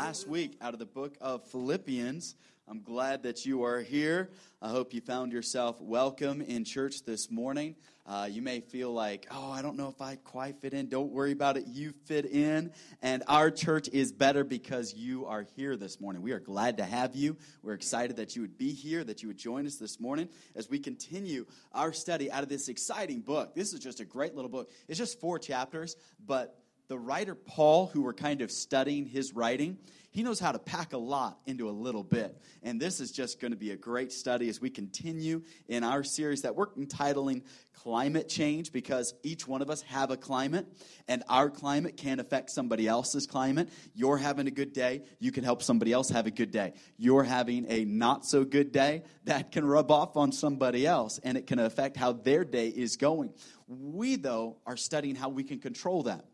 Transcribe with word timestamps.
last 0.00 0.26
week 0.26 0.56
out 0.62 0.72
of 0.72 0.78
the 0.78 0.86
book 0.86 1.14
of 1.20 1.46
Philippians. 1.50 2.34
I'm 2.66 2.80
glad 2.80 3.24
that 3.24 3.44
you 3.44 3.64
are 3.64 3.80
here. 3.80 4.30
I 4.62 4.70
hope 4.70 4.94
you 4.94 5.02
found 5.02 5.30
yourself 5.30 5.78
welcome 5.78 6.40
in 6.40 6.64
church 6.64 7.02
this 7.04 7.30
morning. 7.30 7.76
Uh, 8.06 8.26
you 8.30 8.40
may 8.40 8.60
feel 8.60 8.94
like, 8.94 9.26
oh, 9.30 9.50
I 9.50 9.60
don't 9.60 9.76
know 9.76 9.88
if 9.88 10.00
I 10.00 10.16
quite 10.16 10.58
fit 10.62 10.72
in. 10.72 10.88
Don't 10.88 11.12
worry 11.12 11.32
about 11.32 11.58
it. 11.58 11.66
You 11.66 11.92
fit 12.06 12.24
in. 12.24 12.72
And 13.02 13.22
our 13.28 13.50
church 13.50 13.90
is 13.92 14.10
better 14.10 14.42
because 14.42 14.94
you 14.94 15.26
are 15.26 15.42
here 15.54 15.76
this 15.76 16.00
morning. 16.00 16.22
We 16.22 16.32
are 16.32 16.40
glad 16.40 16.78
to 16.78 16.84
have 16.84 17.14
you. 17.14 17.36
We're 17.62 17.74
excited 17.74 18.16
that 18.16 18.34
you 18.34 18.40
would 18.40 18.56
be 18.56 18.72
here, 18.72 19.04
that 19.04 19.20
you 19.20 19.28
would 19.28 19.38
join 19.38 19.66
us 19.66 19.76
this 19.76 20.00
morning 20.00 20.30
as 20.56 20.70
we 20.70 20.78
continue 20.78 21.44
our 21.74 21.92
study 21.92 22.32
out 22.32 22.42
of 22.42 22.48
this 22.48 22.68
exciting 22.68 23.20
book. 23.20 23.54
This 23.54 23.74
is 23.74 23.80
just 23.80 24.00
a 24.00 24.06
great 24.06 24.34
little 24.34 24.50
book. 24.50 24.70
It's 24.88 24.98
just 24.98 25.20
four 25.20 25.38
chapters, 25.38 25.94
but 26.24 26.56
the 26.90 26.98
writer 26.98 27.36
Paul, 27.36 27.86
who 27.86 28.02
we're 28.02 28.12
kind 28.12 28.42
of 28.42 28.50
studying 28.50 29.06
his 29.06 29.32
writing, 29.32 29.78
he 30.10 30.22
knows 30.24 30.40
how 30.40 30.50
to 30.50 30.58
pack 30.58 30.92
a 30.92 30.98
lot 30.98 31.38
into 31.46 31.68
a 31.68 31.70
little 31.70 32.02
bit. 32.02 32.36
And 32.62 32.80
this 32.80 33.00
is 33.00 33.12
just 33.12 33.40
going 33.40 33.52
to 33.52 33.56
be 33.56 33.70
a 33.70 33.76
great 33.76 34.12
study 34.12 34.48
as 34.48 34.60
we 34.60 34.68
continue 34.68 35.42
in 35.68 35.84
our 35.84 36.02
series 36.02 36.42
that 36.42 36.56
we're 36.56 36.66
entitling 36.76 37.42
Climate 37.74 38.28
Change 38.28 38.72
because 38.72 39.14
each 39.22 39.46
one 39.46 39.62
of 39.62 39.70
us 39.70 39.82
have 39.82 40.10
a 40.10 40.16
climate 40.16 40.66
and 41.08 41.22
our 41.28 41.48
climate 41.48 41.96
can 41.96 42.18
affect 42.18 42.50
somebody 42.50 42.88
else's 42.88 43.26
climate. 43.26 43.70
You're 43.94 44.18
having 44.18 44.48
a 44.48 44.50
good 44.50 44.72
day, 44.72 45.02
you 45.20 45.32
can 45.32 45.44
help 45.44 45.62
somebody 45.62 45.92
else 45.92 46.10
have 46.10 46.26
a 46.26 46.30
good 46.30 46.50
day. 46.50 46.74
You're 46.98 47.22
having 47.22 47.66
a 47.68 47.84
not 47.84 48.26
so 48.26 48.44
good 48.44 48.72
day, 48.72 49.04
that 49.24 49.52
can 49.52 49.64
rub 49.64 49.90
off 49.90 50.16
on 50.16 50.32
somebody 50.32 50.86
else 50.86 51.20
and 51.22 51.38
it 51.38 51.46
can 51.46 51.58
affect 51.58 51.96
how 51.96 52.12
their 52.12 52.44
day 52.44 52.68
is 52.68 52.96
going. 52.96 53.32
We, 53.68 54.16
though, 54.16 54.56
are 54.66 54.76
studying 54.76 55.14
how 55.14 55.28
we 55.28 55.44
can 55.44 55.60
control 55.60 56.02
that. 56.02 56.24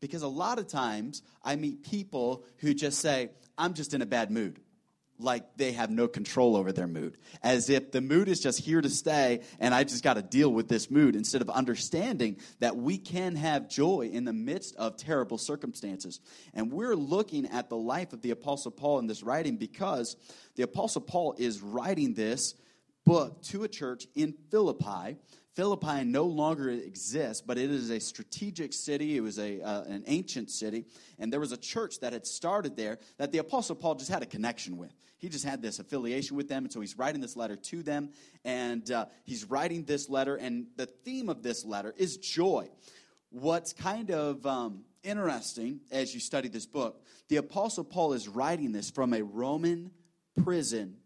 Because 0.00 0.22
a 0.22 0.28
lot 0.28 0.58
of 0.58 0.66
times 0.66 1.22
I 1.42 1.56
meet 1.56 1.82
people 1.82 2.44
who 2.58 2.74
just 2.74 2.98
say, 3.00 3.30
I'm 3.56 3.74
just 3.74 3.94
in 3.94 4.02
a 4.02 4.06
bad 4.06 4.30
mood. 4.30 4.60
Like 5.18 5.56
they 5.56 5.72
have 5.72 5.90
no 5.90 6.08
control 6.08 6.56
over 6.56 6.72
their 6.72 6.86
mood. 6.86 7.16
As 7.42 7.70
if 7.70 7.90
the 7.90 8.02
mood 8.02 8.28
is 8.28 8.38
just 8.38 8.60
here 8.60 8.82
to 8.82 8.90
stay 8.90 9.40
and 9.58 9.74
I 9.74 9.82
just 9.84 10.04
got 10.04 10.14
to 10.14 10.22
deal 10.22 10.52
with 10.52 10.68
this 10.68 10.90
mood 10.90 11.16
instead 11.16 11.40
of 11.40 11.48
understanding 11.48 12.36
that 12.60 12.76
we 12.76 12.98
can 12.98 13.34
have 13.36 13.66
joy 13.66 14.10
in 14.12 14.26
the 14.26 14.34
midst 14.34 14.76
of 14.76 14.98
terrible 14.98 15.38
circumstances. 15.38 16.20
And 16.52 16.70
we're 16.70 16.94
looking 16.94 17.46
at 17.46 17.70
the 17.70 17.78
life 17.78 18.12
of 18.12 18.20
the 18.20 18.30
Apostle 18.30 18.72
Paul 18.72 18.98
in 18.98 19.06
this 19.06 19.22
writing 19.22 19.56
because 19.56 20.16
the 20.54 20.64
Apostle 20.64 21.00
Paul 21.00 21.34
is 21.38 21.62
writing 21.62 22.12
this 22.12 22.54
book 23.06 23.40
to 23.44 23.64
a 23.64 23.68
church 23.68 24.06
in 24.14 24.34
Philippi 24.50 25.16
Philippi 25.56 26.04
no 26.04 26.24
longer 26.24 26.68
exists, 26.68 27.42
but 27.44 27.56
it 27.56 27.70
is 27.70 27.88
a 27.88 27.98
strategic 27.98 28.74
city. 28.74 29.16
It 29.16 29.22
was 29.22 29.38
a, 29.38 29.62
uh, 29.62 29.84
an 29.84 30.04
ancient 30.06 30.50
city. 30.50 30.84
And 31.18 31.32
there 31.32 31.40
was 31.40 31.50
a 31.50 31.56
church 31.56 32.00
that 32.00 32.12
had 32.12 32.26
started 32.26 32.76
there 32.76 32.98
that 33.16 33.32
the 33.32 33.38
Apostle 33.38 33.74
Paul 33.74 33.94
just 33.94 34.10
had 34.10 34.22
a 34.22 34.26
connection 34.26 34.76
with. 34.76 34.92
He 35.16 35.30
just 35.30 35.46
had 35.46 35.62
this 35.62 35.78
affiliation 35.78 36.36
with 36.36 36.50
them. 36.50 36.64
And 36.64 36.72
so 36.72 36.82
he's 36.82 36.98
writing 36.98 37.22
this 37.22 37.36
letter 37.36 37.56
to 37.56 37.82
them. 37.82 38.10
And 38.44 38.88
uh, 38.90 39.06
he's 39.24 39.46
writing 39.46 39.84
this 39.84 40.10
letter. 40.10 40.36
And 40.36 40.66
the 40.76 40.84
theme 40.84 41.30
of 41.30 41.42
this 41.42 41.64
letter 41.64 41.94
is 41.96 42.18
joy. 42.18 42.68
What's 43.30 43.72
kind 43.72 44.10
of 44.10 44.44
um, 44.44 44.84
interesting 45.02 45.80
as 45.90 46.12
you 46.12 46.20
study 46.20 46.48
this 46.48 46.66
book, 46.66 47.02
the 47.28 47.36
Apostle 47.36 47.84
Paul 47.84 48.12
is 48.12 48.28
writing 48.28 48.72
this 48.72 48.90
from 48.90 49.14
a 49.14 49.22
Roman 49.22 49.90
prison. 50.44 50.98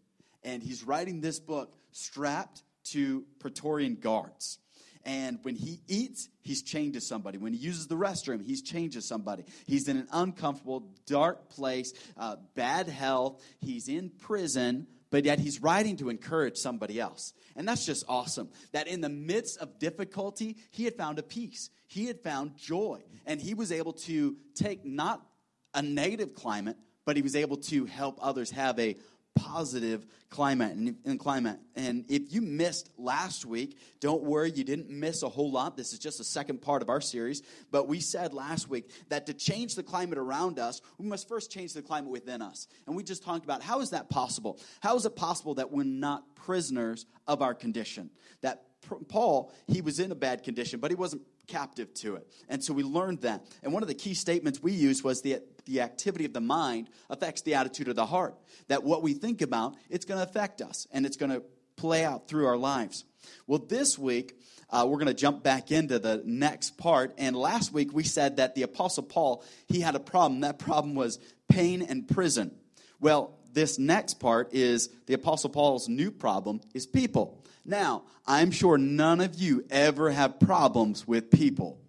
And 0.43 0.61
he's 0.61 0.83
writing 0.83 1.21
this 1.21 1.39
book 1.39 1.73
strapped 1.93 2.63
to 2.85 3.25
Praetorian 3.39 3.95
guards. 3.95 4.59
And 5.03 5.39
when 5.41 5.55
he 5.55 5.79
eats, 5.87 6.29
he's 6.41 6.61
chained 6.61 6.93
to 6.93 7.01
somebody. 7.01 7.37
When 7.37 7.53
he 7.53 7.59
uses 7.59 7.87
the 7.87 7.95
restroom, 7.95 8.43
he's 8.43 8.61
chained 8.61 8.93
to 8.93 9.01
somebody. 9.01 9.43
He's 9.65 9.87
in 9.87 9.97
an 9.97 10.07
uncomfortable, 10.11 10.91
dark 11.07 11.49
place, 11.49 11.93
uh, 12.17 12.35
bad 12.55 12.87
health. 12.87 13.43
He's 13.59 13.87
in 13.87 14.09
prison, 14.09 14.87
but 15.09 15.25
yet 15.25 15.39
he's 15.39 15.61
writing 15.61 15.97
to 15.97 16.09
encourage 16.09 16.57
somebody 16.57 16.99
else. 16.99 17.33
And 17.55 17.67
that's 17.67 17.85
just 17.85 18.05
awesome. 18.07 18.49
That 18.73 18.87
in 18.87 19.01
the 19.01 19.09
midst 19.09 19.57
of 19.57 19.79
difficulty, 19.79 20.57
he 20.69 20.85
had 20.85 20.95
found 20.95 21.17
a 21.19 21.23
peace, 21.23 21.69
he 21.87 22.05
had 22.05 22.21
found 22.21 22.57
joy. 22.57 23.01
And 23.25 23.41
he 23.41 23.53
was 23.53 23.71
able 23.71 23.93
to 23.93 24.35
take 24.55 24.85
not 24.85 25.25
a 25.73 25.81
negative 25.81 26.35
climate, 26.35 26.77
but 27.05 27.15
he 27.15 27.21
was 27.21 27.35
able 27.35 27.57
to 27.57 27.85
help 27.85 28.19
others 28.21 28.51
have 28.51 28.79
a 28.79 28.97
positive 29.35 30.05
climate 30.29 30.75
and, 30.75 30.95
and, 31.05 31.19
climate. 31.19 31.59
And 31.75 32.05
if 32.09 32.33
you 32.33 32.41
missed 32.41 32.89
last 32.97 33.45
week, 33.45 33.77
don't 33.99 34.23
worry, 34.23 34.51
you 34.51 34.63
didn't 34.63 34.89
miss 34.89 35.23
a 35.23 35.29
whole 35.29 35.51
lot. 35.51 35.75
This 35.75 35.93
is 35.93 35.99
just 35.99 36.17
the 36.17 36.23
second 36.23 36.61
part 36.61 36.81
of 36.81 36.89
our 36.89 37.01
series. 37.01 37.41
But 37.69 37.87
we 37.87 37.99
said 37.99 38.33
last 38.33 38.69
week 38.69 38.89
that 39.09 39.25
to 39.27 39.33
change 39.33 39.75
the 39.75 39.83
climate 39.83 40.17
around 40.17 40.59
us, 40.59 40.81
we 40.97 41.07
must 41.07 41.27
first 41.27 41.51
change 41.51 41.73
the 41.73 41.81
climate 41.81 42.11
within 42.11 42.41
us. 42.41 42.67
And 42.87 42.95
we 42.95 43.03
just 43.03 43.23
talked 43.23 43.43
about 43.43 43.61
how 43.61 43.81
is 43.81 43.89
that 43.91 44.09
possible? 44.09 44.59
How 44.79 44.95
is 44.95 45.05
it 45.05 45.15
possible 45.15 45.55
that 45.55 45.71
we're 45.71 45.83
not 45.83 46.35
prisoners 46.35 47.05
of 47.27 47.41
our 47.41 47.53
condition? 47.53 48.09
That 48.41 48.63
Paul, 49.09 49.51
he 49.67 49.81
was 49.81 49.99
in 49.99 50.11
a 50.11 50.15
bad 50.15 50.43
condition, 50.43 50.79
but 50.79 50.91
he 50.91 50.95
wasn't 50.95 51.21
captive 51.51 51.93
to 51.95 52.15
it. 52.15 52.27
And 52.47 52.63
so 52.63 52.73
we 52.73 52.83
learned 52.83 53.21
that. 53.21 53.45
And 53.61 53.73
one 53.73 53.83
of 53.83 53.89
the 53.89 53.95
key 53.95 54.13
statements 54.13 54.63
we 54.63 54.71
used 54.71 55.03
was 55.03 55.21
the, 55.21 55.41
the 55.65 55.81
activity 55.81 56.25
of 56.25 56.33
the 56.33 56.41
mind 56.41 56.89
affects 57.09 57.41
the 57.41 57.55
attitude 57.55 57.89
of 57.89 57.95
the 57.95 58.05
heart. 58.05 58.35
That 58.69 58.83
what 58.83 59.03
we 59.03 59.13
think 59.13 59.41
about, 59.41 59.75
it's 59.89 60.05
going 60.05 60.19
to 60.23 60.27
affect 60.27 60.61
us 60.61 60.87
and 60.91 61.05
it's 61.05 61.17
going 61.17 61.31
to 61.31 61.43
play 61.75 62.05
out 62.05 62.27
through 62.27 62.47
our 62.47 62.57
lives. 62.57 63.03
Well, 63.47 63.59
this 63.59 63.99
week, 63.99 64.39
uh, 64.69 64.85
we're 64.87 64.97
going 64.97 65.07
to 65.07 65.13
jump 65.13 65.43
back 65.43 65.71
into 65.71 65.99
the 65.99 66.21
next 66.25 66.77
part. 66.77 67.13
And 67.17 67.35
last 67.35 67.73
week, 67.73 67.93
we 67.93 68.03
said 68.03 68.37
that 68.37 68.55
the 68.55 68.63
Apostle 68.63 69.03
Paul, 69.03 69.43
he 69.67 69.81
had 69.81 69.95
a 69.95 69.99
problem. 69.99 70.41
That 70.41 70.57
problem 70.57 70.95
was 70.95 71.19
pain 71.49 71.81
and 71.81 72.07
prison. 72.07 72.51
Well, 72.99 73.37
this 73.51 73.77
next 73.77 74.19
part 74.19 74.53
is 74.53 74.89
the 75.07 75.13
Apostle 75.13 75.49
Paul's 75.49 75.89
new 75.89 76.11
problem 76.11 76.61
is 76.73 76.87
people. 76.87 77.40
Now, 77.63 78.03
I'm 78.25 78.51
sure 78.51 78.77
none 78.77 79.21
of 79.21 79.35
you 79.35 79.65
ever 79.69 80.11
have 80.11 80.39
problems 80.39 81.07
with 81.07 81.31
people. 81.31 81.79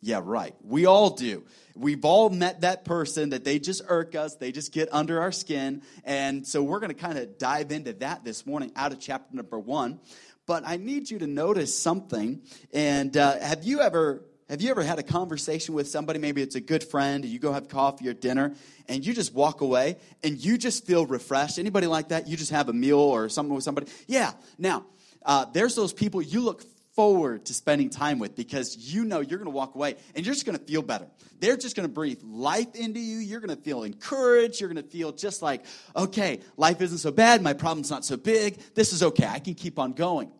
Yeah, 0.00 0.20
right. 0.22 0.54
We 0.62 0.86
all 0.86 1.10
do. 1.10 1.44
We've 1.74 2.04
all 2.04 2.30
met 2.30 2.60
that 2.60 2.84
person 2.84 3.30
that 3.30 3.44
they 3.44 3.58
just 3.58 3.82
irk 3.88 4.14
us, 4.14 4.36
they 4.36 4.52
just 4.52 4.72
get 4.72 4.88
under 4.92 5.20
our 5.20 5.32
skin. 5.32 5.82
And 6.04 6.46
so 6.46 6.62
we're 6.62 6.80
going 6.80 6.94
to 6.94 7.00
kind 7.00 7.18
of 7.18 7.38
dive 7.38 7.72
into 7.72 7.92
that 7.94 8.24
this 8.24 8.46
morning 8.46 8.72
out 8.76 8.92
of 8.92 9.00
chapter 9.00 9.34
number 9.34 9.58
one. 9.58 10.00
But 10.46 10.62
I 10.66 10.76
need 10.76 11.10
you 11.10 11.18
to 11.18 11.26
notice 11.26 11.78
something. 11.78 12.40
And 12.72 13.16
uh, 13.16 13.38
have 13.40 13.64
you 13.64 13.80
ever 13.80 14.22
have 14.48 14.62
you 14.62 14.70
ever 14.70 14.82
had 14.82 14.98
a 14.98 15.02
conversation 15.02 15.74
with 15.74 15.88
somebody? 15.88 16.18
Maybe 16.18 16.40
it's 16.40 16.54
a 16.54 16.60
good 16.60 16.82
friend, 16.82 17.22
you 17.22 17.38
go 17.38 17.52
have 17.52 17.68
coffee 17.68 18.08
or 18.08 18.14
dinner, 18.14 18.54
and 18.88 19.04
you 19.04 19.12
just 19.12 19.34
walk 19.34 19.60
away 19.60 19.98
and 20.22 20.42
you 20.42 20.56
just 20.56 20.86
feel 20.86 21.04
refreshed. 21.04 21.58
Anybody 21.58 21.86
like 21.86 22.08
that? 22.08 22.26
You 22.28 22.36
just 22.38 22.52
have 22.52 22.70
a 22.70 22.72
meal 22.72 22.98
or 22.98 23.28
something 23.28 23.54
with 23.54 23.62
somebody? 23.64 23.88
Yeah. 24.06 24.32
Now, 24.56 24.86
uh, 25.28 25.44
there's 25.52 25.76
those 25.76 25.92
people 25.92 26.20
you 26.22 26.40
look 26.40 26.64
forward 26.96 27.44
to 27.44 27.54
spending 27.54 27.90
time 27.90 28.18
with 28.18 28.34
because 28.34 28.76
you 28.76 29.04
know 29.04 29.20
you're 29.20 29.38
going 29.38 29.50
to 29.50 29.54
walk 29.54 29.76
away 29.76 29.94
and 30.16 30.26
you're 30.26 30.34
just 30.34 30.44
going 30.44 30.58
to 30.58 30.64
feel 30.64 30.82
better. 30.82 31.06
They're 31.38 31.56
just 31.56 31.76
going 31.76 31.86
to 31.86 31.92
breathe 31.92 32.20
life 32.24 32.74
into 32.74 32.98
you. 32.98 33.18
You're 33.18 33.38
going 33.38 33.56
to 33.56 33.62
feel 33.62 33.84
encouraged. 33.84 34.60
You're 34.60 34.72
going 34.72 34.82
to 34.82 34.90
feel 34.90 35.12
just 35.12 35.40
like, 35.40 35.64
okay, 35.94 36.40
life 36.56 36.80
isn't 36.80 36.98
so 36.98 37.12
bad. 37.12 37.40
My 37.42 37.52
problem's 37.52 37.90
not 37.90 38.04
so 38.04 38.16
big. 38.16 38.58
This 38.74 38.92
is 38.92 39.04
okay. 39.04 39.26
I 39.26 39.38
can 39.38 39.54
keep 39.54 39.78
on 39.78 39.92
going. 39.92 40.32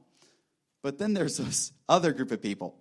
But 0.83 0.99
then 0.99 1.13
there's 1.13 1.37
this 1.37 1.71
other 1.89 2.13
group 2.13 2.33
of 2.33 2.43
people 2.43 2.75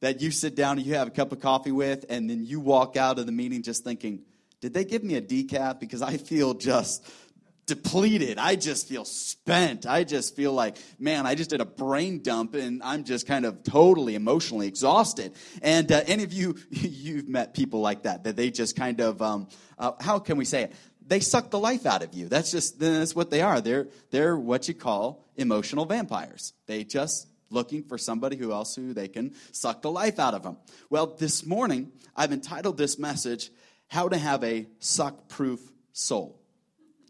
that 0.00 0.20
you 0.20 0.30
sit 0.30 0.56
down 0.56 0.78
and 0.78 0.86
you 0.86 0.94
have 0.94 1.08
a 1.08 1.12
cup 1.12 1.30
of 1.30 1.40
coffee 1.40 1.72
with, 1.72 2.06
and 2.08 2.28
then 2.28 2.44
you 2.44 2.58
walk 2.58 2.96
out 2.96 3.18
of 3.18 3.26
the 3.26 3.32
meeting 3.32 3.62
just 3.62 3.84
thinking, 3.84 4.22
did 4.60 4.74
they 4.74 4.84
give 4.84 5.04
me 5.04 5.14
a 5.14 5.22
decaf? 5.22 5.78
Because 5.78 6.02
I 6.02 6.16
feel 6.16 6.54
just 6.54 7.06
depleted. 7.70 8.36
I 8.36 8.56
just 8.56 8.88
feel 8.88 9.04
spent. 9.04 9.86
I 9.86 10.02
just 10.02 10.34
feel 10.34 10.52
like, 10.52 10.76
man, 10.98 11.24
I 11.24 11.36
just 11.36 11.50
did 11.50 11.60
a 11.60 11.64
brain 11.64 12.20
dump 12.20 12.56
and 12.56 12.82
I'm 12.82 13.04
just 13.04 13.28
kind 13.28 13.44
of 13.44 13.62
totally 13.62 14.16
emotionally 14.16 14.66
exhausted. 14.66 15.34
And 15.62 15.90
uh, 15.92 16.02
any 16.08 16.24
of 16.24 16.32
you, 16.32 16.56
you've 16.70 17.28
met 17.28 17.54
people 17.54 17.80
like 17.80 18.02
that, 18.02 18.24
that 18.24 18.34
they 18.34 18.50
just 18.50 18.74
kind 18.74 19.00
of, 19.00 19.22
um, 19.22 19.46
uh, 19.78 19.92
how 20.00 20.18
can 20.18 20.36
we 20.36 20.44
say 20.44 20.64
it? 20.64 20.72
They 21.06 21.20
suck 21.20 21.50
the 21.50 21.60
life 21.60 21.86
out 21.86 22.02
of 22.02 22.12
you. 22.12 22.28
That's 22.28 22.50
just, 22.50 22.80
that's 22.80 23.14
what 23.14 23.30
they 23.30 23.40
are. 23.40 23.60
They're, 23.60 23.86
they're 24.10 24.36
what 24.36 24.66
you 24.66 24.74
call 24.74 25.24
emotional 25.36 25.84
vampires. 25.84 26.52
They 26.66 26.82
just 26.82 27.28
looking 27.50 27.84
for 27.84 27.98
somebody 27.98 28.36
who 28.36 28.52
else 28.52 28.74
who 28.74 28.94
they 28.94 29.06
can 29.06 29.34
suck 29.52 29.82
the 29.82 29.92
life 29.92 30.18
out 30.18 30.34
of 30.34 30.42
them. 30.42 30.56
Well, 30.88 31.06
this 31.06 31.46
morning, 31.46 31.92
I've 32.16 32.32
entitled 32.32 32.78
this 32.78 32.98
message, 32.98 33.50
How 33.86 34.08
to 34.08 34.18
Have 34.18 34.42
a 34.42 34.66
Suck 34.80 35.28
Proof 35.28 35.60
Soul 35.92 36.39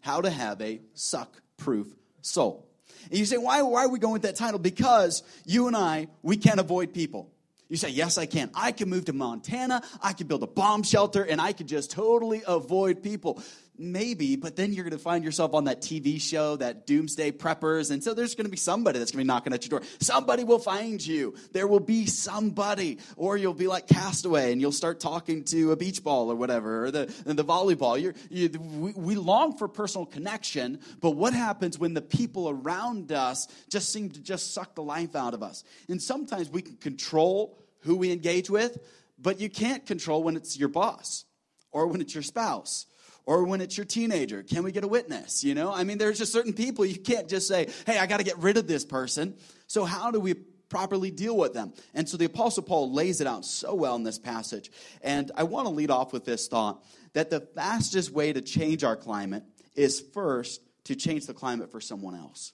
how 0.00 0.20
to 0.20 0.30
have 0.30 0.60
a 0.60 0.80
suck 0.94 1.40
proof 1.56 1.88
soul. 2.20 2.66
And 3.10 3.18
you 3.18 3.24
say, 3.24 3.38
why, 3.38 3.62
why 3.62 3.84
are 3.84 3.88
we 3.88 3.98
going 3.98 4.12
with 4.12 4.22
that 4.22 4.36
title? 4.36 4.58
Because 4.58 5.22
you 5.46 5.66
and 5.66 5.76
I, 5.76 6.08
we 6.22 6.36
can't 6.36 6.60
avoid 6.60 6.92
people. 6.92 7.30
You 7.68 7.76
say, 7.76 7.90
yes, 7.90 8.18
I 8.18 8.26
can. 8.26 8.50
I 8.52 8.72
can 8.72 8.90
move 8.90 9.04
to 9.04 9.12
Montana, 9.12 9.82
I 10.02 10.12
can 10.12 10.26
build 10.26 10.42
a 10.42 10.48
bomb 10.48 10.82
shelter, 10.82 11.22
and 11.22 11.40
I 11.40 11.52
can 11.52 11.68
just 11.68 11.92
totally 11.92 12.42
avoid 12.46 13.00
people. 13.02 13.40
Maybe, 13.82 14.36
but 14.36 14.56
then 14.56 14.74
you're 14.74 14.84
going 14.84 14.92
to 14.92 15.02
find 15.02 15.24
yourself 15.24 15.54
on 15.54 15.64
that 15.64 15.80
TV 15.80 16.20
show, 16.20 16.56
that 16.56 16.86
Doomsday 16.86 17.32
Preppers. 17.32 17.90
And 17.90 18.04
so 18.04 18.12
there's 18.12 18.34
going 18.34 18.44
to 18.44 18.50
be 18.50 18.58
somebody 18.58 18.98
that's 18.98 19.10
going 19.10 19.20
to 19.20 19.24
be 19.24 19.26
knocking 19.26 19.54
at 19.54 19.64
your 19.64 19.80
door. 19.80 19.88
Somebody 20.00 20.44
will 20.44 20.58
find 20.58 21.04
you. 21.04 21.34
There 21.52 21.66
will 21.66 21.80
be 21.80 22.04
somebody. 22.04 22.98
Or 23.16 23.38
you'll 23.38 23.54
be 23.54 23.68
like 23.68 23.88
Castaway 23.88 24.52
and 24.52 24.60
you'll 24.60 24.70
start 24.70 25.00
talking 25.00 25.44
to 25.44 25.72
a 25.72 25.76
beach 25.76 26.04
ball 26.04 26.30
or 26.30 26.34
whatever, 26.34 26.84
or 26.84 26.90
the, 26.90 27.06
the 27.24 27.42
volleyball. 27.42 27.98
You're, 27.98 28.12
you, 28.28 28.50
we, 28.50 28.92
we 28.92 29.14
long 29.14 29.56
for 29.56 29.66
personal 29.66 30.04
connection, 30.04 30.80
but 31.00 31.12
what 31.12 31.32
happens 31.32 31.78
when 31.78 31.94
the 31.94 32.02
people 32.02 32.50
around 32.50 33.12
us 33.12 33.48
just 33.70 33.90
seem 33.90 34.10
to 34.10 34.20
just 34.20 34.52
suck 34.52 34.74
the 34.74 34.82
life 34.82 35.16
out 35.16 35.32
of 35.32 35.42
us? 35.42 35.64
And 35.88 36.02
sometimes 36.02 36.50
we 36.50 36.60
can 36.60 36.76
control 36.76 37.58
who 37.78 37.96
we 37.96 38.12
engage 38.12 38.50
with, 38.50 38.76
but 39.18 39.40
you 39.40 39.48
can't 39.48 39.86
control 39.86 40.22
when 40.22 40.36
it's 40.36 40.58
your 40.58 40.68
boss 40.68 41.24
or 41.72 41.86
when 41.86 42.02
it's 42.02 42.12
your 42.12 42.22
spouse 42.22 42.84
or 43.26 43.44
when 43.44 43.60
it's 43.60 43.76
your 43.76 43.86
teenager 43.86 44.42
can 44.42 44.62
we 44.62 44.72
get 44.72 44.84
a 44.84 44.88
witness 44.88 45.44
you 45.44 45.54
know? 45.54 45.72
I 45.72 45.84
mean 45.84 45.98
there's 45.98 46.18
just 46.18 46.32
certain 46.32 46.52
people 46.52 46.84
you 46.84 46.98
can't 46.98 47.28
just 47.28 47.48
say 47.48 47.68
hey 47.86 47.98
i 47.98 48.06
got 48.06 48.18
to 48.18 48.24
get 48.24 48.38
rid 48.38 48.56
of 48.56 48.66
this 48.66 48.84
person. 48.84 49.34
So 49.66 49.84
how 49.84 50.10
do 50.10 50.20
we 50.20 50.34
properly 50.68 51.10
deal 51.10 51.36
with 51.36 51.52
them? 51.52 51.72
And 51.94 52.08
so 52.08 52.16
the 52.16 52.26
apostle 52.26 52.62
paul 52.62 52.92
lays 52.92 53.20
it 53.20 53.26
out 53.26 53.44
so 53.44 53.74
well 53.74 53.96
in 53.96 54.02
this 54.02 54.18
passage. 54.18 54.70
And 55.02 55.30
i 55.34 55.42
want 55.42 55.66
to 55.66 55.70
lead 55.70 55.90
off 55.90 56.12
with 56.12 56.24
this 56.24 56.48
thought 56.48 56.84
that 57.12 57.30
the 57.30 57.40
fastest 57.40 58.10
way 58.10 58.32
to 58.32 58.40
change 58.40 58.84
our 58.84 58.96
climate 58.96 59.44
is 59.74 60.00
first 60.00 60.60
to 60.84 60.94
change 60.94 61.26
the 61.26 61.34
climate 61.34 61.70
for 61.70 61.80
someone 61.80 62.14
else 62.14 62.52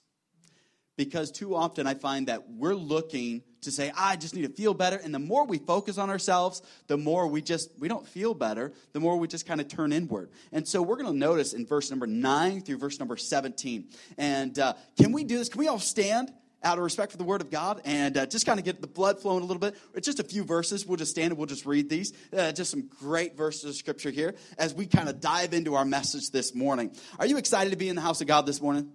because 0.97 1.31
too 1.31 1.55
often 1.55 1.87
I 1.87 1.93
find 1.93 2.27
that 2.27 2.49
we're 2.49 2.75
looking 2.75 3.43
to 3.61 3.71
say, 3.71 3.91
I 3.95 4.15
just 4.15 4.35
need 4.35 4.43
to 4.43 4.49
feel 4.49 4.73
better. 4.73 4.97
And 4.97 5.13
the 5.13 5.19
more 5.19 5.45
we 5.45 5.59
focus 5.59 5.97
on 5.97 6.09
ourselves, 6.09 6.61
the 6.87 6.97
more 6.97 7.27
we 7.27 7.41
just, 7.41 7.69
we 7.79 7.87
don't 7.87 8.07
feel 8.07 8.33
better, 8.33 8.73
the 8.93 8.99
more 8.99 9.17
we 9.17 9.27
just 9.27 9.45
kind 9.45 9.61
of 9.61 9.67
turn 9.67 9.93
inward. 9.93 10.29
And 10.51 10.67
so 10.67 10.81
we're 10.81 10.97
going 10.97 11.11
to 11.11 11.17
notice 11.17 11.53
in 11.53 11.65
verse 11.65 11.89
number 11.89 12.07
9 12.07 12.61
through 12.61 12.77
verse 12.77 12.99
number 12.99 13.15
17. 13.15 13.87
And 14.17 14.57
uh, 14.57 14.73
can 14.99 15.11
we 15.11 15.23
do 15.23 15.37
this? 15.37 15.49
Can 15.49 15.59
we 15.59 15.67
all 15.67 15.79
stand? 15.79 16.33
Out 16.63 16.79
of 16.79 16.83
respect 16.83 17.11
for 17.11 17.19
the 17.19 17.23
word 17.23 17.41
of 17.41 17.51
God, 17.51 17.83
and 17.85 18.17
uh, 18.17 18.25
just 18.25 18.47
kind 18.47 18.57
of 18.57 18.65
get 18.65 18.81
the 18.81 18.87
blood 18.87 19.21
flowing 19.21 19.43
a 19.43 19.45
little 19.45 19.59
bit. 19.59 19.75
It's 19.93 20.07
just 20.07 20.19
a 20.19 20.23
few 20.23 20.43
verses. 20.43 20.87
We'll 20.87 20.97
just 20.97 21.11
stand 21.11 21.29
and 21.29 21.37
we'll 21.37 21.45
just 21.45 21.67
read 21.67 21.87
these. 21.87 22.13
Uh, 22.35 22.51
just 22.51 22.71
some 22.71 22.89
great 22.99 23.37
verses 23.37 23.63
of 23.65 23.75
scripture 23.75 24.09
here 24.09 24.33
as 24.57 24.73
we 24.73 24.87
kind 24.87 25.07
of 25.07 25.21
dive 25.21 25.53
into 25.53 25.75
our 25.75 25.85
message 25.85 26.31
this 26.31 26.55
morning. 26.55 26.95
Are 27.19 27.27
you 27.27 27.37
excited 27.37 27.69
to 27.69 27.75
be 27.77 27.89
in 27.89 27.95
the 27.95 28.01
house 28.01 28.21
of 28.21 28.27
God 28.27 28.47
this 28.47 28.59
morning? 28.59 28.91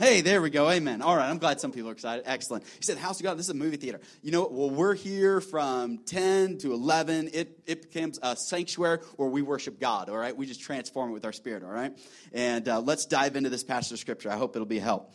Hey, 0.00 0.22
there 0.22 0.40
we 0.40 0.48
go. 0.48 0.70
Amen. 0.70 1.02
All 1.02 1.14
right. 1.14 1.28
I'm 1.28 1.36
glad 1.36 1.60
some 1.60 1.72
people 1.72 1.90
are 1.90 1.92
excited. 1.92 2.24
Excellent. 2.26 2.64
He 2.64 2.84
said, 2.84 2.96
House 2.96 3.20
of 3.20 3.24
God, 3.24 3.36
this 3.36 3.44
is 3.44 3.50
a 3.50 3.54
movie 3.54 3.76
theater. 3.76 4.00
You 4.22 4.32
know, 4.32 4.48
well, 4.50 4.70
we're 4.70 4.94
here 4.94 5.42
from 5.42 5.98
10 5.98 6.56
to 6.60 6.72
11. 6.72 7.28
It, 7.34 7.60
it 7.66 7.92
becomes 7.92 8.18
a 8.22 8.34
sanctuary 8.34 9.00
where 9.16 9.28
we 9.28 9.42
worship 9.42 9.78
God, 9.78 10.08
all 10.08 10.16
right? 10.16 10.34
We 10.34 10.46
just 10.46 10.62
transform 10.62 11.10
it 11.10 11.12
with 11.12 11.26
our 11.26 11.34
spirit, 11.34 11.62
all 11.62 11.70
right? 11.70 11.92
And 12.32 12.66
uh, 12.66 12.80
let's 12.80 13.04
dive 13.04 13.36
into 13.36 13.50
this 13.50 13.62
passage 13.62 13.92
of 13.92 13.98
scripture. 13.98 14.30
I 14.30 14.38
hope 14.38 14.56
it'll 14.56 14.64
be 14.64 14.78
a 14.78 14.80
help. 14.80 15.12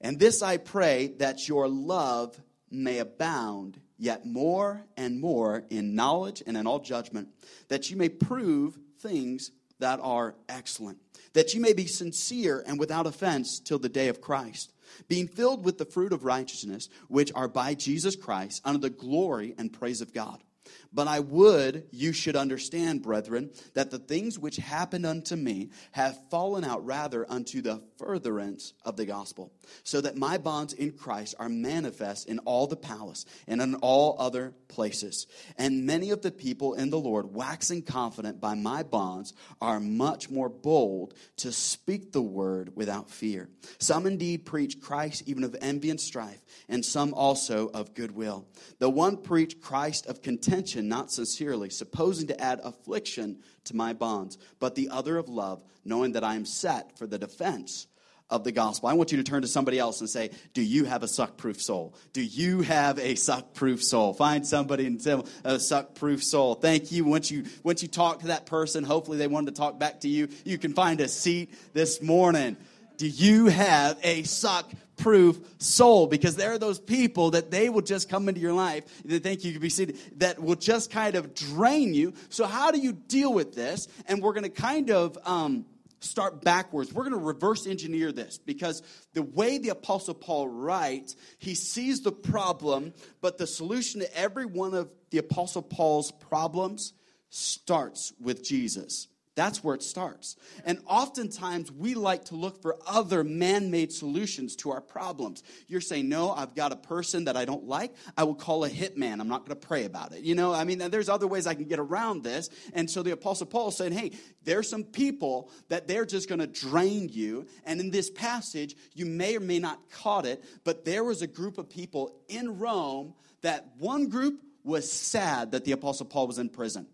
And 0.00 0.18
this 0.18 0.40
I 0.40 0.56
pray 0.56 1.08
that 1.18 1.46
your 1.46 1.68
love 1.68 2.40
may 2.70 3.00
abound 3.00 3.78
yet 3.98 4.24
more 4.24 4.86
and 4.96 5.20
more 5.20 5.66
in 5.68 5.94
knowledge 5.94 6.42
and 6.46 6.56
in 6.56 6.66
all 6.66 6.78
judgment, 6.78 7.28
that 7.68 7.90
you 7.90 7.98
may 7.98 8.08
prove 8.08 8.78
things 8.98 9.50
that 9.78 10.00
are 10.02 10.34
excellent 10.48 10.98
that 11.36 11.52
you 11.52 11.60
may 11.60 11.74
be 11.74 11.86
sincere 11.86 12.64
and 12.66 12.78
without 12.78 13.06
offense 13.06 13.60
till 13.60 13.78
the 13.78 13.90
day 13.90 14.08
of 14.08 14.22
Christ, 14.22 14.72
being 15.06 15.28
filled 15.28 15.66
with 15.66 15.76
the 15.76 15.84
fruit 15.84 16.14
of 16.14 16.24
righteousness, 16.24 16.88
which 17.08 17.30
are 17.34 17.46
by 17.46 17.74
Jesus 17.74 18.16
Christ, 18.16 18.62
unto 18.64 18.80
the 18.80 18.88
glory 18.88 19.54
and 19.58 19.70
praise 19.70 20.00
of 20.00 20.14
God. 20.14 20.42
But 20.92 21.08
I 21.08 21.20
would 21.20 21.86
you 21.90 22.12
should 22.12 22.36
understand, 22.36 23.02
brethren, 23.02 23.50
that 23.74 23.90
the 23.90 23.98
things 23.98 24.38
which 24.38 24.56
happened 24.56 25.06
unto 25.06 25.36
me 25.36 25.70
have 25.92 26.18
fallen 26.30 26.64
out 26.64 26.84
rather 26.84 27.30
unto 27.30 27.62
the 27.62 27.82
furtherance 27.98 28.72
of 28.84 28.96
the 28.96 29.06
gospel, 29.06 29.52
so 29.82 30.00
that 30.00 30.16
my 30.16 30.38
bonds 30.38 30.72
in 30.72 30.92
Christ 30.92 31.34
are 31.38 31.48
manifest 31.48 32.28
in 32.28 32.38
all 32.40 32.66
the 32.66 32.76
palace 32.76 33.24
and 33.46 33.60
in 33.60 33.74
all 33.76 34.16
other 34.18 34.54
places. 34.68 35.26
And 35.56 35.86
many 35.86 36.10
of 36.10 36.22
the 36.22 36.30
people 36.30 36.74
in 36.74 36.90
the 36.90 36.98
Lord, 36.98 37.34
waxing 37.34 37.82
confident 37.82 38.40
by 38.40 38.54
my 38.54 38.82
bonds, 38.82 39.32
are 39.60 39.80
much 39.80 40.30
more 40.30 40.48
bold 40.48 41.14
to 41.38 41.52
speak 41.52 42.12
the 42.12 42.22
word 42.22 42.76
without 42.76 43.10
fear. 43.10 43.48
Some 43.78 44.06
indeed 44.06 44.44
preach 44.44 44.80
Christ 44.80 45.24
even 45.26 45.44
of 45.44 45.56
envy 45.60 45.90
and 45.90 46.00
strife, 46.00 46.40
and 46.68 46.84
some 46.84 47.14
also 47.14 47.68
of 47.68 47.94
goodwill. 47.94 48.46
The 48.78 48.90
one 48.90 49.16
preached 49.16 49.60
Christ 49.60 50.06
of 50.06 50.22
contention 50.22 50.85
not 50.88 51.10
sincerely, 51.10 51.70
supposing 51.70 52.28
to 52.28 52.40
add 52.40 52.60
affliction 52.62 53.38
to 53.64 53.76
my 53.76 53.92
bonds, 53.92 54.38
but 54.58 54.74
the 54.74 54.88
other 54.90 55.18
of 55.18 55.28
love, 55.28 55.62
knowing 55.84 56.12
that 56.12 56.24
I 56.24 56.34
am 56.34 56.44
set 56.44 56.96
for 56.98 57.06
the 57.06 57.18
defense 57.18 57.86
of 58.28 58.42
the 58.42 58.52
gospel. 58.52 58.88
I 58.88 58.94
want 58.94 59.12
you 59.12 59.18
to 59.18 59.24
turn 59.24 59.42
to 59.42 59.48
somebody 59.48 59.78
else 59.78 60.00
and 60.00 60.10
say, 60.10 60.30
Do 60.52 60.62
you 60.62 60.84
have 60.84 61.02
a 61.02 61.08
suck 61.08 61.36
proof 61.36 61.62
soul? 61.62 61.94
Do 62.12 62.22
you 62.22 62.62
have 62.62 62.98
a 62.98 63.14
suck 63.14 63.54
proof 63.54 63.82
soul? 63.82 64.14
Find 64.14 64.46
somebody 64.46 64.86
and 64.86 65.02
tell 65.02 65.26
a 65.44 65.60
suck 65.60 65.94
proof 65.94 66.24
soul. 66.24 66.54
Thank 66.54 66.90
you. 66.90 67.04
Once 67.04 67.30
you 67.30 67.44
once 67.62 67.82
you 67.82 67.88
talk 67.88 68.20
to 68.20 68.28
that 68.28 68.46
person, 68.46 68.82
hopefully 68.82 69.18
they 69.18 69.28
wanted 69.28 69.54
to 69.54 69.60
talk 69.60 69.78
back 69.78 70.00
to 70.00 70.08
you. 70.08 70.28
You 70.44 70.58
can 70.58 70.72
find 70.72 71.00
a 71.00 71.08
seat 71.08 71.54
this 71.72 72.02
morning. 72.02 72.56
Do 72.96 73.06
you 73.06 73.46
have 73.46 73.98
a 74.02 74.22
suck 74.24 74.72
proof 74.96 75.38
soul 75.58 76.06
because 76.06 76.36
there 76.36 76.52
are 76.52 76.58
those 76.58 76.78
people 76.78 77.32
that 77.32 77.50
they 77.50 77.68
will 77.68 77.82
just 77.82 78.08
come 78.08 78.28
into 78.28 78.40
your 78.40 78.52
life 78.52 78.84
that 79.04 79.22
think 79.22 79.44
you 79.44 79.52
could 79.52 79.62
be 79.62 79.68
seated 79.68 79.98
that 80.16 80.42
will 80.42 80.56
just 80.56 80.90
kind 80.90 81.14
of 81.16 81.34
drain 81.34 81.94
you. 81.94 82.14
So, 82.28 82.46
how 82.46 82.70
do 82.70 82.78
you 82.78 82.92
deal 82.92 83.32
with 83.32 83.54
this? 83.54 83.88
And 84.06 84.22
we're 84.22 84.32
going 84.32 84.44
to 84.44 84.48
kind 84.48 84.90
of 84.90 85.18
um, 85.24 85.66
start 86.00 86.42
backwards. 86.42 86.92
We're 86.92 87.04
going 87.04 87.18
to 87.18 87.24
reverse 87.26 87.66
engineer 87.66 88.12
this 88.12 88.38
because 88.38 88.82
the 89.14 89.22
way 89.22 89.58
the 89.58 89.70
Apostle 89.70 90.14
Paul 90.14 90.48
writes, 90.48 91.16
he 91.38 91.54
sees 91.54 92.00
the 92.00 92.12
problem, 92.12 92.94
but 93.20 93.38
the 93.38 93.46
solution 93.46 94.00
to 94.00 94.16
every 94.16 94.46
one 94.46 94.74
of 94.74 94.90
the 95.10 95.18
Apostle 95.18 95.62
Paul's 95.62 96.10
problems 96.12 96.92
starts 97.30 98.12
with 98.20 98.44
Jesus. 98.44 99.08
That's 99.36 99.62
where 99.62 99.74
it 99.74 99.82
starts. 99.82 100.34
And 100.64 100.78
oftentimes 100.86 101.70
we 101.70 101.94
like 101.94 102.24
to 102.26 102.34
look 102.34 102.62
for 102.62 102.78
other 102.86 103.22
man 103.22 103.70
made 103.70 103.92
solutions 103.92 104.56
to 104.56 104.70
our 104.70 104.80
problems. 104.80 105.42
You're 105.68 105.82
saying, 105.82 106.08
No, 106.08 106.32
I've 106.32 106.54
got 106.54 106.72
a 106.72 106.76
person 106.76 107.26
that 107.26 107.36
I 107.36 107.44
don't 107.44 107.64
like. 107.64 107.94
I 108.16 108.24
will 108.24 108.34
call 108.34 108.64
a 108.64 108.70
hitman. 108.70 109.20
I'm 109.20 109.28
not 109.28 109.46
going 109.46 109.60
to 109.60 109.66
pray 109.66 109.84
about 109.84 110.14
it. 110.14 110.22
You 110.22 110.34
know, 110.34 110.54
I 110.54 110.64
mean, 110.64 110.78
there's 110.78 111.10
other 111.10 111.26
ways 111.26 111.46
I 111.46 111.54
can 111.54 111.66
get 111.66 111.78
around 111.78 112.24
this. 112.24 112.48
And 112.72 112.90
so 112.90 113.02
the 113.02 113.10
Apostle 113.10 113.46
Paul 113.46 113.70
said, 113.70 113.92
Hey, 113.92 114.12
there's 114.42 114.70
some 114.70 114.84
people 114.84 115.50
that 115.68 115.86
they're 115.86 116.06
just 116.06 116.30
going 116.30 116.38
to 116.38 116.46
drain 116.46 117.10
you. 117.12 117.46
And 117.66 117.78
in 117.78 117.90
this 117.90 118.10
passage, 118.10 118.74
you 118.94 119.04
may 119.04 119.36
or 119.36 119.40
may 119.40 119.58
not 119.58 119.90
caught 119.90 120.24
it, 120.24 120.42
but 120.64 120.86
there 120.86 121.04
was 121.04 121.20
a 121.20 121.26
group 121.26 121.58
of 121.58 121.68
people 121.68 122.22
in 122.28 122.58
Rome 122.58 123.12
that 123.42 123.68
one 123.78 124.08
group 124.08 124.40
was 124.64 124.90
sad 124.90 125.52
that 125.52 125.66
the 125.66 125.72
Apostle 125.72 126.06
Paul 126.06 126.26
was 126.26 126.38
in 126.38 126.48
prison. 126.48 126.86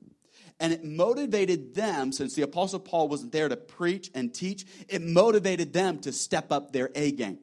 And 0.60 0.72
it 0.72 0.84
motivated 0.84 1.74
them, 1.74 2.12
since 2.12 2.34
the 2.34 2.42
Apostle 2.42 2.80
Paul 2.80 3.08
wasn't 3.08 3.32
there 3.32 3.48
to 3.48 3.56
preach 3.56 4.10
and 4.14 4.32
teach, 4.32 4.64
it 4.88 5.02
motivated 5.02 5.72
them 5.72 5.98
to 6.00 6.12
step 6.12 6.52
up 6.52 6.72
their 6.72 6.90
A 6.94 7.12
game. 7.12 7.38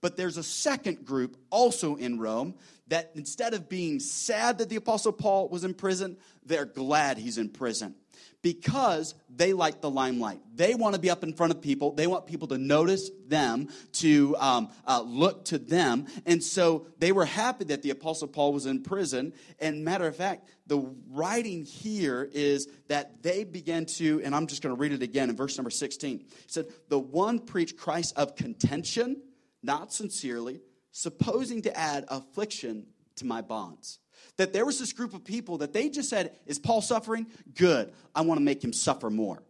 But 0.00 0.16
there's 0.16 0.36
a 0.36 0.42
second 0.42 1.04
group 1.04 1.36
also 1.50 1.96
in 1.96 2.18
Rome 2.18 2.54
that 2.88 3.12
instead 3.14 3.54
of 3.54 3.68
being 3.68 4.00
sad 4.00 4.58
that 4.58 4.68
the 4.68 4.76
Apostle 4.76 5.12
Paul 5.12 5.48
was 5.48 5.64
in 5.64 5.74
prison, 5.74 6.16
they're 6.44 6.64
glad 6.64 7.18
he's 7.18 7.38
in 7.38 7.48
prison 7.48 7.94
because 8.42 9.14
they 9.28 9.52
like 9.52 9.80
the 9.80 9.90
limelight. 9.90 10.40
They 10.54 10.74
want 10.74 10.94
to 10.94 11.00
be 11.00 11.10
up 11.10 11.22
in 11.22 11.32
front 11.32 11.52
of 11.52 11.60
people. 11.60 11.92
They 11.92 12.06
want 12.06 12.26
people 12.26 12.48
to 12.48 12.58
notice 12.58 13.10
them, 13.26 13.68
to 13.92 14.36
um, 14.38 14.68
uh, 14.86 15.02
look 15.02 15.44
to 15.46 15.58
them. 15.58 16.06
And 16.26 16.42
so 16.42 16.86
they 16.98 17.12
were 17.12 17.24
happy 17.24 17.64
that 17.64 17.82
the 17.82 17.90
Apostle 17.90 18.28
Paul 18.28 18.52
was 18.52 18.66
in 18.66 18.82
prison. 18.82 19.32
And 19.58 19.84
matter 19.84 20.06
of 20.06 20.16
fact, 20.16 20.48
the 20.66 20.78
writing 21.10 21.64
here 21.64 22.28
is 22.32 22.68
that 22.88 23.22
they 23.22 23.44
began 23.44 23.86
to, 23.86 24.22
and 24.24 24.34
I'm 24.34 24.46
just 24.46 24.62
going 24.62 24.74
to 24.74 24.80
read 24.80 24.92
it 24.92 25.02
again 25.02 25.30
in 25.30 25.36
verse 25.36 25.56
number 25.56 25.70
16. 25.70 26.20
It 26.20 26.26
said, 26.46 26.66
The 26.88 26.98
one 26.98 27.38
preached 27.38 27.76
Christ 27.76 28.16
of 28.16 28.36
contention, 28.36 29.22
not 29.62 29.92
sincerely, 29.92 30.60
supposing 30.92 31.62
to 31.62 31.76
add 31.76 32.04
affliction 32.08 32.86
to 33.16 33.26
my 33.26 33.42
bonds 33.42 33.99
that 34.36 34.52
there 34.52 34.64
was 34.64 34.78
this 34.78 34.92
group 34.92 35.14
of 35.14 35.24
people 35.24 35.58
that 35.58 35.72
they 35.72 35.88
just 35.88 36.08
said, 36.08 36.36
Is 36.46 36.58
Paul 36.58 36.82
suffering? 36.82 37.26
Good. 37.54 37.92
I 38.14 38.22
want 38.22 38.38
to 38.38 38.44
make 38.44 38.62
him 38.62 38.72
suffer 38.72 39.10
more. 39.10 39.42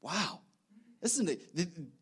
Wow. 0.00 0.40
Listen, 1.02 1.28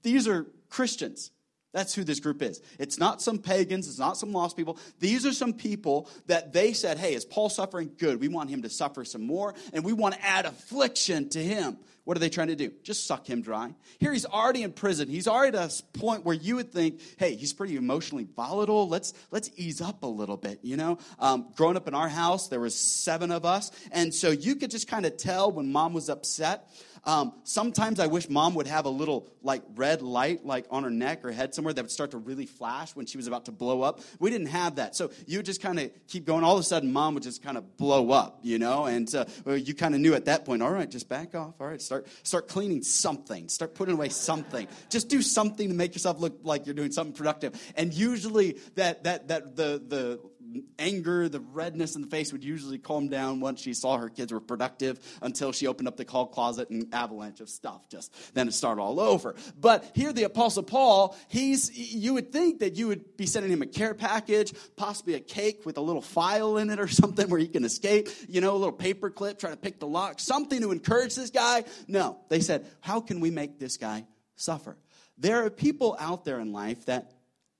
these 0.03 0.29
are 0.29 0.47
Christians. 0.69 1.31
That's 1.75 1.93
who 1.93 2.05
this 2.05 2.21
group 2.21 2.41
is. 2.41 2.63
It's 2.79 2.99
not 2.99 3.21
some 3.21 3.39
pagans, 3.39 3.89
it's 3.89 3.99
not 3.99 4.17
some 4.17 4.33
lost 4.33 4.57
people. 4.57 4.79
These 5.01 5.27
are 5.27 5.33
some 5.33 5.53
people 5.53 6.09
that 6.29 6.53
they 6.53 6.73
said, 6.73 6.99
hey, 6.99 7.15
is 7.15 7.25
Paul 7.25 7.49
suffering? 7.49 7.91
Good. 7.99 8.21
We 8.21 8.29
want 8.29 8.49
him 8.49 8.63
to 8.63 8.71
suffer 8.71 9.05
some 9.05 9.27
more, 9.27 9.55
and 9.73 9.85
we 9.85 9.93
want 9.93 10.15
to 10.15 10.25
add 10.25 10.47
affliction 10.47 11.29
to 11.31 11.43
him. 11.43 11.77
What 12.05 12.17
are 12.17 12.21
they 12.21 12.29
trying 12.29 12.49
to 12.49 12.57
do? 12.57 12.71
Just 12.83 13.07
suck 13.07 13.29
him 13.29 13.41
dry. 13.43 13.75
Here 13.99 14.13
he's 14.13 14.27
already 14.27 14.63
in 14.63 14.73
prison. 14.73 15.09
He's 15.09 15.27
already 15.27 15.57
at 15.57 15.81
a 15.81 15.99
point 15.99 16.25
where 16.25 16.37
you 16.37 16.57
would 16.57 16.71
think, 16.71 17.01
hey, 17.17 17.35
he's 17.35 17.53
pretty 17.55 17.77
emotionally 17.77 18.29
volatile. 18.37 18.89
Let's 18.89 19.15
let's 19.31 19.51
ease 19.57 19.81
up 19.81 20.03
a 20.03 20.07
little 20.07 20.37
bit. 20.37 20.61
You 20.63 20.77
know, 20.77 20.99
um, 21.19 21.49
growing 21.57 21.77
up 21.77 21.89
in 21.89 21.95
our 21.95 22.09
house, 22.09 22.49
there 22.49 22.61
was 22.61 22.75
seven 22.75 23.33
of 23.33 23.45
us, 23.45 23.73
and 23.91 24.15
so 24.15 24.31
you 24.31 24.55
could 24.55 24.71
just 24.71 24.87
kind 24.87 25.07
of 25.07 25.17
tell 25.17 25.51
when 25.51 25.73
mom 25.73 25.93
was 25.93 26.09
upset. 26.09 26.69
Um, 27.07 27.35
sometimes 27.43 28.01
I 28.01 28.07
wish 28.07 28.29
mom 28.29 28.55
would 28.55 28.67
have 28.67 28.87
a 28.87 28.91
little 28.91 29.29
like 29.43 29.63
red 29.77 30.01
light 30.03 30.45
like 30.45 30.67
on 30.71 30.85
her 30.85 30.91
neck 30.91 31.25
or 31.25 31.33
head 31.33 31.55
somewhere 31.55 31.75
that 31.75 31.83
would 31.83 31.91
start 31.91 32.13
to 32.13 32.19
really 32.19 32.47
flash 32.47 32.97
when 32.97 33.07
she 33.07 33.17
was 33.17 33.27
about 33.27 33.45
to 33.47 33.53
blow 33.53 33.83
up. 33.83 34.01
We 34.19 34.31
didn't 34.31 34.49
have 34.49 34.77
that. 34.77 34.97
So 34.97 35.11
you 35.27 35.43
just 35.43 35.61
kind 35.61 35.79
of 35.79 35.91
keep 36.09 36.25
going. 36.25 36.45
All 36.45 36.55
of 36.55 36.61
a 36.61 36.65
sudden, 36.65 36.93
mom 36.93 37.15
would 37.15 37.23
just 37.23 37.43
kind 37.43 37.59
of 37.59 37.77
blow 37.77 38.11
up, 38.11 38.39
you 38.43 38.59
know? 38.59 38.87
And 38.87 39.13
uh, 39.15 39.25
you 39.53 39.75
kind 39.75 39.95
of 39.95 40.01
knew 40.01 40.15
at 40.15 40.25
that 40.27 40.45
point, 40.45 40.63
all 40.63 40.71
right, 40.71 40.91
just 40.91 41.09
back 41.09 41.35
off. 41.35 41.55
All 41.61 41.67
right, 41.67 41.81
start, 41.81 42.07
start 42.23 42.49
cleaning 42.49 42.83
something. 42.83 43.49
Start 43.49 43.75
putting 43.75 43.95
away 43.95 44.09
something. 44.09 44.67
Just 44.89 45.09
do 45.09 45.21
something 45.21 45.69
to 45.69 45.75
make 45.75 45.95
yourself 45.95 46.21
look 46.21 46.39
like 46.43 46.67
you're 46.67 46.75
doing 46.75 46.93
something 46.93 47.15
productive. 47.15 47.61
And 47.77 47.93
usually 47.93 48.59
that, 48.77 49.05
that, 49.05 49.29
that 49.29 49.57
the, 49.57 49.83
the 49.87 50.21
anger, 50.79 51.29
the 51.29 51.41
redness 51.41 51.97
in 51.97 52.03
the 52.03 52.09
face 52.09 52.33
would 52.33 52.45
usually 52.45 52.79
calm 52.79 53.09
down 53.09 53.41
once 53.41 53.61
she 53.61 53.75
saw 53.75 53.97
her 53.99 54.09
kids 54.09 54.33
were 54.33 54.41
productive 54.41 54.99
until 55.23 55.53
she 55.53 55.67
opened 55.67 55.89
up 55.89 55.97
the 55.97 56.05
call 56.05 56.27
closet 56.27 56.71
and 56.71 56.93
avalanche 56.93 57.41
of 57.41 57.49
stuff 57.49 57.89
just 57.89 58.15
then 58.35 58.49
it 58.49 58.53
started 58.53 58.81
all 58.81 59.01
over. 59.01 59.35
But 59.59 59.91
here 59.95 60.13
the 60.13 60.25
apostle 60.25 60.63
Paul, 60.63 61.17
he's 61.29 61.77
you 61.77 62.15
would 62.15 62.33
think 62.33 62.61
that 62.61 62.77
you 62.77 62.89
would 62.89 63.17
be 63.17 63.27
sending 63.27 63.53
him 63.53 63.63
a 63.63 63.67
care 63.67 63.95
package, 63.95 64.53
possibly 64.77 65.15
a 65.15 65.21
cake 65.21 65.65
with 65.65 65.79
a 65.79 65.81
little 65.81 66.03
file 66.03 66.57
in 66.59 66.71
it 66.71 66.79
or 66.79 66.89
something 66.89 67.29
where 67.29 67.41
he 67.41 67.49
can 67.49 67.65
escape, 67.65 68.09
you 68.29 68.41
know, 68.41 68.53
a 68.53 68.59
little 68.59 68.73
paper 68.73 69.11
clip, 69.11 69.39
trying 69.39 69.53
to 69.53 69.59
pick 69.59 69.79
the 69.79 69.87
lock, 69.87 70.21
something 70.21 70.61
to 70.61 70.73
encourage 70.73 71.15
this 71.15 71.31
guy. 71.31 71.65
No, 71.87 72.19
they 72.29 72.41
said, 72.41 72.67
"How 72.81 73.01
can 73.01 73.21
we 73.21 73.31
make 73.31 73.59
this 73.59 73.77
guy 73.77 74.07
suffer?" 74.37 74.77
There 75.19 75.45
are 75.45 75.51
people 75.51 75.97
out 75.99 76.25
there 76.25 76.41
in 76.41 76.53
life 76.53 76.87
that 76.87 77.13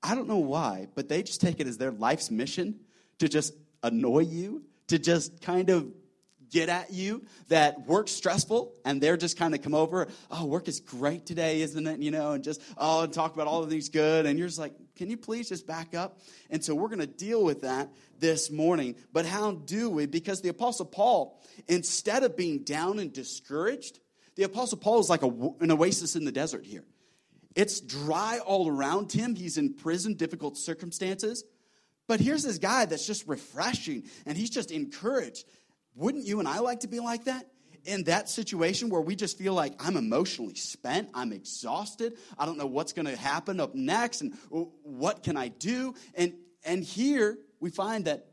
I 0.03 0.13
don't 0.13 0.27
know 0.27 0.37
why, 0.37 0.87
but 0.93 1.09
they 1.09 1.23
just 1.23 1.41
take 1.41 1.59
it 1.59 1.67
as 1.67 1.77
their 1.77 1.91
life's 1.91 2.29
mission 2.29 2.79
to 3.19 3.27
just 3.27 3.53
annoy 3.83 4.19
you, 4.19 4.63
to 4.87 4.99
just 4.99 5.41
kind 5.41 5.69
of 5.69 5.91
get 6.49 6.69
at 6.69 6.93
you 6.93 7.23
that 7.49 7.85
work's 7.85 8.11
stressful 8.11 8.73
and 8.85 9.01
they're 9.01 9.17
just 9.17 9.37
kind 9.37 9.53
of 9.53 9.61
come 9.61 9.73
over 9.73 10.07
oh 10.31 10.45
work 10.45 10.67
is 10.67 10.79
great 10.79 11.25
today 11.25 11.61
isn't 11.61 11.85
it? 11.87 11.99
You 11.99 12.11
know 12.11 12.31
and 12.31 12.43
just 12.43 12.61
oh 12.77 13.03
and 13.03 13.11
talk 13.11 13.33
about 13.33 13.47
all 13.47 13.63
of 13.63 13.69
these 13.69 13.89
good 13.89 14.25
and 14.25 14.37
you're 14.37 14.47
just 14.47 14.59
like 14.59 14.73
can 14.95 15.09
you 15.09 15.17
please 15.17 15.49
just 15.49 15.67
back 15.67 15.93
up? 15.93 16.19
And 16.49 16.63
so 16.63 16.73
we're 16.73 16.87
going 16.87 16.99
to 16.99 17.07
deal 17.07 17.43
with 17.43 17.61
that 17.61 17.89
this 18.17 18.49
morning. 18.49 18.95
But 19.11 19.25
how 19.25 19.51
do 19.51 19.89
we? 19.89 20.05
Because 20.05 20.41
the 20.41 20.47
apostle 20.47 20.85
paul 20.85 21.41
instead 21.67 22.23
of 22.23 22.37
being 22.37 22.59
down 22.59 22.99
and 22.99 23.11
discouraged 23.11 23.99
the 24.35 24.43
apostle 24.43 24.77
paul 24.77 24.99
is 24.99 25.09
like 25.09 25.23
a, 25.23 25.27
an 25.59 25.71
oasis 25.71 26.15
in 26.15 26.25
the 26.25 26.31
desert 26.31 26.65
here. 26.65 26.85
It's 27.55 27.79
dry 27.79 28.39
all 28.39 28.67
around 28.67 29.11
him. 29.11 29.35
He's 29.35 29.57
in 29.57 29.73
prison 29.73 30.13
difficult 30.13 30.57
circumstances 30.57 31.43
but 32.07 32.19
here's 32.19 32.43
this 32.43 32.57
guy 32.57 32.85
that's 32.85 33.05
just 33.05 33.27
refreshing 33.27 34.03
and 34.25 34.37
he's 34.37 34.49
just 34.49 34.71
encouraged. 34.71 35.45
Wouldn't 35.95 36.25
you 36.25 36.39
and 36.39 36.47
I 36.47 36.59
like 36.59 36.81
to 36.81 36.87
be 36.87 36.99
like 36.99 37.25
that? 37.25 37.47
In 37.85 38.05
that 38.05 38.29
situation 38.29 38.89
where 38.89 39.01
we 39.01 39.15
just 39.15 39.37
feel 39.37 39.53
like 39.53 39.73
I'm 39.79 39.95
emotionally 39.95 40.55
spent, 40.55 41.09
I'm 41.13 41.31
exhausted, 41.31 42.17
I 42.37 42.45
don't 42.47 42.57
know 42.57 42.65
what's 42.65 42.93
going 42.93 43.05
to 43.05 43.15
happen 43.15 43.59
up 43.59 43.75
next, 43.75 44.21
and 44.21 44.33
what 44.49 45.21
can 45.21 45.37
I 45.37 45.49
do? 45.49 45.93
And 46.15 46.33
and 46.63 46.83
here 46.83 47.37
we 47.59 47.69
find 47.69 48.05
that 48.05 48.25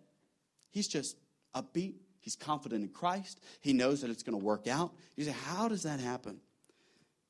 he's 0.71 0.89
just 0.89 1.19
upbeat, 1.55 1.97
he's 2.21 2.35
confident 2.35 2.83
in 2.83 2.89
Christ, 2.89 3.41
he 3.61 3.75
knows 3.75 4.01
that 4.01 4.11
it's 4.11 4.23
going 4.23 4.39
to 4.39 4.43
work 4.43 4.67
out. 4.67 4.95
You 5.17 5.25
say, 5.25 5.35
how 5.45 5.69
does 5.69 5.83
that 5.83 6.01
happen? 6.01 6.41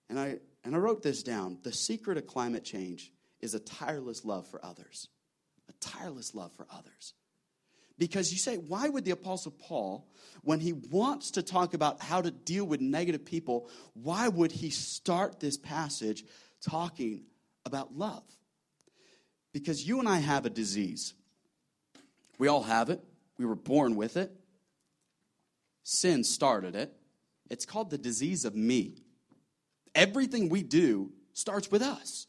And 0.08 0.18
I 0.18 0.38
and 0.62 0.76
I 0.76 0.78
wrote 0.78 1.02
this 1.02 1.24
down. 1.24 1.58
The 1.64 1.72
secret 1.72 2.18
of 2.18 2.28
climate 2.28 2.62
change 2.62 3.12
is 3.40 3.54
a 3.54 3.58
tireless 3.58 4.24
love 4.24 4.46
for 4.46 4.64
others 4.64 5.08
a 5.68 5.72
tireless 5.80 6.34
love 6.34 6.52
for 6.52 6.66
others. 6.70 7.14
Because 7.98 8.32
you 8.32 8.38
say, 8.38 8.56
why 8.56 8.88
would 8.88 9.04
the 9.04 9.10
Apostle 9.12 9.52
Paul, 9.52 10.08
when 10.42 10.60
he 10.60 10.72
wants 10.72 11.32
to 11.32 11.42
talk 11.42 11.74
about 11.74 12.00
how 12.00 12.20
to 12.20 12.30
deal 12.30 12.64
with 12.64 12.80
negative 12.80 13.24
people, 13.24 13.68
why 13.94 14.28
would 14.28 14.50
he 14.50 14.70
start 14.70 15.40
this 15.40 15.56
passage 15.56 16.24
talking 16.60 17.24
about 17.64 17.96
love? 17.96 18.24
Because 19.52 19.86
you 19.86 20.00
and 20.00 20.08
I 20.08 20.18
have 20.18 20.46
a 20.46 20.50
disease. 20.50 21.14
We 22.38 22.48
all 22.48 22.62
have 22.62 22.90
it, 22.90 23.00
we 23.38 23.44
were 23.44 23.54
born 23.54 23.94
with 23.94 24.16
it. 24.16 24.32
Sin 25.84 26.24
started 26.24 26.74
it. 26.74 26.92
It's 27.50 27.66
called 27.66 27.90
the 27.90 27.98
disease 27.98 28.44
of 28.44 28.54
me. 28.54 28.96
Everything 29.94 30.48
we 30.48 30.62
do 30.62 31.12
starts 31.34 31.70
with 31.70 31.82
us. 31.82 32.26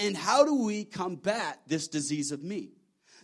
And 0.00 0.16
how 0.16 0.44
do 0.44 0.54
we 0.54 0.84
combat 0.84 1.60
this 1.66 1.88
disease 1.88 2.32
of 2.32 2.42
me? 2.42 2.77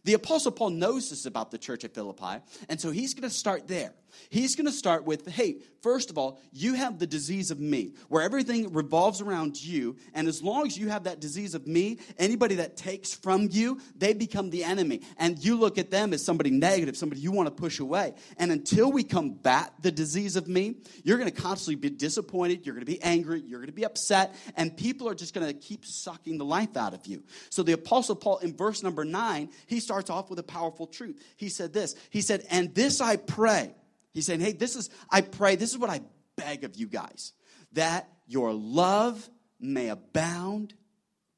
The 0.05 0.15
Apostle 0.15 0.53
Paul 0.53 0.71
knows 0.71 1.11
this 1.11 1.27
about 1.27 1.51
the 1.51 1.59
church 1.59 1.85
at 1.85 1.95
Philippi, 1.95 2.43
and 2.69 2.81
so 2.81 2.91
he's 2.91 3.15
going 3.15 3.29
to 3.29 3.35
start 3.35 3.67
there. 3.67 3.95
He's 4.31 4.57
going 4.57 4.67
to 4.67 4.73
start 4.73 5.05
with 5.05 5.27
hey, 5.27 5.57
first 5.83 6.11
of 6.11 6.19
all, 6.19 6.41
you 6.53 6.75
have 6.75 6.99
the 6.99 7.07
disease 7.07 7.51
of 7.51 7.61
me, 7.61 7.95
where 8.09 8.23
everything 8.23 8.73
revolves 8.73 9.21
around 9.21 9.63
you. 9.63 9.97
And 10.15 10.29
as 10.29 10.43
long 10.43 10.67
as 10.67 10.79
you 10.79 10.89
have 10.89 11.05
that 11.05 11.21
disease 11.21 11.55
of 11.55 11.67
me, 11.67 11.99
anybody 12.19 12.57
that 12.57 12.77
takes 12.77 13.13
from 13.15 13.49
you, 13.51 13.81
they 13.97 14.15
become 14.15 14.51
the 14.51 14.65
enemy. 14.65 15.03
And 15.19 15.43
you 15.45 15.57
look 15.57 15.79
at 15.79 15.91
them 15.91 16.13
as 16.13 16.25
somebody 16.25 16.51
negative, 16.51 16.97
somebody 16.97 17.21
you 17.21 17.33
want 17.33 17.49
to 17.49 17.55
push 17.55 17.81
away. 17.81 18.15
And 18.39 18.51
until 18.53 18.91
we 18.91 19.03
combat 19.03 19.73
the 19.81 19.93
disease 19.93 20.37
of 20.37 20.49
me, 20.49 20.77
you're 21.03 21.19
going 21.19 21.31
to 21.31 21.43
constantly 21.43 21.77
be 21.77 21.95
disappointed, 21.95 22.65
you're 22.65 22.75
going 22.75 22.87
to 22.87 22.93
be 22.93 23.03
angry, 23.03 23.43
you're 23.45 23.61
going 23.61 23.67
to 23.67 23.73
be 23.73 23.85
upset, 23.85 24.35
and 24.57 24.77
people 24.77 25.09
are 25.09 25.15
just 25.15 25.35
going 25.35 25.47
to 25.47 25.55
keep 25.55 25.85
sucking 25.85 26.39
the 26.39 26.45
life 26.45 26.77
out 26.77 26.95
of 26.95 27.07
you. 27.07 27.23
So 27.51 27.63
the 27.63 27.73
Apostle 27.73 28.17
Paul, 28.17 28.39
in 28.39 28.57
verse 28.57 28.83
number 28.83 29.05
nine, 29.05 29.51
he 29.67 29.81
starts 29.81 29.94
off 30.11 30.31
with 30.31 30.39
a 30.39 30.45
powerful 30.45 30.87
truth. 30.87 31.23
He 31.37 31.49
said 31.49 31.73
this 31.73 31.95
He 32.11 32.21
said, 32.21 32.45
And 32.51 32.75
this 32.75 33.01
I 33.01 33.17
pray 33.17 33.75
He's 34.15 34.27
saying, 34.27 34.41
hey, 34.41 34.53
this 34.53 34.77
is, 34.77 34.91
I 35.11 35.21
pray, 35.21 35.57
this 35.57 35.73
is 35.73 35.79
what 35.79 35.91
I 35.91 36.01
beg 36.37 36.63
of 36.65 36.77
you 36.77 36.87
guys, 36.87 37.33
that 37.73 38.09
your 38.27 38.53
love 38.53 39.29
may 39.61 39.89
abound 39.89 40.73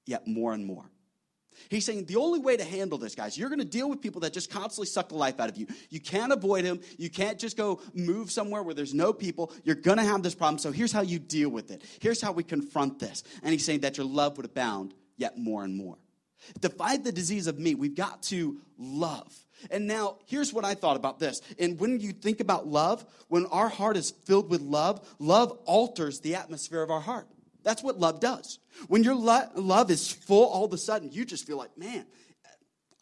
yet 0.05 0.29
more 0.29 0.53
and 0.53 0.65
more. 0.65 0.85
He's 1.71 1.87
saying 1.87 2.05
the 2.05 2.17
only 2.17 2.39
way 2.39 2.59
to 2.59 2.65
handle 2.65 2.99
this, 2.99 3.15
guys, 3.15 3.39
you're 3.39 3.49
going 3.49 3.61
to 3.61 3.65
deal 3.65 3.89
with 3.89 4.03
people 4.03 4.21
that 4.21 4.35
just 4.35 4.51
constantly 4.51 4.87
suck 4.87 5.09
the 5.09 5.17
life 5.17 5.41
out 5.41 5.49
of 5.49 5.57
you. 5.57 5.67
You 5.89 6.01
can't 6.01 6.31
avoid 6.31 6.67
them. 6.67 6.81
You 6.99 7.09
can't 7.09 7.39
just 7.39 7.57
go 7.57 7.81
move 7.95 8.31
somewhere 8.31 8.63
where 8.63 8.75
there's 8.75 8.93
no 8.93 9.15
people. 9.15 9.51
You're 9.65 9.75
going 9.75 9.97
to 9.97 10.05
have 10.05 10.23
this 10.23 10.35
problem. 10.35 10.59
So 10.59 10.71
here's 10.71 10.93
how 10.93 11.01
you 11.01 11.19
deal 11.19 11.49
with 11.49 11.71
it. 11.71 11.83
Here's 11.99 12.21
how 12.21 12.33
we 12.33 12.45
confront 12.45 12.99
this. 12.99 13.25
And 13.43 13.53
he's 13.53 13.65
saying 13.65 13.81
that 13.81 13.97
your 13.97 14.07
love 14.07 14.37
would 14.37 14.45
abound 14.45 14.93
yet 15.17 15.39
more 15.39 15.65
and 15.65 15.75
more. 15.75 15.97
To 16.63 16.69
fight 16.69 17.05
the 17.05 17.13
disease 17.13 17.47
of 17.47 17.59
me, 17.59 17.75
we've 17.75 17.95
got 17.95 18.23
to 18.25 18.59
love. 18.79 19.35
And 19.71 19.87
now, 19.87 20.19
here's 20.27 20.53
what 20.53 20.65
I 20.65 20.75
thought 20.75 20.97
about 20.97 21.19
this. 21.19 21.41
And 21.59 21.79
when 21.81 21.99
you 22.01 22.13
think 22.13 22.41
about 22.41 22.67
love, 22.67 23.05
when 23.29 23.47
our 23.47 23.69
heart 23.69 23.97
is 23.97 24.11
filled 24.11 24.51
with 24.51 24.61
love, 24.61 25.07
love 25.19 25.59
alters 25.65 26.21
the 26.21 26.35
atmosphere 26.35 26.83
of 26.83 26.91
our 26.91 27.01
heart. 27.01 27.27
That's 27.63 27.83
what 27.83 27.99
love 27.99 28.21
does. 28.21 28.59
When 28.87 29.03
your 29.03 29.15
lo- 29.15 29.49
love 29.55 29.91
is 29.91 30.13
full, 30.13 30.45
all 30.45 30.67
of 30.67 30.73
a 30.73 30.79
sudden, 30.79 31.11
you 31.11 31.25
just 31.25 31.47
feel 31.47 31.57
like, 31.57 31.77
man, 31.77 32.07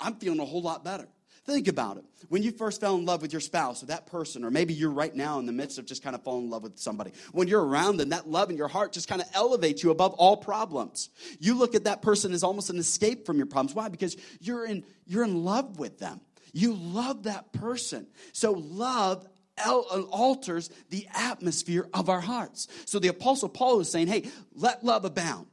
I'm 0.00 0.14
feeling 0.14 0.40
a 0.40 0.44
whole 0.44 0.62
lot 0.62 0.84
better. 0.84 1.08
Think 1.46 1.68
about 1.68 1.98
it. 1.98 2.04
When 2.30 2.42
you 2.42 2.50
first 2.52 2.80
fell 2.80 2.96
in 2.96 3.04
love 3.04 3.20
with 3.20 3.32
your 3.32 3.40
spouse 3.40 3.82
or 3.82 3.86
that 3.86 4.06
person, 4.06 4.44
or 4.44 4.50
maybe 4.50 4.72
you're 4.72 4.90
right 4.90 5.14
now 5.14 5.38
in 5.38 5.44
the 5.44 5.52
midst 5.52 5.78
of 5.78 5.84
just 5.84 6.02
kind 6.02 6.16
of 6.16 6.22
falling 6.22 6.44
in 6.44 6.50
love 6.50 6.62
with 6.62 6.78
somebody, 6.78 7.12
when 7.32 7.48
you're 7.48 7.62
around 7.62 7.98
them, 7.98 8.08
that 8.08 8.26
love 8.26 8.48
in 8.48 8.56
your 8.56 8.68
heart 8.68 8.92
just 8.92 9.08
kind 9.08 9.20
of 9.20 9.28
elevates 9.34 9.82
you 9.82 9.90
above 9.90 10.14
all 10.14 10.38
problems. 10.38 11.10
You 11.38 11.54
look 11.54 11.74
at 11.74 11.84
that 11.84 12.00
person 12.00 12.32
as 12.32 12.42
almost 12.42 12.70
an 12.70 12.78
escape 12.78 13.26
from 13.26 13.36
your 13.36 13.44
problems. 13.44 13.74
Why? 13.74 13.90
Because 13.90 14.16
you're 14.40 14.64
in, 14.64 14.84
you're 15.06 15.24
in 15.24 15.44
love 15.44 15.78
with 15.78 15.98
them. 15.98 16.22
You 16.54 16.72
love 16.72 17.24
that 17.24 17.52
person. 17.52 18.06
So 18.32 18.52
love 18.52 19.28
alters 19.66 20.70
the 20.88 21.06
atmosphere 21.14 21.86
of 21.92 22.08
our 22.08 22.22
hearts. 22.22 22.68
So 22.86 22.98
the 22.98 23.08
Apostle 23.08 23.50
Paul 23.50 23.80
is 23.80 23.90
saying, 23.90 24.06
hey, 24.06 24.30
let 24.54 24.82
love 24.82 25.04
abound. 25.04 25.46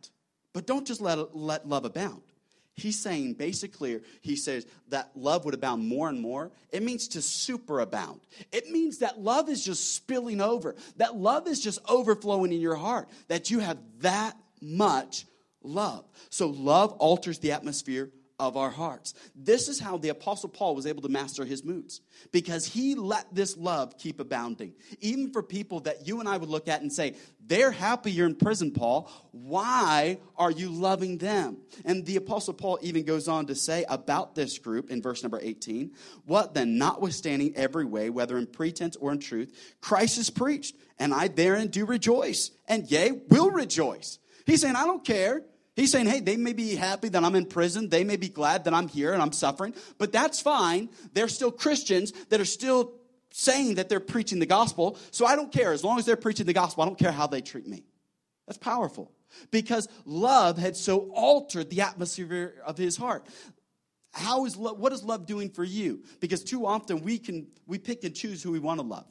But 0.53 0.65
don't 0.65 0.87
just 0.87 1.01
let, 1.01 1.35
let 1.35 1.67
love 1.67 1.83
abound. 1.83 2.21
He's 2.75 2.99
saying 2.99 3.33
basically, 3.33 3.99
he 4.21 4.35
says 4.35 4.65
that 4.89 5.11
love 5.15 5.45
would 5.45 5.53
abound 5.53 5.85
more 5.85 6.09
and 6.09 6.19
more. 6.19 6.51
It 6.71 6.83
means 6.83 7.09
to 7.09 7.19
superabound. 7.19 8.19
It 8.51 8.69
means 8.69 8.99
that 8.99 9.19
love 9.19 9.49
is 9.49 9.63
just 9.63 9.93
spilling 9.93 10.41
over, 10.41 10.75
that 10.97 11.15
love 11.15 11.47
is 11.47 11.59
just 11.59 11.79
overflowing 11.87 12.53
in 12.53 12.61
your 12.61 12.75
heart, 12.75 13.09
that 13.27 13.51
you 13.51 13.59
have 13.59 13.77
that 13.99 14.37
much 14.61 15.25
love. 15.61 16.05
So 16.29 16.47
love 16.47 16.93
alters 16.93 17.39
the 17.39 17.51
atmosphere 17.51 18.09
of 18.41 18.57
our 18.57 18.71
hearts. 18.71 19.13
This 19.35 19.69
is 19.69 19.79
how 19.79 19.97
the 19.97 20.09
Apostle 20.09 20.49
Paul 20.49 20.75
was 20.75 20.87
able 20.87 21.03
to 21.03 21.09
master 21.09 21.45
his 21.45 21.63
moods 21.63 22.01
because 22.31 22.65
he 22.65 22.95
let 22.95 23.33
this 23.33 23.55
love 23.55 23.99
keep 23.99 24.19
abounding. 24.19 24.73
Even 24.99 25.31
for 25.31 25.43
people 25.43 25.81
that 25.81 26.07
you 26.07 26.19
and 26.19 26.27
I 26.27 26.37
would 26.37 26.49
look 26.49 26.67
at 26.67 26.81
and 26.81 26.91
say, 26.91 27.15
they're 27.45 27.71
happy 27.71 28.11
you're 28.11 28.25
in 28.25 28.35
prison, 28.35 28.71
Paul. 28.71 29.11
Why 29.31 30.17
are 30.35 30.49
you 30.49 30.69
loving 30.69 31.19
them? 31.19 31.57
And 31.85 32.03
the 32.03 32.15
Apostle 32.15 32.55
Paul 32.55 32.79
even 32.81 33.05
goes 33.05 33.27
on 33.27 33.45
to 33.45 33.55
say 33.55 33.85
about 33.87 34.33
this 34.33 34.57
group 34.57 34.89
in 34.89 35.03
verse 35.03 35.21
number 35.21 35.39
18 35.41 35.91
What 36.25 36.55
then, 36.55 36.79
notwithstanding 36.79 37.53
every 37.55 37.85
way, 37.85 38.09
whether 38.09 38.39
in 38.39 38.47
pretense 38.47 38.95
or 38.95 39.11
in 39.11 39.19
truth, 39.19 39.75
Christ 39.81 40.17
is 40.17 40.31
preached, 40.31 40.75
and 40.97 41.13
I 41.13 41.27
therein 41.27 41.67
do 41.67 41.85
rejoice, 41.85 42.49
and 42.67 42.89
yea, 42.89 43.11
will 43.11 43.51
rejoice. 43.51 44.17
He's 44.47 44.61
saying, 44.61 44.75
I 44.75 44.85
don't 44.85 45.05
care 45.05 45.43
He's 45.81 45.91
saying, 45.91 46.05
hey, 46.05 46.19
they 46.19 46.37
may 46.37 46.53
be 46.53 46.75
happy 46.75 47.09
that 47.09 47.23
I'm 47.23 47.33
in 47.33 47.47
prison. 47.47 47.89
They 47.89 48.03
may 48.03 48.15
be 48.15 48.29
glad 48.29 48.65
that 48.65 48.73
I'm 48.75 48.87
here 48.87 49.13
and 49.13 49.19
I'm 49.19 49.31
suffering, 49.31 49.73
but 49.97 50.11
that's 50.11 50.39
fine. 50.39 50.89
They're 51.13 51.27
still 51.27 51.49
Christians 51.49 52.11
that 52.29 52.39
are 52.39 52.45
still 52.45 52.93
saying 53.31 53.73
that 53.75 53.89
they're 53.89 53.99
preaching 53.99 54.37
the 54.37 54.45
gospel. 54.45 54.99
So 55.09 55.25
I 55.25 55.35
don't 55.35 55.51
care. 55.51 55.73
As 55.73 55.83
long 55.83 55.97
as 55.97 56.05
they're 56.05 56.15
preaching 56.15 56.45
the 56.45 56.53
gospel, 56.53 56.83
I 56.83 56.85
don't 56.85 56.99
care 56.99 57.11
how 57.11 57.25
they 57.25 57.41
treat 57.41 57.65
me. 57.65 57.83
That's 58.45 58.59
powerful 58.59 59.11
because 59.49 59.89
love 60.05 60.59
had 60.59 60.77
so 60.77 61.09
altered 61.15 61.71
the 61.71 61.81
atmosphere 61.81 62.61
of 62.63 62.77
his 62.77 62.95
heart. 62.95 63.25
How 64.11 64.45
is 64.45 64.55
love, 64.55 64.77
what 64.77 64.93
is 64.93 65.03
love 65.03 65.25
doing 65.25 65.49
for 65.49 65.63
you? 65.63 66.03
Because 66.19 66.43
too 66.43 66.67
often 66.67 67.01
we 67.01 67.17
can 67.17 67.47
we 67.65 67.79
pick 67.79 68.03
and 68.03 68.13
choose 68.13 68.43
who 68.43 68.51
we 68.51 68.59
want 68.59 68.79
to 68.79 68.85
love. 68.85 69.07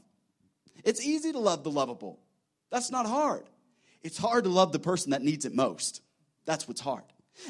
It's 0.84 1.04
easy 1.04 1.32
to 1.32 1.40
love 1.40 1.64
the 1.64 1.70
lovable. 1.72 2.20
That's 2.70 2.92
not 2.92 3.06
hard. 3.06 3.50
It's 4.04 4.18
hard 4.18 4.44
to 4.44 4.50
love 4.50 4.70
the 4.70 4.78
person 4.78 5.10
that 5.10 5.22
needs 5.22 5.44
it 5.44 5.52
most. 5.52 6.00
That's 6.44 6.66
what's 6.66 6.80
hard. 6.80 7.04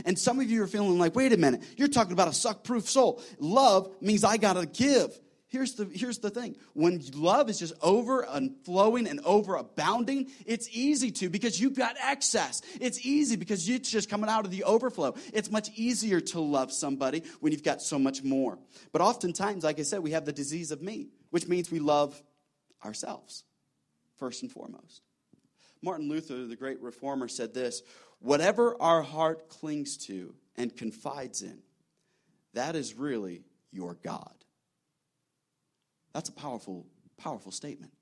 And 0.04 0.18
some 0.18 0.40
of 0.40 0.50
you 0.50 0.62
are 0.62 0.66
feeling 0.66 0.98
like, 0.98 1.16
wait 1.16 1.32
a 1.32 1.36
minute, 1.36 1.62
you're 1.76 1.88
talking 1.88 2.12
about 2.12 2.28
a 2.28 2.32
suck 2.32 2.64
proof 2.64 2.88
soul. 2.88 3.22
Love 3.38 3.90
means 4.00 4.24
I 4.24 4.36
got 4.36 4.54
to 4.54 4.66
give. 4.66 5.18
Here's 5.50 5.74
the, 5.74 5.84
here's 5.84 6.18
the 6.18 6.30
thing 6.30 6.54
when 6.74 7.02
love 7.12 7.50
is 7.50 7.58
just 7.58 7.74
over 7.82 8.20
and 8.20 8.54
flowing 8.64 9.08
and 9.08 9.18
over 9.24 9.56
abounding, 9.56 10.30
it's 10.46 10.68
easy 10.70 11.10
to 11.10 11.28
because 11.28 11.60
you've 11.60 11.74
got 11.74 11.96
excess. 12.00 12.62
It's 12.80 13.04
easy 13.04 13.34
because 13.34 13.68
it's 13.68 13.90
just 13.90 14.08
coming 14.08 14.30
out 14.30 14.44
of 14.44 14.52
the 14.52 14.62
overflow. 14.62 15.16
It's 15.32 15.50
much 15.50 15.68
easier 15.74 16.20
to 16.20 16.40
love 16.40 16.72
somebody 16.72 17.24
when 17.40 17.50
you've 17.50 17.64
got 17.64 17.82
so 17.82 17.98
much 17.98 18.22
more. 18.22 18.60
But 18.92 19.02
oftentimes, 19.02 19.64
like 19.64 19.80
I 19.80 19.82
said, 19.82 20.00
we 20.00 20.12
have 20.12 20.24
the 20.24 20.32
disease 20.32 20.70
of 20.70 20.82
me, 20.82 21.08
which 21.30 21.48
means 21.48 21.68
we 21.68 21.80
love 21.80 22.22
ourselves 22.84 23.42
first 24.18 24.42
and 24.42 24.52
foremost. 24.52 25.02
Martin 25.82 26.08
Luther, 26.08 26.46
the 26.46 26.56
great 26.56 26.80
reformer, 26.80 27.26
said 27.26 27.54
this 27.54 27.82
Whatever 28.20 28.76
our 28.80 29.02
heart 29.02 29.48
clings 29.48 29.96
to 30.06 30.34
and 30.56 30.74
confides 30.74 31.42
in, 31.42 31.58
that 32.54 32.76
is 32.76 32.94
really 32.94 33.42
your 33.72 33.96
God. 34.02 34.34
That's 36.12 36.28
a 36.28 36.32
powerful, 36.32 36.86
powerful 37.16 37.52
statement. 37.52 37.92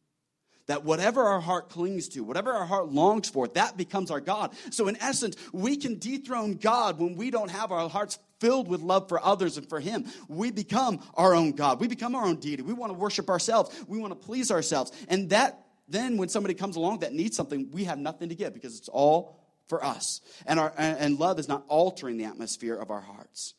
That 0.66 0.84
whatever 0.84 1.22
our 1.22 1.40
heart 1.40 1.70
clings 1.70 2.08
to, 2.10 2.22
whatever 2.22 2.52
our 2.52 2.66
heart 2.66 2.88
longs 2.88 3.28
for, 3.28 3.48
that 3.48 3.76
becomes 3.76 4.10
our 4.10 4.20
God. 4.20 4.54
So, 4.70 4.88
in 4.88 4.96
essence, 5.00 5.36
we 5.52 5.76
can 5.76 5.98
dethrone 5.98 6.54
God 6.54 6.98
when 6.98 7.14
we 7.16 7.30
don't 7.30 7.50
have 7.50 7.72
our 7.72 7.88
hearts 7.88 8.18
filled 8.38 8.68
with 8.68 8.82
love 8.82 9.08
for 9.08 9.24
others 9.24 9.56
and 9.56 9.66
for 9.66 9.80
Him. 9.80 10.04
We 10.28 10.50
become 10.50 11.00
our 11.14 11.34
own 11.34 11.52
God. 11.52 11.80
We 11.80 11.88
become 11.88 12.14
our 12.14 12.26
own 12.26 12.36
deity. 12.36 12.62
We 12.62 12.74
want 12.74 12.92
to 12.92 12.98
worship 12.98 13.30
ourselves. 13.30 13.74
We 13.88 13.98
want 13.98 14.10
to 14.12 14.26
please 14.26 14.50
ourselves. 14.50 14.92
And 15.08 15.30
that 15.30 15.58
then, 15.88 16.18
when 16.18 16.28
somebody 16.28 16.52
comes 16.52 16.76
along 16.76 16.98
that 16.98 17.14
needs 17.14 17.34
something, 17.34 17.70
we 17.70 17.84
have 17.84 17.98
nothing 17.98 18.28
to 18.28 18.34
give 18.34 18.52
because 18.52 18.78
it's 18.78 18.90
all 18.90 19.37
for 19.68 19.84
us. 19.84 20.20
And, 20.46 20.58
our, 20.58 20.72
and 20.76 21.18
love 21.18 21.38
is 21.38 21.48
not 21.48 21.64
altering 21.68 22.16
the 22.16 22.24
atmosphere 22.24 22.74
of 22.74 22.90
our 22.90 23.00
hearts. 23.00 23.54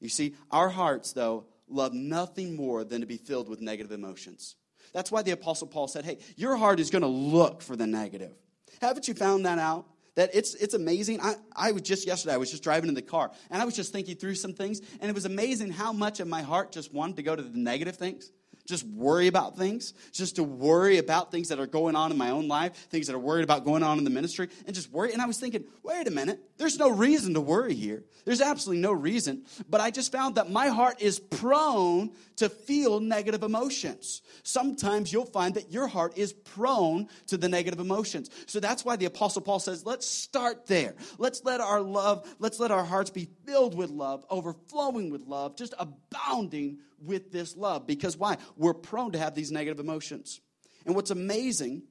You 0.00 0.08
see, 0.08 0.34
our 0.50 0.68
hearts, 0.68 1.12
though, 1.12 1.44
love 1.68 1.92
nothing 1.94 2.56
more 2.56 2.84
than 2.84 3.00
to 3.00 3.06
be 3.06 3.16
filled 3.16 3.48
with 3.48 3.60
negative 3.60 3.92
emotions. 3.92 4.56
That's 4.92 5.12
why 5.12 5.22
the 5.22 5.30
Apostle 5.30 5.68
Paul 5.68 5.88
said, 5.88 6.04
hey, 6.04 6.18
your 6.36 6.56
heart 6.56 6.80
is 6.80 6.90
going 6.90 7.02
to 7.02 7.08
look 7.08 7.62
for 7.62 7.76
the 7.76 7.86
negative. 7.86 8.34
Haven't 8.80 9.08
you 9.08 9.14
found 9.14 9.46
that 9.46 9.58
out? 9.58 9.86
That 10.14 10.30
it's, 10.34 10.54
it's 10.54 10.74
amazing. 10.74 11.20
I, 11.22 11.36
I 11.56 11.72
was 11.72 11.82
just 11.82 12.06
yesterday, 12.06 12.34
I 12.34 12.36
was 12.36 12.50
just 12.50 12.62
driving 12.62 12.88
in 12.88 12.94
the 12.94 13.00
car, 13.00 13.30
and 13.50 13.62
I 13.62 13.64
was 13.64 13.74
just 13.74 13.92
thinking 13.92 14.16
through 14.16 14.34
some 14.34 14.52
things, 14.52 14.80
and 15.00 15.08
it 15.08 15.14
was 15.14 15.24
amazing 15.24 15.70
how 15.70 15.92
much 15.92 16.20
of 16.20 16.28
my 16.28 16.42
heart 16.42 16.72
just 16.72 16.92
wanted 16.92 17.16
to 17.16 17.22
go 17.22 17.34
to 17.34 17.42
the 17.42 17.58
negative 17.58 17.96
things 17.96 18.30
just 18.66 18.86
worry 18.86 19.26
about 19.26 19.56
things, 19.56 19.94
just 20.12 20.36
to 20.36 20.44
worry 20.44 20.98
about 20.98 21.30
things 21.30 21.48
that 21.48 21.58
are 21.58 21.66
going 21.66 21.96
on 21.96 22.12
in 22.12 22.18
my 22.18 22.30
own 22.30 22.48
life, 22.48 22.74
things 22.74 23.06
that 23.08 23.14
are 23.14 23.18
worried 23.18 23.44
about 23.44 23.64
going 23.64 23.82
on 23.82 23.98
in 23.98 24.04
the 24.04 24.10
ministry, 24.10 24.48
and 24.66 24.74
just 24.74 24.90
worry. 24.90 25.12
And 25.12 25.20
I 25.20 25.26
was 25.26 25.38
thinking, 25.38 25.64
wait 25.82 26.06
a 26.06 26.10
minute, 26.10 26.40
there's 26.58 26.78
no 26.78 26.90
reason 26.90 27.34
to 27.34 27.40
worry 27.40 27.74
here. 27.74 28.04
There's 28.24 28.40
absolutely 28.40 28.82
no 28.82 28.92
reason. 28.92 29.44
But 29.68 29.80
I 29.80 29.90
just 29.90 30.12
found 30.12 30.36
that 30.36 30.50
my 30.50 30.68
heart 30.68 31.00
is 31.00 31.18
prone 31.18 32.12
to 32.36 32.48
feel 32.48 33.00
negative 33.00 33.42
emotions. 33.42 34.22
Sometimes 34.44 35.12
you'll 35.12 35.24
find 35.24 35.54
that 35.54 35.72
your 35.72 35.88
heart 35.88 36.16
is 36.16 36.32
prone 36.32 37.08
to 37.26 37.36
the 37.36 37.48
negative 37.48 37.80
emotions. 37.80 38.30
So 38.46 38.60
that's 38.60 38.84
why 38.84 38.96
the 38.96 39.06
Apostle 39.06 39.42
Paul 39.42 39.58
says, 39.58 39.84
let's 39.84 40.06
start 40.06 40.66
there. 40.66 40.94
Let's 41.18 41.44
let 41.44 41.60
our 41.60 41.80
love, 41.80 42.32
let's 42.38 42.60
let 42.60 42.70
our 42.70 42.84
hearts 42.84 43.10
be 43.10 43.28
filled 43.44 43.76
with 43.76 43.90
love, 43.90 44.24
overflowing 44.30 45.10
with 45.10 45.26
love, 45.26 45.56
just 45.56 45.74
abounding 45.78 46.78
with 47.04 47.32
this 47.32 47.56
love. 47.56 47.86
Because 47.86 48.16
why? 48.16 48.38
We're 48.56 48.74
prone 48.74 49.12
to 49.12 49.18
have 49.18 49.34
these 49.34 49.52
negative 49.52 49.80
emotions. 49.80 50.40
And 50.86 50.94
what's 50.94 51.10
amazing 51.10 51.82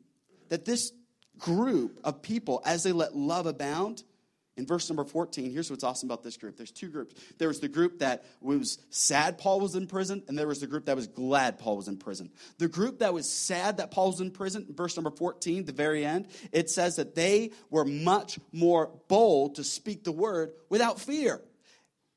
that 0.50 0.66
this 0.66 0.92
group 1.38 2.00
of 2.04 2.22
people, 2.22 2.62
as 2.66 2.84
they 2.84 2.92
let 2.92 3.16
love 3.16 3.46
abound, 3.46 4.04
in 4.58 4.68
verse 4.68 4.90
number 4.90 5.06
14, 5.06 5.50
here's 5.52 5.72
what's 5.72 5.84
awesome 5.84 6.08
about 6.08 6.24
this 6.24 6.36
group. 6.36 6.58
There's 6.58 6.72
two 6.72 6.90
groups. 6.90 7.16
There 7.38 7.48
was 7.48 7.62
the 7.62 7.70
group 7.70 8.00
that 8.00 8.26
was 8.42 8.80
sad 8.90 9.38
Paul 9.38 9.62
was 9.62 9.76
in 9.76 9.88
prison, 9.88 10.24
and 10.28 10.38
there 10.38 10.48
was 10.48 10.60
the 10.60 10.68
group 10.68 10.86
that 10.86 10.96
was 10.96 11.08
glad 11.08 11.58
Paul 11.58 11.78
was 11.78 11.88
in 11.88 11.98
prison. 11.98 12.30
The 12.58 12.68
group 12.68 13.00
that 13.00 13.14
was 13.14 13.32
sad 13.32 13.78
that 13.78 13.92
Paul 13.92 14.08
was 14.08 14.20
in 14.20 14.32
prison, 14.32 14.68
verse 14.70 14.98
number 14.98 15.10
14, 15.10 15.66
the 15.66 15.72
very 15.72 16.06
end, 16.06 16.28
it 16.52 16.70
says 16.70 16.98
that 16.98 17.16
they 17.16 17.52
were 17.70 17.86
much 17.86 18.40
more 18.52 18.92
bold 19.08 19.56
to 19.56 19.64
speak 19.64 20.04
the 20.04 20.12
word 20.12 20.52
without 20.70 21.00
fear. 21.00 21.42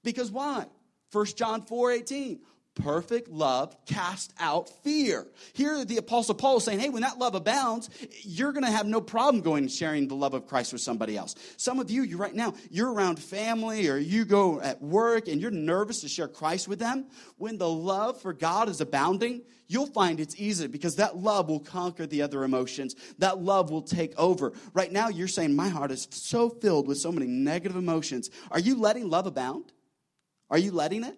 Because 0.03 0.31
why? 0.31 0.67
1 1.13 1.27
John 1.37 1.63
4 1.63 1.93
18 1.93 2.41
perfect 2.75 3.29
love 3.29 3.77
cast 3.87 4.33
out 4.39 4.69
fear. 4.83 5.27
Here, 5.53 5.85
the 5.85 5.99
Apostle 5.99 6.35
Paul 6.35 6.57
is 6.57 6.65
saying, 6.65 6.81
hey, 6.81 6.89
when 6.89 7.03
that 7.03 7.19
love 7.19 7.35
abounds, 7.35 7.89
you're 8.23 8.53
going 8.53 8.65
to 8.65 8.71
have 8.71 8.87
no 8.87 9.01
problem 9.01 9.43
going 9.43 9.65
and 9.65 9.73
sharing 9.73 10.09
the 10.09 10.17
love 10.17 10.35
of 10.35 10.47
Christ 10.47 10.73
with 10.73 10.83
somebody 10.83 11.17
else. 11.17 11.35
Some 11.57 11.79
of 11.79 11.91
you, 11.91 12.03
you 12.03 12.17
right 12.17 12.35
now, 12.35 12.55
you're 12.71 12.93
around 12.93 13.19
family 13.19 13.89
or 13.89 13.97
you 13.97 14.25
go 14.25 14.61
at 14.61 14.83
work 14.83 15.29
and 15.29 15.41
you're 15.41 15.51
nervous 15.51 16.01
to 16.01 16.09
share 16.09 16.29
Christ 16.29 16.69
with 16.69 16.79
them. 16.79 17.07
When 17.37 17.59
the 17.59 17.69
love 17.69 18.21
for 18.21 18.33
God 18.33 18.69
is 18.69 18.81
abounding, 18.81 19.43
you'll 19.67 19.87
find 19.87 20.21
it's 20.21 20.39
easy 20.39 20.67
because 20.67 20.97
that 20.97 21.17
love 21.17 21.49
will 21.49 21.61
conquer 21.61 22.07
the 22.07 22.23
other 22.23 22.45
emotions. 22.45 22.97
That 23.19 23.41
love 23.41 23.71
will 23.71 23.83
take 23.83 24.19
over. 24.19 24.53
Right 24.73 24.91
now, 24.91 25.09
you're 25.09 25.29
saying, 25.29 25.55
my 25.55 25.69
heart 25.69 25.91
is 25.91 26.09
so 26.11 26.49
filled 26.51 26.89
with 26.89 26.99
so 26.99 27.13
many 27.13 27.27
negative 27.27 27.77
emotions. 27.77 28.31
Are 28.51 28.61
you 28.61 28.77
letting 28.77 29.09
love 29.09 29.27
abound? 29.27 29.73
Are 30.51 30.59
you 30.59 30.73
letting 30.73 31.05
it? 31.05 31.17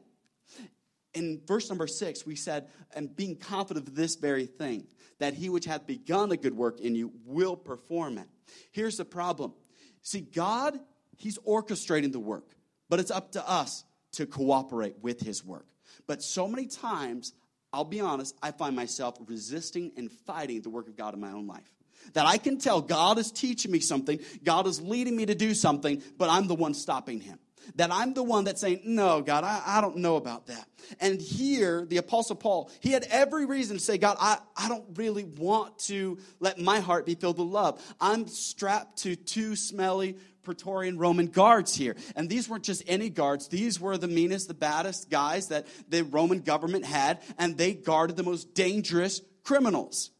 In 1.16 1.40
verse 1.46 1.68
number 1.70 1.86
six, 1.86 2.26
we 2.26 2.36
said, 2.36 2.68
and 2.94 3.14
being 3.16 3.36
confident 3.36 3.88
of 3.88 3.94
this 3.94 4.16
very 4.16 4.44
thing, 4.44 4.86
that 5.18 5.32
he 5.32 5.48
which 5.48 5.64
hath 5.64 5.86
begun 5.86 6.30
a 6.30 6.36
good 6.36 6.54
work 6.54 6.78
in 6.78 6.94
you 6.94 7.10
will 7.24 7.56
perform 7.56 8.18
it. 8.18 8.28
Here's 8.70 8.98
the 8.98 9.04
problem. 9.06 9.54
See, 10.02 10.20
God, 10.20 10.78
he's 11.16 11.38
orchestrating 11.38 12.12
the 12.12 12.20
work, 12.20 12.54
but 12.90 13.00
it's 13.00 13.10
up 13.10 13.32
to 13.32 13.48
us 13.48 13.84
to 14.12 14.26
cooperate 14.26 14.96
with 15.00 15.20
his 15.20 15.42
work. 15.42 15.66
But 16.06 16.22
so 16.22 16.46
many 16.46 16.66
times, 16.66 17.32
I'll 17.72 17.84
be 17.84 18.00
honest, 18.00 18.36
I 18.42 18.50
find 18.50 18.76
myself 18.76 19.16
resisting 19.26 19.92
and 19.96 20.12
fighting 20.12 20.60
the 20.60 20.70
work 20.70 20.86
of 20.86 20.96
God 20.96 21.14
in 21.14 21.20
my 21.20 21.32
own 21.32 21.46
life. 21.46 21.72
That 22.12 22.26
I 22.26 22.36
can 22.36 22.58
tell 22.58 22.82
God 22.82 23.18
is 23.18 23.32
teaching 23.32 23.72
me 23.72 23.80
something, 23.80 24.20
God 24.44 24.66
is 24.66 24.82
leading 24.82 25.16
me 25.16 25.26
to 25.26 25.34
do 25.34 25.54
something, 25.54 26.02
but 26.18 26.28
I'm 26.28 26.46
the 26.46 26.54
one 26.54 26.74
stopping 26.74 27.20
him 27.20 27.38
that 27.74 27.92
I'm 27.92 28.14
the 28.14 28.22
one 28.22 28.44
that's 28.44 28.60
saying, 28.60 28.82
No, 28.84 29.20
God, 29.20 29.44
I, 29.44 29.62
I 29.66 29.80
don't 29.80 29.96
know 29.98 30.16
about 30.16 30.46
that. 30.46 30.66
And 31.00 31.20
here, 31.20 31.84
the 31.84 31.96
Apostle 31.96 32.36
Paul, 32.36 32.70
he 32.80 32.92
had 32.92 33.06
every 33.10 33.44
reason 33.44 33.76
to 33.76 33.82
say, 33.82 33.98
God, 33.98 34.16
I, 34.20 34.38
I 34.56 34.68
don't 34.68 34.84
really 34.94 35.24
want 35.24 35.78
to 35.80 36.18
let 36.40 36.58
my 36.58 36.80
heart 36.80 37.06
be 37.06 37.14
filled 37.14 37.38
with 37.38 37.48
love. 37.48 37.82
I'm 38.00 38.28
strapped 38.28 38.98
to 38.98 39.16
two 39.16 39.56
smelly, 39.56 40.16
Praetorian 40.46 40.96
Roman 40.96 41.26
guards 41.26 41.74
here. 41.74 41.96
And 42.14 42.30
these 42.30 42.48
weren't 42.48 42.62
just 42.62 42.82
any 42.86 43.10
guards, 43.10 43.48
these 43.48 43.80
were 43.80 43.98
the 43.98 44.08
meanest, 44.08 44.48
the 44.48 44.54
baddest 44.54 45.10
guys 45.10 45.48
that 45.48 45.66
the 45.88 46.04
Roman 46.04 46.40
government 46.40 46.86
had, 46.86 47.20
and 47.36 47.58
they 47.58 47.74
guarded 47.74 48.16
the 48.16 48.22
most 48.22 48.54
dangerous 48.54 49.20
criminals. 49.42 50.10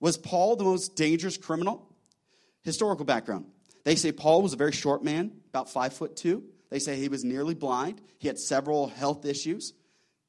Was 0.00 0.16
Paul 0.16 0.56
the 0.56 0.64
most 0.64 0.94
dangerous 0.94 1.36
criminal? 1.36 1.88
Historical 2.62 3.04
background. 3.04 3.46
They 3.84 3.96
say 3.96 4.12
Paul 4.12 4.42
was 4.42 4.52
a 4.52 4.56
very 4.56 4.72
short 4.72 5.02
man, 5.02 5.32
about 5.48 5.70
five 5.70 5.94
foot 5.94 6.14
two. 6.14 6.44
They 6.70 6.78
say 6.78 6.96
he 6.96 7.08
was 7.08 7.24
nearly 7.24 7.54
blind. 7.54 8.00
He 8.18 8.28
had 8.28 8.38
several 8.38 8.88
health 8.88 9.24
issues. 9.24 9.72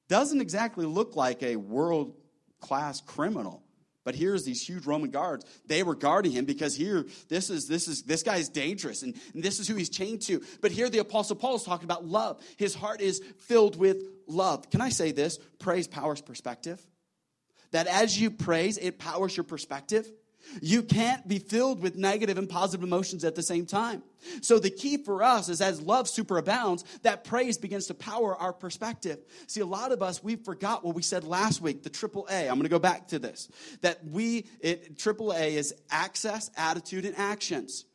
Doesn't 0.08 0.42
exactly 0.42 0.86
look 0.86 1.16
like 1.16 1.44
a 1.44 1.56
world 1.56 2.16
class 2.60 3.02
criminal 3.02 3.64
But 4.06 4.16
here's 4.16 4.44
these 4.44 4.66
huge 4.68 4.88
Roman 4.88 5.12
guards. 5.12 5.46
They 5.68 5.84
were 5.84 5.94
guarding 5.94 6.32
him 6.32 6.46
because 6.46 6.76
here, 6.76 7.06
this 7.28 7.50
is 7.50 7.68
this 7.68 7.88
is 7.88 8.04
this 8.04 8.24
guy 8.24 8.38
is 8.38 8.50
dangerous 8.50 9.04
and, 9.04 9.14
and 9.34 9.44
this 9.44 9.60
is 9.60 9.68
who 9.68 9.76
he's 9.76 9.90
chained 9.90 10.22
to. 10.24 10.42
But 10.62 10.72
here 10.72 10.90
the 10.90 10.98
apostle 11.00 11.36
Paul 11.36 11.56
is 11.58 11.64
talking 11.64 11.86
about 11.86 12.06
love. 12.06 12.42
His 12.58 12.74
heart 12.74 13.02
is 13.02 13.22
filled 13.38 13.76
with 13.76 13.98
love. 14.26 14.70
Can 14.72 14.82
I 14.82 14.90
say 14.90 15.12
this? 15.12 15.38
Praise 15.60 15.88
powers 15.88 16.22
perspective. 16.22 16.84
That 17.72 17.86
as 17.86 18.20
you 18.20 18.32
praise, 18.32 18.80
it 18.80 18.98
powers 18.98 19.38
your 19.38 19.44
perspective. 19.44 20.12
You 20.62 20.84
can't 20.84 21.28
be 21.28 21.40
filled 21.40 21.82
with 21.82 21.96
negative 21.96 22.38
and 22.38 22.50
positive 22.50 22.84
emotions 22.84 23.24
at 23.24 23.36
the 23.36 23.44
same 23.44 23.66
time. 23.66 24.04
So 24.42 24.60
the 24.60 24.70
key 24.70 24.98
for 24.98 25.24
us 25.24 25.50
is 25.50 25.62
as 25.62 25.82
love 25.82 26.08
superabounds, 26.08 26.84
that 27.04 27.24
praise 27.24 27.58
begins 27.58 27.88
to 27.88 27.94
power 27.94 28.36
our 28.36 28.52
perspective. 28.52 29.20
See, 29.48 29.62
a 29.62 29.66
lot 29.66 29.92
of 29.92 30.02
us, 30.02 30.24
we 30.24 30.36
forgot 30.36 30.84
what 30.84 30.96
we 30.96 31.02
said 31.02 31.24
last 31.24 31.62
week, 31.62 31.84
the 31.84 31.90
triple 31.90 32.28
A. 32.30 32.48
I'm 32.48 32.56
going 32.56 32.64
to 32.64 32.70
go 32.70 32.80
back 32.80 33.10
to 33.10 33.20
this. 33.20 33.50
That 33.82 34.06
we, 34.06 34.48
it, 34.60 34.98
triple 34.98 35.32
A 35.32 35.56
is 35.56 35.74
access, 35.90 36.50
attitude, 36.58 37.06
and 37.06 37.18
actions. 37.18 37.86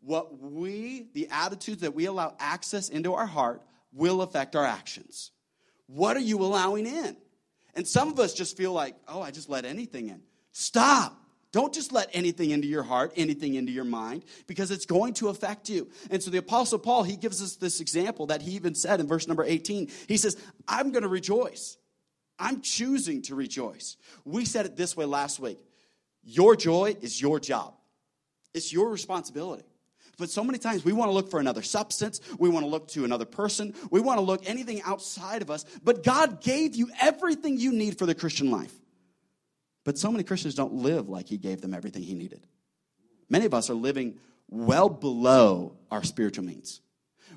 What 0.00 0.40
we, 0.40 1.08
the 1.14 1.28
attitudes 1.30 1.82
that 1.82 1.94
we 1.94 2.06
allow 2.06 2.34
access 2.38 2.88
into 2.88 3.14
our 3.14 3.26
heart 3.26 3.62
will 3.92 4.22
affect 4.22 4.56
our 4.56 4.64
actions. 4.64 5.30
What 5.86 6.16
are 6.16 6.20
you 6.20 6.38
allowing 6.42 6.86
in? 6.86 7.16
And 7.74 7.86
some 7.86 8.08
of 8.08 8.18
us 8.18 8.34
just 8.34 8.56
feel 8.56 8.72
like, 8.72 8.96
oh, 9.06 9.20
I 9.20 9.30
just 9.30 9.48
let 9.48 9.64
anything 9.64 10.08
in. 10.08 10.22
Stop. 10.52 11.19
Don't 11.52 11.74
just 11.74 11.92
let 11.92 12.08
anything 12.12 12.50
into 12.50 12.68
your 12.68 12.84
heart, 12.84 13.12
anything 13.16 13.54
into 13.54 13.72
your 13.72 13.84
mind, 13.84 14.24
because 14.46 14.70
it's 14.70 14.86
going 14.86 15.14
to 15.14 15.28
affect 15.28 15.68
you. 15.68 15.88
And 16.10 16.22
so 16.22 16.30
the 16.30 16.38
Apostle 16.38 16.78
Paul, 16.78 17.02
he 17.02 17.16
gives 17.16 17.42
us 17.42 17.56
this 17.56 17.80
example 17.80 18.26
that 18.26 18.40
he 18.42 18.52
even 18.52 18.74
said 18.74 19.00
in 19.00 19.08
verse 19.08 19.26
number 19.26 19.42
18. 19.42 19.90
He 20.06 20.16
says, 20.16 20.36
I'm 20.68 20.92
going 20.92 21.02
to 21.02 21.08
rejoice. 21.08 21.76
I'm 22.38 22.60
choosing 22.60 23.22
to 23.22 23.34
rejoice. 23.34 23.96
We 24.24 24.44
said 24.44 24.64
it 24.64 24.76
this 24.76 24.96
way 24.96 25.04
last 25.04 25.40
week 25.40 25.58
Your 26.22 26.54
joy 26.56 26.96
is 27.00 27.20
your 27.20 27.40
job, 27.40 27.74
it's 28.54 28.72
your 28.72 28.90
responsibility. 28.90 29.64
But 30.18 30.28
so 30.28 30.44
many 30.44 30.58
times 30.58 30.84
we 30.84 30.92
want 30.92 31.08
to 31.08 31.14
look 31.14 31.30
for 31.30 31.40
another 31.40 31.62
substance. 31.62 32.20
We 32.38 32.50
want 32.50 32.64
to 32.64 32.68
look 32.68 32.88
to 32.88 33.06
another 33.06 33.24
person. 33.24 33.74
We 33.90 34.00
want 34.00 34.18
to 34.18 34.22
look 34.22 34.46
anything 34.46 34.82
outside 34.82 35.40
of 35.40 35.50
us. 35.50 35.64
But 35.82 36.04
God 36.04 36.42
gave 36.42 36.76
you 36.76 36.90
everything 37.00 37.56
you 37.56 37.72
need 37.72 37.98
for 37.98 38.04
the 38.04 38.14
Christian 38.14 38.50
life. 38.50 38.74
But 39.84 39.98
so 39.98 40.10
many 40.10 40.24
Christians 40.24 40.54
don't 40.54 40.74
live 40.74 41.08
like 41.08 41.28
He 41.28 41.38
gave 41.38 41.60
them 41.60 41.74
everything 41.74 42.02
He 42.02 42.14
needed. 42.14 42.46
Many 43.28 43.46
of 43.46 43.54
us 43.54 43.70
are 43.70 43.74
living 43.74 44.18
well 44.48 44.88
below 44.88 45.76
our 45.90 46.02
spiritual 46.02 46.44
means. 46.44 46.80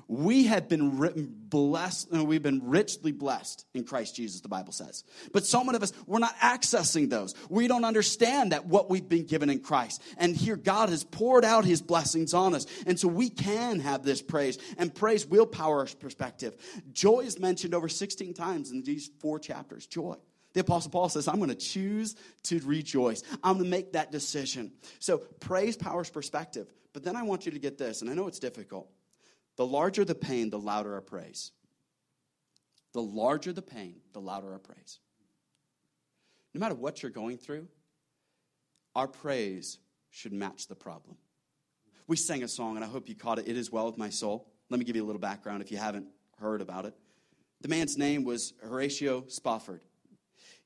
We 0.06 0.44
have 0.46 0.68
been 0.68 1.32
blessed, 1.48 2.10
and 2.10 2.26
we've 2.26 2.42
been 2.42 2.68
richly 2.68 3.12
blessed 3.12 3.64
in 3.72 3.84
Christ 3.84 4.16
Jesus, 4.16 4.40
the 4.40 4.48
Bible 4.48 4.72
says. 4.72 5.04
But 5.32 5.46
so 5.46 5.64
many 5.64 5.76
of 5.76 5.82
us, 5.82 5.92
we're 6.06 6.18
not 6.18 6.36
accessing 6.36 7.08
those. 7.08 7.34
We 7.48 7.68
don't 7.68 7.84
understand 7.84 8.52
that 8.52 8.66
what 8.66 8.90
we've 8.90 9.08
been 9.08 9.24
given 9.24 9.48
in 9.48 9.60
Christ. 9.60 10.02
And 10.18 10.36
here 10.36 10.56
God 10.56 10.90
has 10.90 11.04
poured 11.04 11.44
out 11.44 11.64
his 11.64 11.80
blessings 11.80 12.34
on 12.34 12.54
us. 12.54 12.66
And 12.86 12.98
so 13.00 13.08
we 13.08 13.30
can 13.30 13.80
have 13.80 14.02
this 14.02 14.20
praise. 14.20 14.58
And 14.76 14.94
praise 14.94 15.24
will 15.26 15.46
power 15.46 15.78
our 15.80 15.86
perspective. 15.86 16.54
Joy 16.92 17.20
is 17.20 17.38
mentioned 17.38 17.74
over 17.74 17.88
16 17.88 18.34
times 18.34 18.72
in 18.72 18.82
these 18.82 19.10
four 19.20 19.38
chapters. 19.38 19.86
Joy. 19.86 20.16
The 20.54 20.60
Apostle 20.60 20.90
Paul 20.90 21.08
says, 21.08 21.28
I'm 21.28 21.36
going 21.36 21.50
to 21.50 21.54
choose 21.54 22.14
to 22.44 22.60
rejoice. 22.60 23.22
I'm 23.42 23.54
going 23.54 23.64
to 23.64 23.70
make 23.70 23.92
that 23.92 24.12
decision. 24.12 24.72
So 25.00 25.18
praise 25.18 25.76
powers 25.76 26.08
perspective. 26.08 26.72
But 26.92 27.02
then 27.02 27.16
I 27.16 27.24
want 27.24 27.44
you 27.44 27.52
to 27.52 27.58
get 27.58 27.76
this, 27.76 28.00
and 28.00 28.10
I 28.10 28.14
know 28.14 28.28
it's 28.28 28.38
difficult. 28.38 28.88
The 29.56 29.66
larger 29.66 30.04
the 30.04 30.14
pain, 30.14 30.50
the 30.50 30.58
louder 30.58 30.94
our 30.94 31.00
praise. 31.00 31.50
The 32.92 33.02
larger 33.02 33.52
the 33.52 33.62
pain, 33.62 33.96
the 34.12 34.20
louder 34.20 34.52
our 34.52 34.60
praise. 34.60 35.00
No 36.54 36.60
matter 36.60 36.76
what 36.76 37.02
you're 37.02 37.10
going 37.10 37.36
through, 37.36 37.66
our 38.94 39.08
praise 39.08 39.78
should 40.10 40.32
match 40.32 40.68
the 40.68 40.76
problem. 40.76 41.16
We 42.06 42.16
sang 42.16 42.44
a 42.44 42.48
song, 42.48 42.76
and 42.76 42.84
I 42.84 42.88
hope 42.88 43.08
you 43.08 43.16
caught 43.16 43.40
it. 43.40 43.48
It 43.48 43.56
is 43.56 43.72
well 43.72 43.86
with 43.86 43.98
my 43.98 44.10
soul. 44.10 44.48
Let 44.70 44.78
me 44.78 44.84
give 44.84 44.94
you 44.94 45.02
a 45.02 45.06
little 45.06 45.20
background 45.20 45.62
if 45.62 45.72
you 45.72 45.78
haven't 45.78 46.06
heard 46.38 46.60
about 46.60 46.84
it. 46.84 46.94
The 47.60 47.68
man's 47.68 47.98
name 47.98 48.22
was 48.22 48.52
Horatio 48.62 49.24
Spafford. 49.26 49.80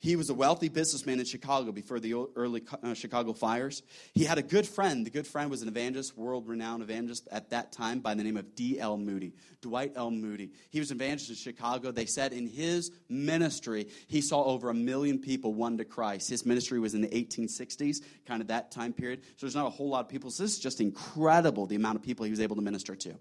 He 0.00 0.14
was 0.14 0.30
a 0.30 0.34
wealthy 0.34 0.68
businessman 0.68 1.18
in 1.18 1.24
Chicago 1.24 1.72
before 1.72 1.98
the 1.98 2.14
early 2.36 2.62
uh, 2.84 2.94
Chicago 2.94 3.32
fires. 3.32 3.82
He 4.14 4.22
had 4.22 4.38
a 4.38 4.42
good 4.42 4.64
friend. 4.64 5.04
The 5.04 5.10
good 5.10 5.26
friend 5.26 5.50
was 5.50 5.60
an 5.60 5.66
evangelist, 5.66 6.16
world 6.16 6.46
renowned 6.46 6.84
evangelist 6.84 7.26
at 7.32 7.50
that 7.50 7.72
time 7.72 7.98
by 7.98 8.14
the 8.14 8.22
name 8.22 8.36
of 8.36 8.54
D.L. 8.54 8.96
Moody, 8.96 9.34
Dwight 9.60 9.92
L. 9.96 10.12
Moody. 10.12 10.52
He 10.70 10.78
was 10.78 10.92
an 10.92 10.98
evangelist 10.98 11.30
in 11.30 11.52
Chicago. 11.52 11.90
They 11.90 12.06
said 12.06 12.32
in 12.32 12.46
his 12.46 12.92
ministry, 13.08 13.88
he 14.06 14.20
saw 14.20 14.44
over 14.44 14.70
a 14.70 14.74
million 14.74 15.18
people 15.18 15.52
won 15.52 15.76
to 15.78 15.84
Christ. 15.84 16.30
His 16.30 16.46
ministry 16.46 16.78
was 16.78 16.94
in 16.94 17.00
the 17.00 17.08
1860s, 17.08 18.00
kind 18.24 18.40
of 18.40 18.48
that 18.48 18.70
time 18.70 18.92
period. 18.92 19.22
So 19.24 19.46
there's 19.46 19.56
not 19.56 19.66
a 19.66 19.70
whole 19.70 19.88
lot 19.88 20.04
of 20.04 20.08
people. 20.08 20.30
So 20.30 20.44
this 20.44 20.52
is 20.52 20.60
just 20.60 20.80
incredible 20.80 21.66
the 21.66 21.76
amount 21.76 21.96
of 21.96 22.02
people 22.02 22.24
he 22.24 22.30
was 22.30 22.40
able 22.40 22.54
to 22.54 22.62
minister 22.62 22.94
to. 22.94 23.14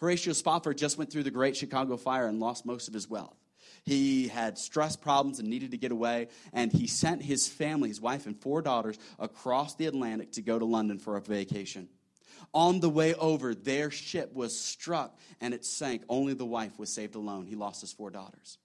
Horatio 0.00 0.34
Spafford 0.34 0.76
just 0.76 0.98
went 0.98 1.10
through 1.10 1.22
the 1.22 1.30
Great 1.30 1.56
Chicago 1.56 1.96
Fire 1.96 2.26
and 2.26 2.40
lost 2.40 2.66
most 2.66 2.88
of 2.88 2.94
his 2.94 3.08
wealth. 3.08 3.36
He 3.84 4.28
had 4.28 4.58
stress 4.58 4.96
problems 4.96 5.38
and 5.38 5.48
needed 5.48 5.70
to 5.72 5.76
get 5.76 5.92
away, 5.92 6.28
and 6.52 6.72
he 6.72 6.86
sent 6.86 7.22
his 7.22 7.48
family, 7.48 7.88
his 7.88 8.00
wife 8.00 8.26
and 8.26 8.40
four 8.40 8.62
daughters, 8.62 8.98
across 9.18 9.74
the 9.74 9.86
Atlantic 9.86 10.32
to 10.32 10.42
go 10.42 10.58
to 10.58 10.64
London 10.64 10.98
for 10.98 11.16
a 11.16 11.20
vacation. 11.20 11.88
On 12.52 12.80
the 12.80 12.90
way 12.90 13.14
over, 13.14 13.54
their 13.54 13.90
ship 13.90 14.32
was 14.34 14.58
struck 14.58 15.18
and 15.40 15.54
it 15.54 15.64
sank. 15.64 16.02
Only 16.08 16.34
the 16.34 16.46
wife 16.46 16.78
was 16.78 16.92
saved 16.92 17.14
alone. 17.14 17.46
He 17.46 17.54
lost 17.54 17.80
his 17.80 17.92
four 17.92 18.10
daughters. 18.10 18.58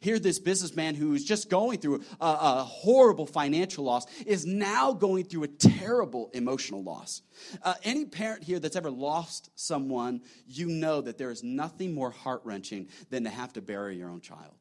Here, 0.00 0.18
this 0.18 0.38
businessman 0.38 0.94
who 0.94 1.14
is 1.14 1.24
just 1.24 1.48
going 1.50 1.78
through 1.78 2.02
a, 2.20 2.26
a, 2.26 2.64
horrible 2.64 3.26
financial 3.26 3.84
loss 3.84 4.06
is 4.24 4.46
now 4.46 4.92
going 4.92 5.24
through 5.24 5.44
a 5.44 5.48
terrible 5.48 6.30
emotional 6.34 6.82
loss. 6.82 7.22
Uh, 7.62 7.74
any 7.84 8.04
parent 8.04 8.42
here 8.42 8.58
that's 8.58 8.76
ever 8.76 8.90
lost 8.90 9.50
someone, 9.54 10.22
you 10.46 10.68
know 10.68 11.00
that 11.00 11.18
there 11.18 11.30
is 11.30 11.42
nothing 11.42 11.94
more 11.94 12.10
heart 12.10 12.42
wrenching 12.44 12.88
than 13.10 13.24
to 13.24 13.30
have 13.30 13.52
to 13.54 13.62
bury 13.62 13.96
your 13.96 14.10
own 14.10 14.20
child 14.20 14.54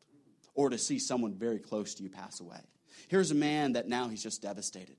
or 0.56 0.70
to 0.70 0.78
see 0.78 1.00
someone 1.00 1.34
very 1.34 1.60
close 1.60 1.96
to 1.96 2.04
you 2.04 2.10
pass 2.10 2.40
away. 2.40 2.60
Here's 3.08 3.32
a 3.32 3.36
man 3.36 3.74
that 3.74 3.88
now 3.88 4.08
he's 4.08 4.24
just 4.24 4.42
devastated. 4.42 4.98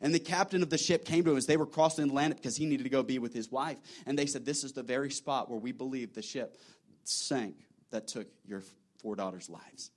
And 0.00 0.14
the 0.14 0.20
captain 0.20 0.62
of 0.62 0.70
the 0.70 0.78
ship 0.78 1.04
came 1.04 1.24
to 1.24 1.30
him 1.30 1.36
as 1.36 1.46
they 1.46 1.56
were 1.56 1.66
crossing 1.66 2.04
the 2.04 2.10
Atlantic 2.10 2.38
because 2.38 2.56
he 2.56 2.66
needed 2.66 2.84
to 2.84 2.90
go 2.90 3.02
be 3.02 3.18
with 3.18 3.32
his 3.32 3.50
wife. 3.50 3.78
And 4.06 4.18
they 4.18 4.26
said, 4.26 4.44
This 4.44 4.64
is 4.64 4.72
the 4.72 4.82
very 4.82 5.10
spot 5.10 5.50
where 5.50 5.58
we 5.58 5.72
believe 5.72 6.14
the 6.14 6.22
ship 6.22 6.58
sank 7.04 7.56
that 7.90 8.06
took 8.06 8.26
your 8.44 8.62
four 8.98 9.16
daughters' 9.16 9.48
lives. 9.48 9.90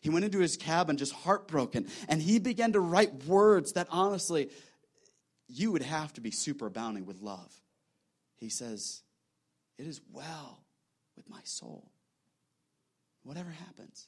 He 0.00 0.10
went 0.10 0.24
into 0.24 0.38
his 0.38 0.56
cabin 0.56 0.96
just 0.96 1.12
heartbroken, 1.12 1.86
and 2.08 2.20
he 2.20 2.38
began 2.38 2.72
to 2.72 2.80
write 2.80 3.24
words 3.24 3.72
that 3.72 3.88
honestly, 3.90 4.50
you 5.48 5.72
would 5.72 5.82
have 5.82 6.12
to 6.14 6.20
be 6.20 6.30
super 6.30 6.66
abounding 6.66 7.06
with 7.06 7.22
love. 7.22 7.52
He 8.36 8.48
says, 8.48 9.02
It 9.78 9.86
is 9.86 10.00
well 10.12 10.64
with 11.16 11.28
my 11.28 11.40
soul. 11.44 11.90
Whatever 13.22 13.50
happens. 13.50 14.06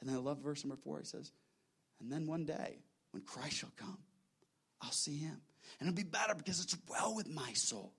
And 0.00 0.08
then 0.08 0.16
I 0.16 0.20
love 0.20 0.38
verse 0.38 0.64
number 0.64 0.80
four. 0.82 0.98
He 0.98 1.04
says, 1.04 1.30
And 2.00 2.10
then 2.10 2.26
one 2.26 2.44
day, 2.44 2.78
when 3.12 3.22
Christ 3.22 3.56
shall 3.56 3.72
come, 3.76 3.98
I'll 4.80 4.90
see 4.90 5.18
him. 5.18 5.40
And 5.78 5.88
it'll 5.88 5.96
be 5.96 6.02
better 6.02 6.34
because 6.34 6.62
it's 6.62 6.76
well 6.88 7.14
with 7.14 7.28
my 7.28 7.52
soul. 7.52 7.92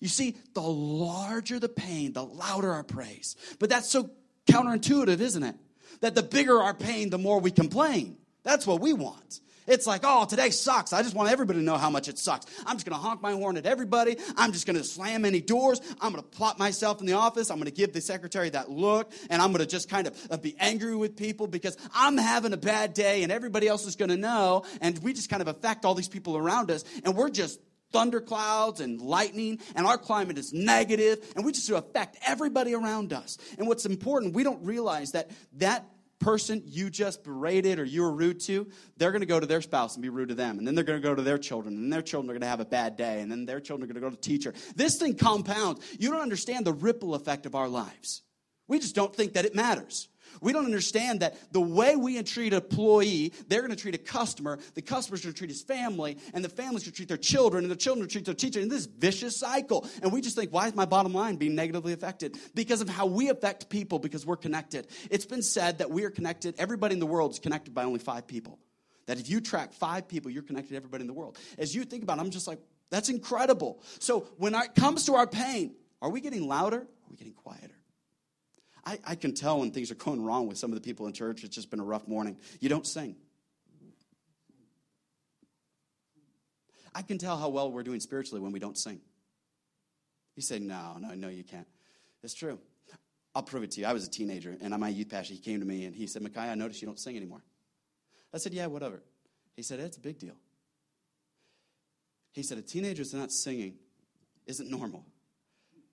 You 0.00 0.08
see, 0.08 0.36
the 0.54 0.60
larger 0.60 1.58
the 1.58 1.68
pain, 1.68 2.12
the 2.12 2.24
louder 2.24 2.72
our 2.72 2.82
praise. 2.82 3.36
But 3.58 3.70
that's 3.70 3.88
so 3.88 4.10
counterintuitive, 4.52 5.20
isn't 5.20 5.42
it? 5.42 5.56
That 6.00 6.14
the 6.14 6.22
bigger 6.22 6.60
our 6.60 6.74
pain, 6.74 7.10
the 7.10 7.18
more 7.18 7.40
we 7.40 7.50
complain. 7.50 8.16
That's 8.42 8.66
what 8.66 8.80
we 8.80 8.92
want. 8.92 9.40
It's 9.66 9.86
like, 9.86 10.00
oh, 10.02 10.24
today 10.24 10.50
sucks. 10.50 10.92
I 10.92 11.02
just 11.02 11.14
want 11.14 11.30
everybody 11.30 11.60
to 11.60 11.64
know 11.64 11.76
how 11.76 11.88
much 11.88 12.08
it 12.08 12.18
sucks. 12.18 12.46
I'm 12.66 12.76
just 12.76 12.84
going 12.84 12.98
to 12.98 13.02
honk 13.02 13.22
my 13.22 13.32
horn 13.32 13.56
at 13.56 13.64
everybody. 13.64 14.16
I'm 14.36 14.52
just 14.52 14.66
going 14.66 14.76
to 14.76 14.82
slam 14.82 15.24
any 15.24 15.40
doors. 15.40 15.80
I'm 16.00 16.12
going 16.12 16.22
to 16.22 16.28
plop 16.28 16.58
myself 16.58 17.00
in 17.00 17.06
the 17.06 17.12
office. 17.12 17.50
I'm 17.50 17.58
going 17.58 17.66
to 17.66 17.74
give 17.74 17.92
the 17.92 18.00
secretary 18.00 18.50
that 18.50 18.70
look, 18.70 19.12
and 19.30 19.40
I'm 19.40 19.52
going 19.52 19.64
to 19.64 19.70
just 19.70 19.88
kind 19.88 20.08
of 20.08 20.26
uh, 20.30 20.36
be 20.36 20.56
angry 20.58 20.96
with 20.96 21.16
people 21.16 21.46
because 21.46 21.76
I'm 21.94 22.16
having 22.16 22.52
a 22.52 22.56
bad 22.56 22.92
day, 22.92 23.22
and 23.22 23.30
everybody 23.30 23.68
else 23.68 23.86
is 23.86 23.94
going 23.94 24.08
to 24.08 24.16
know. 24.16 24.64
And 24.80 24.98
we 24.98 25.12
just 25.12 25.30
kind 25.30 25.42
of 25.42 25.48
affect 25.48 25.84
all 25.84 25.94
these 25.94 26.08
people 26.08 26.36
around 26.36 26.70
us, 26.72 26.84
and 27.04 27.14
we're 27.14 27.30
just 27.30 27.60
thunderclouds 27.92 28.80
and 28.80 29.00
lightning, 29.00 29.60
and 29.74 29.86
our 29.86 29.98
climate 29.98 30.38
is 30.38 30.52
negative, 30.52 31.32
and 31.36 31.44
we 31.44 31.52
just 31.52 31.70
affect 31.70 32.18
everybody 32.26 32.74
around 32.74 33.12
us. 33.12 33.38
And 33.58 33.68
what's 33.68 33.86
important, 33.86 34.34
we 34.34 34.42
don't 34.42 34.64
realize 34.64 35.12
that 35.12 35.30
that 35.54 35.86
person 36.18 36.62
you 36.64 36.88
just 36.88 37.24
berated 37.24 37.78
or 37.80 37.84
you 37.84 38.02
were 38.02 38.12
rude 38.12 38.38
to, 38.38 38.70
they're 38.96 39.10
going 39.10 39.20
to 39.22 39.26
go 39.26 39.40
to 39.40 39.46
their 39.46 39.60
spouse 39.60 39.96
and 39.96 40.02
be 40.02 40.08
rude 40.08 40.28
to 40.28 40.34
them. 40.36 40.58
And 40.58 40.66
then 40.66 40.76
they're 40.76 40.84
going 40.84 41.00
to 41.00 41.06
go 41.06 41.14
to 41.14 41.22
their 41.22 41.38
children, 41.38 41.74
and 41.74 41.92
their 41.92 42.02
children 42.02 42.30
are 42.30 42.34
going 42.34 42.42
to 42.42 42.48
have 42.48 42.60
a 42.60 42.64
bad 42.64 42.96
day, 42.96 43.20
and 43.20 43.30
then 43.30 43.44
their 43.44 43.60
children 43.60 43.84
are 43.84 43.92
going 43.92 44.00
to 44.02 44.08
go 44.08 44.10
to 44.10 44.16
the 44.16 44.22
teacher. 44.22 44.54
This 44.76 44.98
thing 44.98 45.16
compounds. 45.16 45.80
You 45.98 46.10
don't 46.10 46.20
understand 46.20 46.64
the 46.64 46.72
ripple 46.72 47.14
effect 47.14 47.44
of 47.44 47.54
our 47.54 47.68
lives. 47.68 48.22
We 48.68 48.78
just 48.78 48.94
don't 48.94 49.14
think 49.14 49.34
that 49.34 49.44
it 49.44 49.54
matters. 49.54 50.08
We 50.40 50.52
don't 50.52 50.64
understand 50.64 51.20
that 51.20 51.52
the 51.52 51.60
way 51.60 51.96
we 51.96 52.22
treat 52.22 52.52
an 52.52 52.62
employee, 52.62 53.32
they're 53.48 53.60
going 53.60 53.70
to 53.70 53.76
treat 53.76 53.94
a 53.94 53.98
customer, 53.98 54.58
the 54.74 54.82
customer's 54.82 55.22
going 55.22 55.32
to 55.32 55.38
treat 55.38 55.50
his 55.50 55.62
family, 55.62 56.18
and 56.34 56.44
the 56.44 56.48
family's 56.48 56.84
going 56.84 56.92
to 56.92 56.96
treat 56.96 57.08
their 57.08 57.16
children, 57.16 57.64
and 57.64 57.70
the 57.70 57.76
children 57.76 58.08
treat 58.08 58.24
their 58.24 58.34
teacher 58.34 58.60
in 58.60 58.68
this 58.68 58.86
vicious 58.86 59.38
cycle. 59.38 59.86
And 60.02 60.12
we 60.12 60.20
just 60.20 60.36
think, 60.36 60.52
why 60.52 60.68
is 60.68 60.74
my 60.74 60.84
bottom 60.84 61.12
line 61.12 61.36
being 61.36 61.54
negatively 61.54 61.92
affected? 61.92 62.38
Because 62.54 62.80
of 62.80 62.88
how 62.88 63.06
we 63.06 63.28
affect 63.28 63.68
people 63.68 63.98
because 63.98 64.24
we're 64.24 64.36
connected. 64.36 64.86
It's 65.10 65.26
been 65.26 65.42
said 65.42 65.78
that 65.78 65.90
we 65.90 66.04
are 66.04 66.10
connected, 66.10 66.54
everybody 66.58 66.94
in 66.94 67.00
the 67.00 67.06
world 67.06 67.32
is 67.32 67.38
connected 67.38 67.74
by 67.74 67.84
only 67.84 67.98
five 67.98 68.26
people. 68.26 68.58
That 69.06 69.18
if 69.18 69.28
you 69.28 69.40
track 69.40 69.72
five 69.72 70.06
people, 70.06 70.30
you're 70.30 70.42
connected 70.42 70.70
to 70.70 70.76
everybody 70.76 71.02
in 71.02 71.08
the 71.08 71.12
world. 71.12 71.36
As 71.58 71.74
you 71.74 71.84
think 71.84 72.02
about 72.02 72.18
it, 72.18 72.20
I'm 72.20 72.30
just 72.30 72.46
like, 72.46 72.60
that's 72.90 73.08
incredible. 73.08 73.82
So 73.98 74.28
when 74.36 74.54
it 74.54 74.74
comes 74.74 75.06
to 75.06 75.14
our 75.14 75.26
pain, 75.26 75.74
are 76.00 76.10
we 76.10 76.20
getting 76.20 76.46
louder? 76.46 76.78
Are 76.78 77.10
we 77.10 77.16
getting 77.16 77.32
quieter? 77.32 77.81
I, 78.84 78.98
I 79.06 79.14
can 79.14 79.34
tell 79.34 79.60
when 79.60 79.70
things 79.70 79.90
are 79.90 79.96
going 79.96 80.24
wrong 80.24 80.48
with 80.48 80.58
some 80.58 80.70
of 80.70 80.74
the 80.74 80.80
people 80.80 81.06
in 81.06 81.12
church. 81.12 81.44
It's 81.44 81.54
just 81.54 81.70
been 81.70 81.80
a 81.80 81.84
rough 81.84 82.08
morning. 82.08 82.36
You 82.60 82.68
don't 82.68 82.86
sing. 82.86 83.16
I 86.94 87.02
can 87.02 87.18
tell 87.18 87.38
how 87.38 87.48
well 87.48 87.70
we're 87.70 87.84
doing 87.84 88.00
spiritually 88.00 88.40
when 88.40 88.52
we 88.52 88.58
don't 88.58 88.76
sing. 88.76 89.00
You 90.36 90.42
say, 90.42 90.58
no, 90.58 90.96
no, 90.98 91.14
no, 91.14 91.28
you 91.28 91.44
can't. 91.44 91.66
It's 92.22 92.34
true. 92.34 92.58
I'll 93.34 93.42
prove 93.42 93.62
it 93.62 93.70
to 93.72 93.80
you. 93.80 93.86
I 93.86 93.92
was 93.92 94.06
a 94.06 94.10
teenager, 94.10 94.56
and 94.60 94.78
my 94.78 94.88
youth 94.88 95.08
pastor, 95.08 95.32
he 95.32 95.40
came 95.40 95.60
to 95.60 95.66
me 95.66 95.86
and 95.86 95.94
he 95.94 96.06
said, 96.06 96.22
Micaiah, 96.22 96.50
I 96.50 96.54
noticed 96.54 96.82
you 96.82 96.86
don't 96.86 96.98
sing 96.98 97.16
anymore. 97.16 97.42
I 98.34 98.38
said, 98.38 98.52
yeah, 98.52 98.66
whatever. 98.66 99.02
He 99.56 99.62
said, 99.62 99.80
that's 99.80 99.96
a 99.96 100.00
big 100.00 100.18
deal. 100.18 100.34
He 102.32 102.42
said, 102.42 102.58
a 102.58 102.62
teenager 102.62 103.02
that's 103.02 103.14
not 103.14 103.30
singing 103.30 103.74
isn't 104.46 104.70
normal. 104.70 105.04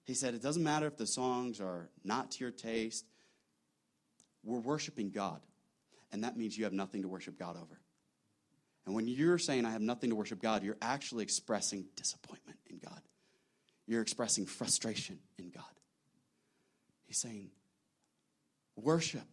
He 0.09 0.15
said, 0.15 0.33
it 0.33 0.41
doesn't 0.41 0.63
matter 0.63 0.87
if 0.87 0.97
the 0.97 1.05
songs 1.05 1.61
are 1.61 1.87
not 2.03 2.31
to 2.31 2.39
your 2.39 2.49
taste. 2.49 3.05
We're 4.43 4.57
worshiping 4.57 5.11
God, 5.11 5.39
and 6.11 6.23
that 6.23 6.35
means 6.35 6.57
you 6.57 6.63
have 6.63 6.73
nothing 6.73 7.03
to 7.03 7.07
worship 7.07 7.37
God 7.37 7.55
over. 7.55 7.79
And 8.87 8.95
when 8.95 9.07
you're 9.07 9.37
saying, 9.37 9.67
I 9.67 9.69
have 9.69 9.81
nothing 9.81 10.09
to 10.09 10.15
worship 10.15 10.41
God, 10.41 10.63
you're 10.63 10.79
actually 10.81 11.21
expressing 11.21 11.85
disappointment 11.95 12.57
in 12.65 12.79
God. 12.79 12.99
You're 13.85 14.01
expressing 14.01 14.47
frustration 14.47 15.19
in 15.37 15.51
God. 15.51 15.63
He's 17.05 17.19
saying, 17.19 17.51
worship 18.75 19.27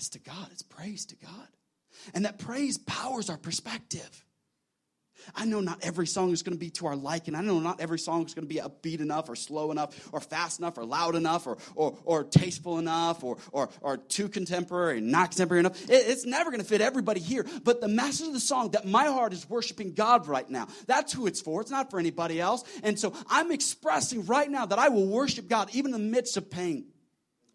is 0.00 0.08
to 0.08 0.18
God, 0.18 0.48
it's 0.50 0.62
praise 0.62 1.06
to 1.06 1.16
God. 1.16 1.48
And 2.14 2.24
that 2.24 2.40
praise 2.40 2.78
powers 2.78 3.30
our 3.30 3.38
perspective. 3.38 4.24
I 5.34 5.44
know 5.44 5.60
not 5.60 5.78
every 5.82 6.06
song 6.06 6.32
is 6.32 6.42
going 6.42 6.54
to 6.54 6.58
be 6.58 6.70
to 6.70 6.86
our 6.86 6.96
liking. 6.96 7.34
I 7.34 7.40
know 7.40 7.58
not 7.58 7.80
every 7.80 7.98
song 7.98 8.24
is 8.24 8.34
going 8.34 8.48
to 8.48 8.54
be 8.54 8.60
upbeat 8.60 9.00
enough 9.00 9.28
or 9.28 9.36
slow 9.36 9.70
enough 9.70 10.08
or 10.12 10.20
fast 10.20 10.58
enough 10.58 10.78
or 10.78 10.84
loud 10.84 11.14
enough 11.14 11.46
or, 11.46 11.58
or, 11.74 11.98
or 12.04 12.24
tasteful 12.24 12.78
enough 12.78 13.24
or, 13.24 13.38
or, 13.52 13.70
or 13.80 13.96
too 13.96 14.28
contemporary, 14.28 15.00
not 15.00 15.30
contemporary 15.30 15.60
enough. 15.60 15.82
It, 15.84 16.06
it's 16.06 16.26
never 16.26 16.50
going 16.50 16.62
to 16.62 16.66
fit 16.66 16.80
everybody 16.80 17.20
here. 17.20 17.46
But 17.64 17.80
the 17.80 17.88
message 17.88 18.28
of 18.28 18.32
the 18.32 18.40
song 18.40 18.70
that 18.70 18.86
my 18.86 19.06
heart 19.06 19.32
is 19.32 19.48
worshiping 19.48 19.94
God 19.94 20.26
right 20.26 20.48
now, 20.48 20.68
that's 20.86 21.12
who 21.12 21.26
it's 21.26 21.40
for. 21.40 21.60
It's 21.60 21.70
not 21.70 21.90
for 21.90 21.98
anybody 21.98 22.40
else. 22.40 22.64
And 22.82 22.98
so 22.98 23.12
I'm 23.28 23.50
expressing 23.52 24.26
right 24.26 24.50
now 24.50 24.66
that 24.66 24.78
I 24.78 24.88
will 24.88 25.06
worship 25.06 25.48
God 25.48 25.70
even 25.72 25.94
in 25.94 26.00
the 26.00 26.10
midst 26.10 26.36
of 26.36 26.50
pain. 26.50 26.86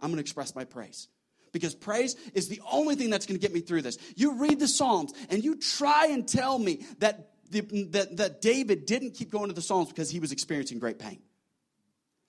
I'm 0.02 0.10
going 0.10 0.18
to 0.18 0.22
express 0.22 0.56
my 0.56 0.66
praise 0.66 1.08
because 1.52 1.76
praise 1.76 2.16
is 2.34 2.48
the 2.48 2.62
only 2.72 2.96
thing 2.96 3.10
that's 3.10 3.26
going 3.26 3.40
to 3.40 3.42
get 3.42 3.54
me 3.54 3.62
through 3.62 3.82
this. 3.82 3.98
You 4.16 4.36
read 4.36 4.60
the 4.60 4.68
Psalms 4.68 5.14
and 5.30 5.44
you 5.44 5.58
try 5.58 6.08
and 6.08 6.28
tell 6.28 6.58
me 6.58 6.86
that 7.00 7.31
that, 7.52 8.18
that 8.18 8.42
David 8.42 8.86
didn't 8.86 9.12
keep 9.12 9.32
going 9.32 9.48
to 9.48 9.54
the 9.54 9.62
Psalms 9.62 9.90
because 9.90 10.10
he 10.10 10.20
was 10.20 10.32
experiencing 10.32 10.80
great 10.80 11.00
pain. 11.00 11.22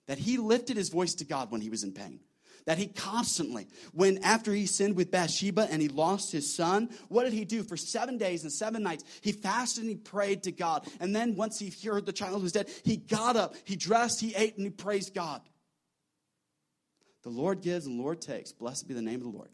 That 0.07 0.17
he 0.17 0.37
lifted 0.37 0.77
his 0.77 0.89
voice 0.89 1.15
to 1.15 1.25
God 1.25 1.51
when 1.51 1.61
he 1.61 1.69
was 1.69 1.83
in 1.83 1.93
pain. 1.93 2.19
That 2.65 2.77
he 2.77 2.87
constantly, 2.87 3.67
when 3.91 4.23
after 4.23 4.53
he 4.53 4.65
sinned 4.65 4.95
with 4.95 5.11
Bathsheba 5.11 5.67
and 5.69 5.81
he 5.81 5.89
lost 5.89 6.31
his 6.31 6.55
son, 6.55 6.89
what 7.09 7.23
did 7.23 7.33
he 7.33 7.43
do? 7.43 7.61
For 7.61 7.75
seven 7.75 8.17
days 8.17 8.43
and 8.43 8.51
seven 8.51 8.83
nights, 8.83 9.03
he 9.21 9.33
fasted 9.33 9.83
and 9.83 9.89
he 9.89 9.97
prayed 9.97 10.43
to 10.43 10.51
God. 10.51 10.87
And 11.01 11.13
then 11.13 11.35
once 11.35 11.59
he 11.59 11.73
heard 11.85 12.05
the 12.05 12.13
child 12.13 12.41
was 12.41 12.53
dead, 12.53 12.69
he 12.83 12.95
got 12.95 13.35
up, 13.35 13.55
he 13.65 13.75
dressed, 13.75 14.21
he 14.21 14.33
ate, 14.35 14.55
and 14.55 14.65
he 14.65 14.69
praised 14.69 15.13
God. 15.13 15.41
The 17.23 17.29
Lord 17.29 17.61
gives 17.61 17.85
and 17.85 17.99
the 17.99 18.03
Lord 18.03 18.21
takes. 18.21 18.51
Blessed 18.51 18.87
be 18.87 18.93
the 18.93 19.01
name 19.01 19.15
of 19.15 19.23
the 19.23 19.37
Lord. 19.37 19.49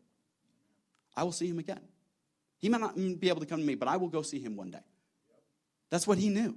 I 1.15 1.23
will 1.23 1.31
see 1.31 1.47
him 1.47 1.59
again. 1.59 1.81
He 2.59 2.69
might 2.69 2.81
not 2.81 2.95
be 2.95 3.29
able 3.29 3.39
to 3.39 3.45
come 3.45 3.59
to 3.59 3.65
me, 3.65 3.75
but 3.75 3.87
I 3.87 3.97
will 3.97 4.09
go 4.09 4.21
see 4.21 4.39
him 4.39 4.55
one 4.55 4.71
day. 4.71 4.79
That's 5.89 6.07
what 6.07 6.17
he 6.17 6.29
knew. 6.29 6.55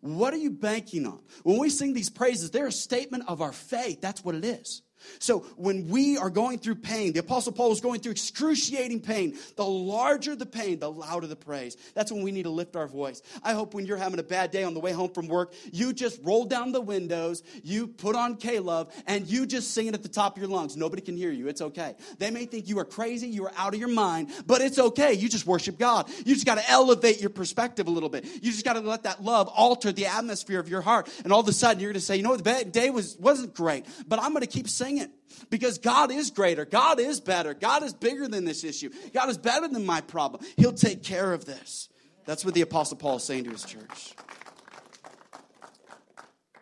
What 0.00 0.34
are 0.34 0.38
you 0.38 0.50
banking 0.50 1.06
on? 1.06 1.20
When 1.42 1.58
we 1.58 1.70
sing 1.70 1.94
these 1.94 2.10
praises, 2.10 2.50
they're 2.50 2.66
a 2.66 2.72
statement 2.72 3.24
of 3.26 3.40
our 3.40 3.52
faith. 3.52 4.00
That's 4.00 4.22
what 4.22 4.34
it 4.34 4.44
is. 4.44 4.82
So 5.18 5.40
when 5.56 5.88
we 5.88 6.18
are 6.18 6.30
going 6.30 6.58
through 6.58 6.76
pain, 6.76 7.12
the 7.12 7.20
Apostle 7.20 7.52
Paul 7.52 7.70
was 7.70 7.80
going 7.80 8.00
through 8.00 8.12
excruciating 8.12 9.00
pain. 9.00 9.36
The 9.56 9.64
larger 9.64 10.34
the 10.36 10.46
pain, 10.46 10.78
the 10.78 10.90
louder 10.90 11.26
the 11.26 11.36
praise. 11.36 11.76
That's 11.94 12.10
when 12.10 12.22
we 12.22 12.32
need 12.32 12.44
to 12.44 12.50
lift 12.50 12.76
our 12.76 12.86
voice. 12.86 13.22
I 13.42 13.52
hope 13.52 13.74
when 13.74 13.86
you're 13.86 13.96
having 13.96 14.18
a 14.18 14.24
bad 14.24 14.50
day 14.50 14.64
on 14.64 14.74
the 14.74 14.80
way 14.80 14.92
home 14.92 15.10
from 15.10 15.28
work, 15.28 15.54
you 15.72 15.92
just 15.92 16.20
roll 16.22 16.44
down 16.44 16.72
the 16.72 16.80
windows, 16.80 17.42
you 17.62 17.86
put 17.86 18.16
on 18.16 18.36
K 18.36 18.58
Love, 18.58 18.92
and 19.06 19.26
you 19.26 19.46
just 19.46 19.72
sing 19.72 19.86
it 19.86 19.94
at 19.94 20.02
the 20.02 20.08
top 20.08 20.36
of 20.36 20.42
your 20.42 20.50
lungs. 20.50 20.76
Nobody 20.76 21.02
can 21.02 21.16
hear 21.16 21.30
you. 21.30 21.48
It's 21.48 21.60
okay. 21.60 21.94
They 22.18 22.30
may 22.30 22.46
think 22.46 22.68
you 22.68 22.78
are 22.78 22.84
crazy, 22.84 23.28
you 23.28 23.46
are 23.46 23.52
out 23.56 23.74
of 23.74 23.80
your 23.80 23.88
mind, 23.88 24.30
but 24.46 24.60
it's 24.60 24.78
okay. 24.78 25.12
You 25.12 25.28
just 25.28 25.46
worship 25.46 25.78
God. 25.78 26.08
You 26.24 26.34
just 26.34 26.46
got 26.46 26.58
to 26.58 26.70
elevate 26.70 27.20
your 27.20 27.30
perspective 27.30 27.86
a 27.86 27.90
little 27.90 28.08
bit. 28.08 28.24
You 28.24 28.52
just 28.52 28.64
got 28.64 28.74
to 28.74 28.80
let 28.80 29.04
that 29.04 29.22
love 29.22 29.48
alter 29.48 29.92
the 29.92 30.06
atmosphere 30.06 30.60
of 30.60 30.68
your 30.68 30.80
heart. 30.80 31.08
And 31.24 31.32
all 31.32 31.40
of 31.40 31.48
a 31.48 31.52
sudden, 31.52 31.80
you're 31.80 31.90
going 31.90 32.00
to 32.00 32.04
say, 32.04 32.16
you 32.16 32.22
know 32.22 32.36
the 32.36 32.64
day 32.64 32.90
was, 32.90 33.16
wasn't 33.18 33.54
great, 33.54 33.86
but 34.06 34.18
I'm 34.20 34.30
going 34.30 34.42
to 34.42 34.46
keep 34.46 34.68
singing 34.68 34.83
it 34.92 35.10
because 35.50 35.78
God 35.78 36.10
is 36.10 36.30
greater. 36.30 36.64
God 36.64 37.00
is 37.00 37.20
better. 37.20 37.54
God 37.54 37.82
is 37.82 37.92
bigger 37.92 38.28
than 38.28 38.44
this 38.44 38.64
issue. 38.64 38.90
God 39.12 39.28
is 39.28 39.38
better 39.38 39.68
than 39.68 39.84
my 39.84 40.00
problem. 40.00 40.44
He'll 40.56 40.72
take 40.72 41.02
care 41.02 41.32
of 41.32 41.44
this. 41.44 41.88
That's 42.26 42.44
what 42.44 42.54
the 42.54 42.62
Apostle 42.62 42.96
Paul 42.96 43.16
is 43.16 43.24
saying 43.24 43.44
to 43.44 43.50
his 43.50 43.64
church. 43.64 44.14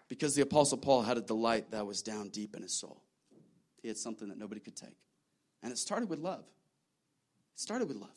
Because 0.08 0.34
the 0.34 0.42
Apostle 0.42 0.78
Paul 0.78 1.02
had 1.02 1.16
a 1.16 1.22
delight 1.22 1.70
that 1.70 1.86
was 1.86 2.02
down 2.02 2.28
deep 2.28 2.54
in 2.56 2.62
his 2.62 2.74
soul. 2.74 3.02
He 3.82 3.88
had 3.88 3.96
something 3.96 4.28
that 4.28 4.38
nobody 4.38 4.60
could 4.60 4.76
take. 4.76 4.96
And 5.62 5.72
it 5.72 5.78
started 5.78 6.08
with 6.08 6.18
love. 6.18 6.44
It 7.54 7.60
started 7.60 7.88
with 7.88 7.96
love. 7.96 8.10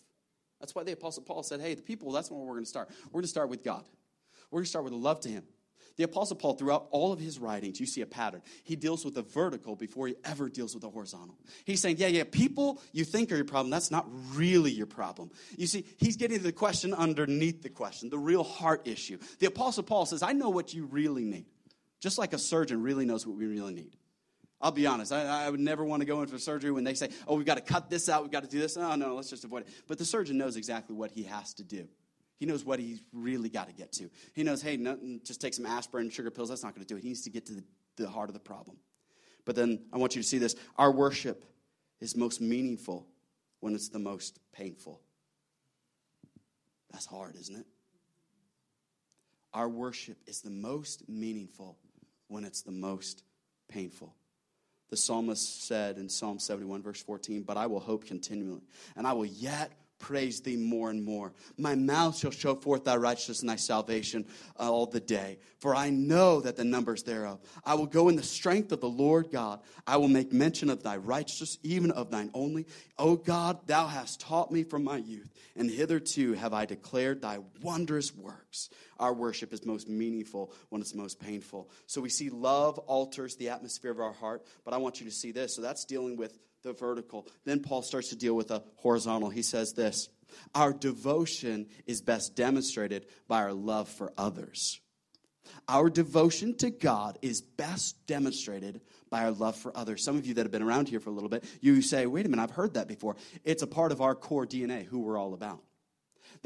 That's 0.60 0.74
why 0.74 0.84
the 0.84 0.94
Apostle 0.94 1.24
Paul 1.24 1.44
said, 1.44 1.62
hey, 1.62 1.74
the 1.74 1.82
people, 1.82 2.12
that's 2.12 2.32
where 2.32 2.40
we're 2.40 2.54
going 2.54 2.64
to 2.64 2.70
start. 2.70 2.90
We're 3.06 3.20
going 3.20 3.24
to 3.24 3.30
start 3.30 3.50
with 3.50 3.64
God. 3.64 3.84
We're 4.50 4.58
going 4.58 4.66
to 4.66 4.70
start 4.70 4.86
with 4.86 4.94
love 4.94 5.20
to 5.22 5.30
Him. 5.30 5.44
The 5.98 6.04
Apostle 6.04 6.36
Paul, 6.36 6.56
throughout 6.56 6.88
all 6.92 7.14
of 7.14 7.20
his 7.20 7.40
writings, 7.40 7.80
you 7.80 7.86
see 7.86 8.02
a 8.02 8.06
pattern. 8.06 8.42
He 8.64 8.76
deals 8.76 9.06
with 9.06 9.16
the 9.16 9.22
vertical 9.22 9.76
before 9.76 10.08
he 10.08 10.16
ever 10.26 10.50
deals 10.50 10.74
with 10.74 10.82
the 10.82 10.90
horizontal. 10.90 11.38
He's 11.64 11.82
saying, 11.82 11.98
yeah, 12.00 12.08
yeah, 12.08 12.24
people 12.30 12.82
you 12.92 13.06
think 13.06 13.32
are 13.32 13.36
your 13.36 13.46
problem, 13.46 13.70
that's 13.70 13.92
not 13.92 14.06
really 14.34 14.72
your 14.72 14.88
problem. 14.88 15.32
You 15.58 15.68
see, 15.68 15.86
he's 15.98 16.18
getting 16.18 16.38
to 16.38 16.44
the 16.44 16.52
question 16.52 16.94
underneath 16.94 17.62
the 17.62 17.70
question, 17.70 18.10
the 18.10 18.18
real 18.18 18.44
heart 18.44 18.88
issue. 18.88 19.18
The 19.40 19.48
Apostle 19.48 19.84
Paul 19.84 20.06
says, 20.06 20.22
I 20.22 20.34
know 20.34 20.50
what 20.50 20.74
you 20.74 20.86
really 20.86 21.24
need, 21.24 21.46
just 22.02 22.18
like 22.18 22.34
a 22.34 22.38
surgeon 22.38 22.82
really 22.82 23.06
knows 23.06 23.26
what 23.26 23.38
we 23.38 23.46
really 23.46 23.74
need. 23.74 23.96
I'll 24.62 24.72
be 24.72 24.88
honest, 24.88 25.12
I, 25.12 25.46
I, 25.46 25.50
would 25.50 25.60
never 25.60 25.84
want 25.84 26.02
to 26.02 26.06
go 26.06 26.22
in 26.22 26.28
for 26.28 26.40
surgery 26.40 26.72
when 26.72 26.84
they 26.84 26.94
say, 26.94 27.10
oh, 27.28 27.36
we've 27.36 27.46
got 27.46 27.56
to 27.56 27.62
cut 27.62 27.90
this 27.90 28.10
out, 28.10 28.24
we've 28.24 28.32
got 28.32 28.44
to 28.44 28.50
do 28.50 28.60
this. 28.60 28.78
No, 28.78 28.96
no, 28.96 29.14
let's 29.14 29.30
just 29.30 29.44
avoid 29.44 29.64
it. 29.64 29.68
But 29.88 29.98
the 29.98 30.06
surgeon 30.06 30.38
knows 30.38 30.56
exactly 30.56 30.96
what 30.96 31.12
he 31.12 31.24
has 31.24 31.54
to 31.56 31.64
do. 31.64 31.88
He 32.38 32.46
knows 32.46 32.66
what 32.66 32.80
he's 32.80 33.02
really 33.14 33.50
got 33.50 33.68
to 33.68 33.74
get 33.74 33.92
to. 33.94 34.10
He 34.34 34.44
knows, 34.44 34.62
hey, 34.62 34.78
no, 34.78 34.98
just 35.24 35.40
take 35.40 35.54
some 35.54 35.66
aspirin, 35.66 36.10
sugar 36.10 36.32
pills, 36.32 36.50
that's 36.50 36.64
not 36.64 36.76
going 36.76 36.86
to 36.86 36.94
do 36.94 36.98
it. 36.98 37.02
He 37.02 37.08
needs 37.08 37.24
to 37.24 37.30
get 37.30 37.46
to 37.46 37.54
the, 37.54 37.64
the 37.96 38.10
heart 38.10 38.30
of 38.30 38.34
the 38.34 38.40
problem. 38.40 38.78
But 39.46 39.56
then 39.56 39.80
I 39.94 39.98
want 39.98 40.16
you 40.16 40.22
to 40.22 40.28
see 40.28 40.38
this 40.38 40.56
our 40.78 40.92
worship 40.92 41.46
is 42.02 42.16
most 42.16 42.42
meaningful 42.42 43.08
when 43.62 43.74
it's 43.74 43.90
the 43.90 44.00
most 44.00 44.40
painful. 44.52 45.02
That's 46.92 47.06
hard, 47.06 47.36
isn't 47.36 47.56
it? 47.56 47.66
Our 49.54 49.70
worship 49.70 50.18
is 50.28 50.42
the 50.42 50.50
most 50.50 51.08
meaningful 51.08 51.78
when 52.28 52.44
it's 52.44 52.62
the 52.62 52.72
most 52.72 53.24
painful. 53.70 54.14
The 54.90 54.98
psalmist 54.98 55.66
said 55.66 55.98
in 55.98 56.10
Psalm 56.10 56.40
71, 56.40 56.84
verse 56.84 57.02
14, 57.02 57.44
But 57.44 57.58
I 57.58 57.68
will 57.68 57.80
hope 57.80 58.06
continually, 58.06 58.62
and 58.96 59.08
I 59.08 59.14
will 59.14 59.26
yet 59.26 59.72
praise 60.00 60.42
thee 60.42 60.58
more 60.58 60.90
and 60.90 61.04
more. 61.04 61.34
My 61.58 61.76
mouth 61.76 62.18
shall 62.18 62.32
show 62.32 62.56
forth 62.56 62.84
thy 62.84 62.96
righteousness 62.96 63.42
and 63.42 63.50
thy 63.50 63.56
salvation 63.56 64.26
uh, 64.60 64.72
all 64.72 64.86
the 64.86 65.00
day. 65.00 65.40
For 65.60 65.76
I 65.76 65.90
know 65.90 66.42
that 66.42 66.58
the 66.58 66.64
numbers 66.64 67.04
thereof. 67.04 67.40
I 67.64 67.76
will 67.76 67.86
go 67.86 68.10
in 68.10 68.16
the 68.16 68.24
strength 68.24 68.72
of 68.72 68.82
the 68.82 68.90
Lord 68.90 69.32
God. 69.32 69.62
I 69.88 69.98
will 69.98 70.08
make 70.08 70.32
mention 70.32 70.70
of 70.70 70.84
thy 70.84 70.98
righteousness, 70.98 71.58
even 71.64 71.92
of 71.92 72.12
thine 72.12 72.30
only. 72.34 72.68
O 72.98 73.16
God, 73.16 73.68
thou 73.68 73.88
hast 73.88 74.20
taught 74.20 74.52
me 74.52 74.64
from 74.64 74.84
my 74.84 74.98
youth, 74.98 75.32
and 75.56 75.70
hitherto 75.70 76.34
have 76.34 76.54
I 76.54 76.66
declared 76.66 77.22
thy 77.22 77.40
wondrous 77.62 78.14
works. 78.14 78.70
Our 79.00 79.14
worship 79.14 79.54
is 79.54 79.66
most 79.66 79.90
meaningful 79.90 80.54
when 80.70 80.82
it's 80.82 80.96
most 80.96 81.20
painful. 81.20 81.70
So 81.88 82.02
we 82.02 82.10
see 82.10 82.30
love 82.30 82.78
alters 82.80 83.36
the 83.36 83.50
atmosphere 83.50 83.92
of 83.92 84.00
our 84.00 84.14
heart, 84.14 84.46
but 84.64 84.74
I 84.74 84.78
want 84.78 85.00
you 85.00 85.06
to 85.06 85.12
see 85.12 85.32
this. 85.32 85.56
So 85.56 85.62
that's 85.62 85.86
dealing 85.86 86.16
with 86.16 86.38
the 86.66 86.74
vertical. 86.74 87.28
Then 87.46 87.62
Paul 87.62 87.82
starts 87.82 88.10
to 88.10 88.18
deal 88.18 88.34
with 88.34 88.50
the 88.50 88.62
horizontal. 88.76 89.30
He 89.30 89.44
says 89.44 89.72
this 89.74 90.10
Our 90.54 90.74
devotion 90.74 91.68
is 91.86 92.02
best 92.02 92.36
demonstrated 92.36 93.06
by 93.30 93.44
our 93.44 93.54
love 93.54 93.88
for 93.88 94.12
others. 94.18 94.82
Our 95.70 95.90
devotion 95.90 96.58
to 96.58 96.72
God 96.72 97.20
is 97.22 97.42
best 97.42 98.06
demonstrated 98.08 98.82
by 99.12 99.24
our 99.24 99.32
love 99.32 99.56
for 99.56 99.76
others. 99.78 100.04
Some 100.04 100.18
of 100.18 100.26
you 100.26 100.34
that 100.34 100.42
have 100.44 100.52
been 100.52 100.64
around 100.64 100.90
here 100.90 101.00
for 101.00 101.12
a 101.12 101.14
little 101.14 101.30
bit, 101.30 101.46
you 101.62 101.82
say, 101.84 102.08
wait 102.08 102.26
a 102.26 102.30
minute, 102.30 102.42
I've 102.42 102.52
heard 102.52 102.74
that 102.74 102.88
before. 102.88 103.16
It's 103.44 103.62
a 103.62 103.68
part 103.68 103.92
of 103.92 104.02
our 104.02 104.16
core 104.16 104.48
DNA, 104.48 104.86
who 104.86 105.00
we're 105.00 105.20
all 105.20 105.36
about. 105.36 105.62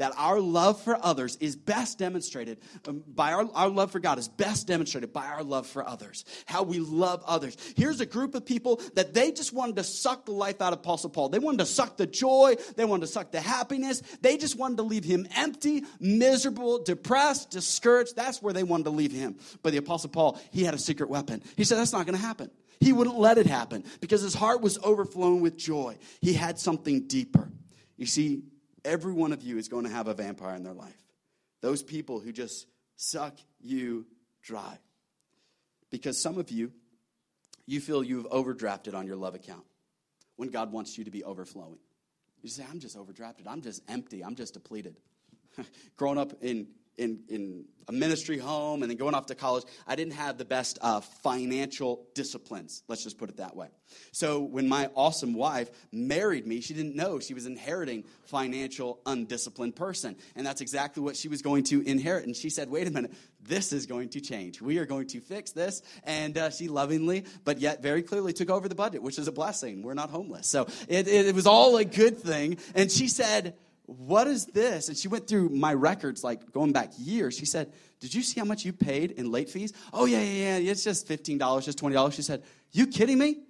That 0.00 0.14
our 0.16 0.40
love 0.40 0.80
for 0.80 0.98
others 1.04 1.36
is 1.36 1.56
best 1.56 1.98
demonstrated 1.98 2.58
um, 2.88 3.04
by 3.06 3.34
our, 3.34 3.46
our 3.52 3.68
love 3.68 3.92
for 3.92 4.00
God 4.00 4.18
is 4.18 4.28
best 4.28 4.66
demonstrated 4.66 5.12
by 5.12 5.26
our 5.26 5.42
love 5.42 5.66
for 5.66 5.86
others. 5.86 6.24
How 6.46 6.62
we 6.62 6.78
love 6.78 7.22
others. 7.26 7.54
Here's 7.76 8.00
a 8.00 8.06
group 8.06 8.34
of 8.34 8.46
people 8.46 8.80
that 8.94 9.12
they 9.12 9.30
just 9.30 9.52
wanted 9.52 9.76
to 9.76 9.84
suck 9.84 10.24
the 10.24 10.32
life 10.32 10.62
out 10.62 10.72
of 10.72 10.78
Apostle 10.78 11.10
Paul. 11.10 11.28
They 11.28 11.38
wanted 11.38 11.58
to 11.58 11.66
suck 11.66 11.98
the 11.98 12.06
joy, 12.06 12.56
they 12.76 12.86
wanted 12.86 13.02
to 13.02 13.12
suck 13.12 13.30
the 13.30 13.42
happiness. 13.42 14.00
They 14.22 14.38
just 14.38 14.56
wanted 14.56 14.78
to 14.78 14.84
leave 14.84 15.04
him 15.04 15.28
empty, 15.36 15.84
miserable, 16.00 16.82
depressed, 16.82 17.50
discouraged. 17.50 18.16
That's 18.16 18.40
where 18.40 18.54
they 18.54 18.62
wanted 18.62 18.84
to 18.84 18.90
leave 18.90 19.12
him. 19.12 19.36
But 19.62 19.72
the 19.72 19.78
Apostle 19.78 20.08
Paul, 20.08 20.40
he 20.50 20.64
had 20.64 20.72
a 20.72 20.78
secret 20.78 21.10
weapon. 21.10 21.42
He 21.58 21.64
said, 21.64 21.76
That's 21.76 21.92
not 21.92 22.06
going 22.06 22.16
to 22.16 22.24
happen. 22.24 22.50
He 22.80 22.94
wouldn't 22.94 23.18
let 23.18 23.36
it 23.36 23.46
happen 23.46 23.84
because 24.00 24.22
his 24.22 24.32
heart 24.32 24.62
was 24.62 24.78
overflowing 24.82 25.42
with 25.42 25.58
joy. 25.58 25.98
He 26.22 26.32
had 26.32 26.58
something 26.58 27.06
deeper. 27.06 27.50
You 27.98 28.06
see, 28.06 28.44
every 28.84 29.12
one 29.12 29.32
of 29.32 29.42
you 29.42 29.58
is 29.58 29.68
going 29.68 29.84
to 29.84 29.90
have 29.90 30.08
a 30.08 30.14
vampire 30.14 30.56
in 30.56 30.62
their 30.62 30.74
life. 30.74 30.96
Those 31.60 31.82
people 31.82 32.20
who 32.20 32.32
just 32.32 32.66
suck 32.96 33.34
you 33.60 34.06
dry. 34.42 34.78
Because 35.90 36.18
some 36.18 36.38
of 36.38 36.50
you, 36.50 36.72
you 37.66 37.80
feel 37.80 38.02
you've 38.02 38.28
overdrafted 38.30 38.94
on 38.94 39.06
your 39.06 39.16
love 39.16 39.34
account 39.34 39.64
when 40.36 40.50
God 40.50 40.72
wants 40.72 40.96
you 40.96 41.04
to 41.04 41.10
be 41.10 41.24
overflowing. 41.24 41.78
You 42.42 42.48
say, 42.48 42.64
I'm 42.70 42.80
just 42.80 42.96
overdrafted. 42.96 43.46
I'm 43.46 43.60
just 43.60 43.82
empty. 43.88 44.24
I'm 44.24 44.34
just 44.34 44.54
depleted. 44.54 44.96
Growing 45.96 46.18
up 46.18 46.32
in 46.42 46.68
in, 46.96 47.20
in 47.28 47.64
a 47.88 47.92
ministry 47.92 48.38
home 48.38 48.82
and 48.82 48.90
then 48.90 48.96
going 48.96 49.14
off 49.14 49.26
to 49.26 49.34
college, 49.34 49.64
I 49.86 49.96
didn't 49.96 50.12
have 50.12 50.38
the 50.38 50.44
best 50.44 50.78
uh, 50.80 51.00
financial 51.00 52.06
disciplines. 52.14 52.82
Let's 52.86 53.02
just 53.02 53.18
put 53.18 53.30
it 53.30 53.38
that 53.38 53.56
way. 53.56 53.68
So 54.12 54.40
when 54.40 54.68
my 54.68 54.90
awesome 54.94 55.34
wife 55.34 55.70
married 55.90 56.46
me, 56.46 56.60
she 56.60 56.72
didn't 56.72 56.94
know 56.94 57.18
she 57.18 57.34
was 57.34 57.46
inheriting 57.46 58.04
financial 58.26 59.00
undisciplined 59.06 59.74
person, 59.74 60.14
and 60.36 60.46
that's 60.46 60.60
exactly 60.60 61.02
what 61.02 61.16
she 61.16 61.26
was 61.26 61.42
going 61.42 61.64
to 61.64 61.80
inherit. 61.82 62.26
And 62.26 62.36
she 62.36 62.50
said, 62.50 62.70
"Wait 62.70 62.86
a 62.86 62.90
minute, 62.92 63.12
this 63.42 63.72
is 63.72 63.86
going 63.86 64.10
to 64.10 64.20
change. 64.20 64.62
We 64.62 64.78
are 64.78 64.86
going 64.86 65.08
to 65.08 65.20
fix 65.20 65.50
this." 65.50 65.82
And 66.04 66.38
uh, 66.38 66.50
she 66.50 66.68
lovingly, 66.68 67.24
but 67.44 67.58
yet 67.58 67.82
very 67.82 68.02
clearly, 68.02 68.32
took 68.32 68.50
over 68.50 68.68
the 68.68 68.76
budget, 68.76 69.02
which 69.02 69.18
is 69.18 69.26
a 69.26 69.32
blessing. 69.32 69.82
We're 69.82 69.94
not 69.94 70.10
homeless, 70.10 70.46
so 70.46 70.68
it, 70.88 71.08
it, 71.08 71.26
it 71.26 71.34
was 71.34 71.48
all 71.48 71.76
a 71.76 71.84
good 71.84 72.18
thing. 72.18 72.58
And 72.76 72.90
she 72.90 73.08
said 73.08 73.54
what 73.98 74.28
is 74.28 74.46
this? 74.46 74.88
And 74.88 74.96
she 74.96 75.08
went 75.08 75.26
through 75.26 75.48
my 75.48 75.74
records, 75.74 76.22
like 76.22 76.52
going 76.52 76.72
back 76.72 76.92
years. 76.96 77.36
She 77.36 77.44
said, 77.44 77.72
Did 77.98 78.14
you 78.14 78.22
see 78.22 78.38
how 78.38 78.46
much 78.46 78.64
you 78.64 78.72
paid 78.72 79.12
in 79.12 79.32
late 79.32 79.50
fees? 79.50 79.72
Oh, 79.92 80.04
yeah, 80.04 80.20
yeah, 80.20 80.58
yeah. 80.58 80.70
It's 80.70 80.84
just 80.84 81.08
$15, 81.08 81.64
just 81.64 81.80
$20. 81.80 82.12
She 82.12 82.22
said, 82.22 82.44
You 82.70 82.86
kidding 82.86 83.18
me? 83.18 83.40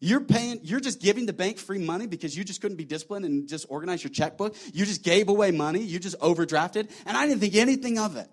You're 0.00 0.20
paying, 0.20 0.60
you're 0.62 0.80
just 0.80 1.00
giving 1.00 1.26
the 1.26 1.32
bank 1.32 1.58
free 1.58 1.78
money 1.78 2.06
because 2.06 2.36
you 2.36 2.42
just 2.42 2.60
couldn't 2.60 2.76
be 2.76 2.84
disciplined 2.84 3.24
and 3.24 3.48
just 3.48 3.66
organize 3.68 4.02
your 4.02 4.10
checkbook. 4.10 4.56
You 4.72 4.84
just 4.84 5.04
gave 5.04 5.28
away 5.28 5.52
money. 5.52 5.80
You 5.80 6.00
just 6.00 6.18
overdrafted. 6.18 6.90
And 7.06 7.16
I 7.16 7.26
didn't 7.26 7.40
think 7.40 7.54
anything 7.54 7.98
of 7.98 8.16
it. 8.16 8.28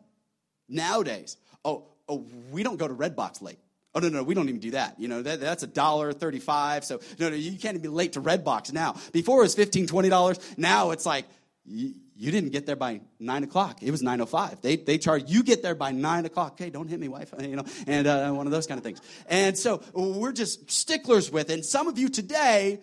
Nowadays, 0.68 1.38
oh, 1.66 1.90
oh 2.08 2.26
we 2.52 2.64
don't 2.64 2.78
go 2.78 2.88
to 2.88 2.94
Redbox 2.94 3.42
late. 3.42 3.60
Oh, 3.94 4.00
no, 4.00 4.10
no, 4.10 4.24
we 4.24 4.34
don't 4.34 4.50
even 4.50 4.62
do 4.62 4.72
that. 4.72 5.00
You 5.00 5.08
know, 5.08 5.22
that, 5.24 5.42
that's 5.42 5.64
a 5.64 5.68
dollar 5.68 6.14
35. 6.14 6.86
So, 6.86 7.02
no, 7.20 7.30
no, 7.30 7.36
you 7.36 7.52
can't 7.58 7.76
even 7.76 7.82
be 7.82 7.88
late 7.88 8.14
to 8.14 8.22
Redbox 8.22 8.72
now. 8.72 8.96
Before 9.12 9.40
it 9.40 9.44
was 9.44 9.56
$15, 9.56 9.88
$20. 9.88 10.58
Now 10.58 10.92
it's 10.92 11.06
like 11.06 11.26
you, 11.70 11.94
you 12.16 12.32
didn't 12.32 12.52
get 12.52 12.66
there 12.66 12.76
by 12.76 13.02
nine 13.20 13.44
o'clock. 13.44 13.84
It 13.84 13.92
was 13.92 14.02
nine 14.02 14.20
o 14.20 14.24
oh 14.24 14.26
five. 14.26 14.62
They 14.62 14.76
they 14.76 14.98
charge 14.98 15.24
you 15.28 15.44
get 15.44 15.62
there 15.62 15.76
by 15.76 15.92
nine 15.92 16.26
o'clock. 16.26 16.54
Okay, 16.54 16.70
don't 16.70 16.88
hit 16.88 17.00
me, 17.00 17.08
wife. 17.08 17.34
You 17.40 17.56
know, 17.56 17.66
and 17.88 18.08
uh, 18.08 18.32
one 18.32 18.48
of 18.48 18.52
those 18.52 18.68
kind 18.68 18.78
of 18.78 18.84
things. 18.84 19.02
And 19.28 19.58
so 19.58 19.82
we're 19.94 20.32
just 20.32 20.70
sticklers 20.70 21.32
with 21.32 21.50
it. 21.50 21.54
And 21.54 21.66
some 21.66 21.88
of 21.88 21.98
you 21.98 22.10
today, 22.10 22.80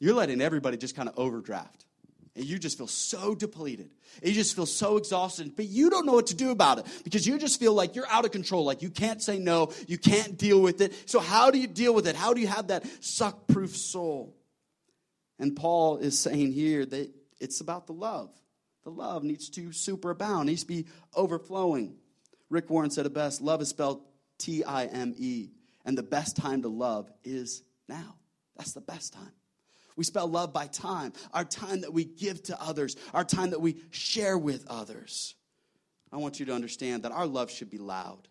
you're 0.00 0.14
letting 0.14 0.40
everybody 0.40 0.76
just 0.76 0.96
kind 0.96 1.08
of 1.08 1.18
overdraft, 1.18 1.84
and 2.34 2.44
you 2.44 2.58
just 2.58 2.78
feel 2.78 2.86
so 2.86 3.34
depleted. 3.34 3.90
You 4.22 4.32
just 4.32 4.56
feel 4.56 4.66
so 4.66 4.96
exhausted, 4.96 5.54
but 5.54 5.66
you 5.66 5.90
don't 5.90 6.06
know 6.06 6.14
what 6.14 6.28
to 6.28 6.34
do 6.34 6.50
about 6.50 6.78
it 6.78 6.86
because 7.04 7.26
you 7.26 7.38
just 7.38 7.60
feel 7.60 7.74
like 7.74 7.94
you're 7.94 8.08
out 8.08 8.24
of 8.24 8.32
control, 8.32 8.64
like 8.64 8.82
you 8.82 8.90
can't 8.90 9.22
say 9.22 9.38
no, 9.38 9.72
you 9.86 9.98
can't 9.98 10.36
deal 10.36 10.60
with 10.60 10.80
it. 10.80 10.94
So, 11.08 11.20
how 11.20 11.50
do 11.50 11.58
you 11.58 11.66
deal 11.66 11.94
with 11.94 12.08
it? 12.08 12.16
How 12.16 12.32
do 12.32 12.40
you 12.40 12.48
have 12.48 12.68
that 12.68 12.84
suck 13.04 13.46
proof 13.46 13.76
soul? 13.76 14.34
And 15.38 15.54
Paul 15.54 15.98
is 15.98 16.18
saying 16.18 16.52
here 16.52 16.84
that 16.84 17.10
it's 17.40 17.60
about 17.60 17.86
the 17.86 17.92
love. 17.92 18.30
The 18.84 18.90
love 18.90 19.22
needs 19.22 19.50
to 19.50 19.68
superabound, 19.68 20.46
needs 20.46 20.62
to 20.62 20.68
be 20.68 20.86
overflowing. 21.14 21.96
Rick 22.48 22.70
Warren 22.70 22.90
said 22.90 23.06
it 23.06 23.14
best 23.14 23.42
love 23.42 23.60
is 23.60 23.68
spelled 23.68 24.02
T 24.38 24.64
I 24.64 24.86
M 24.86 25.14
E, 25.18 25.50
and 25.84 25.98
the 25.98 26.02
best 26.02 26.36
time 26.36 26.62
to 26.62 26.68
love 26.68 27.10
is 27.24 27.62
now. 27.88 28.14
That's 28.56 28.72
the 28.72 28.80
best 28.80 29.12
time. 29.12 29.32
We 29.96 30.04
spell 30.04 30.28
love 30.28 30.52
by 30.52 30.68
time, 30.68 31.12
our 31.34 31.44
time 31.44 31.80
that 31.80 31.92
we 31.92 32.04
give 32.04 32.42
to 32.44 32.62
others, 32.62 32.96
our 33.12 33.24
time 33.24 33.50
that 33.50 33.60
we 33.60 33.76
share 33.90 34.38
with 34.38 34.64
others. 34.68 35.34
I 36.12 36.16
want 36.18 36.38
you 36.38 36.46
to 36.46 36.54
understand 36.54 37.02
that 37.02 37.12
our 37.12 37.26
love 37.26 37.50
should 37.50 37.68
be 37.68 37.78
loud. 37.78 38.28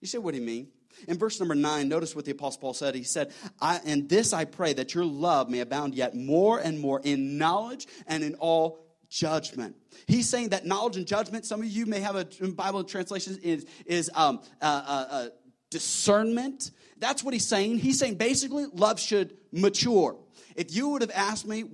You 0.00 0.08
say, 0.08 0.18
what 0.18 0.34
do 0.34 0.40
you 0.40 0.46
mean? 0.46 0.68
In 1.08 1.18
verse 1.18 1.38
number 1.38 1.54
nine, 1.54 1.88
notice 1.88 2.14
what 2.14 2.24
the 2.24 2.32
Apostle 2.32 2.60
Paul 2.60 2.74
said. 2.74 2.94
He 2.94 3.02
said, 3.02 3.32
I, 3.60 3.80
And 3.84 4.08
this 4.08 4.32
I 4.32 4.44
pray 4.44 4.72
that 4.74 4.94
your 4.94 5.04
love 5.04 5.48
may 5.50 5.60
abound 5.60 5.94
yet 5.94 6.14
more 6.14 6.58
and 6.58 6.78
more 6.78 7.00
in 7.04 7.38
knowledge 7.38 7.86
and 8.06 8.24
in 8.24 8.34
all 8.36 8.86
judgment. 9.08 9.76
He's 10.06 10.28
saying 10.28 10.50
that 10.50 10.66
knowledge 10.66 10.96
and 10.96 11.06
judgment, 11.06 11.44
some 11.44 11.60
of 11.60 11.66
you 11.66 11.86
may 11.86 12.00
have 12.00 12.16
a 12.16 12.24
Bible 12.48 12.84
translation, 12.84 13.38
is, 13.42 13.66
is 13.84 14.10
um, 14.14 14.40
uh, 14.60 14.64
uh, 14.86 15.06
uh, 15.10 15.28
discernment. 15.70 16.70
That's 16.98 17.22
what 17.22 17.34
he's 17.34 17.46
saying. 17.46 17.78
He's 17.78 17.98
saying 17.98 18.16
basically 18.16 18.66
love 18.72 18.98
should 18.98 19.36
mature. 19.52 20.16
If 20.54 20.74
you 20.74 20.88
would 20.90 21.02
have 21.02 21.12
asked 21.14 21.46
me 21.46 21.64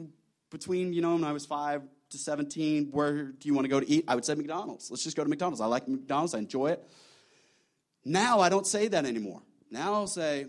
between, 0.50 0.92
you 0.92 1.00
know, 1.00 1.14
when 1.14 1.24
I 1.24 1.32
was 1.32 1.46
five 1.46 1.82
to 2.10 2.18
17, 2.18 2.90
where 2.90 3.24
do 3.24 3.48
you 3.48 3.54
want 3.54 3.64
to 3.64 3.68
go 3.68 3.80
to 3.80 3.88
eat? 3.88 4.04
I 4.08 4.14
would 4.14 4.24
say 4.24 4.34
McDonald's. 4.34 4.90
Let's 4.90 5.04
just 5.04 5.16
go 5.16 5.22
to 5.22 5.30
McDonald's. 5.30 5.60
I 5.60 5.66
like 5.66 5.88
McDonald's. 5.88 6.34
I 6.34 6.38
enjoy 6.38 6.68
it. 6.68 6.88
Now 8.04 8.40
I 8.40 8.48
don't 8.48 8.66
say 8.66 8.88
that 8.88 9.04
anymore. 9.04 9.42
Now 9.70 9.94
I'll 9.94 10.06
say, 10.06 10.46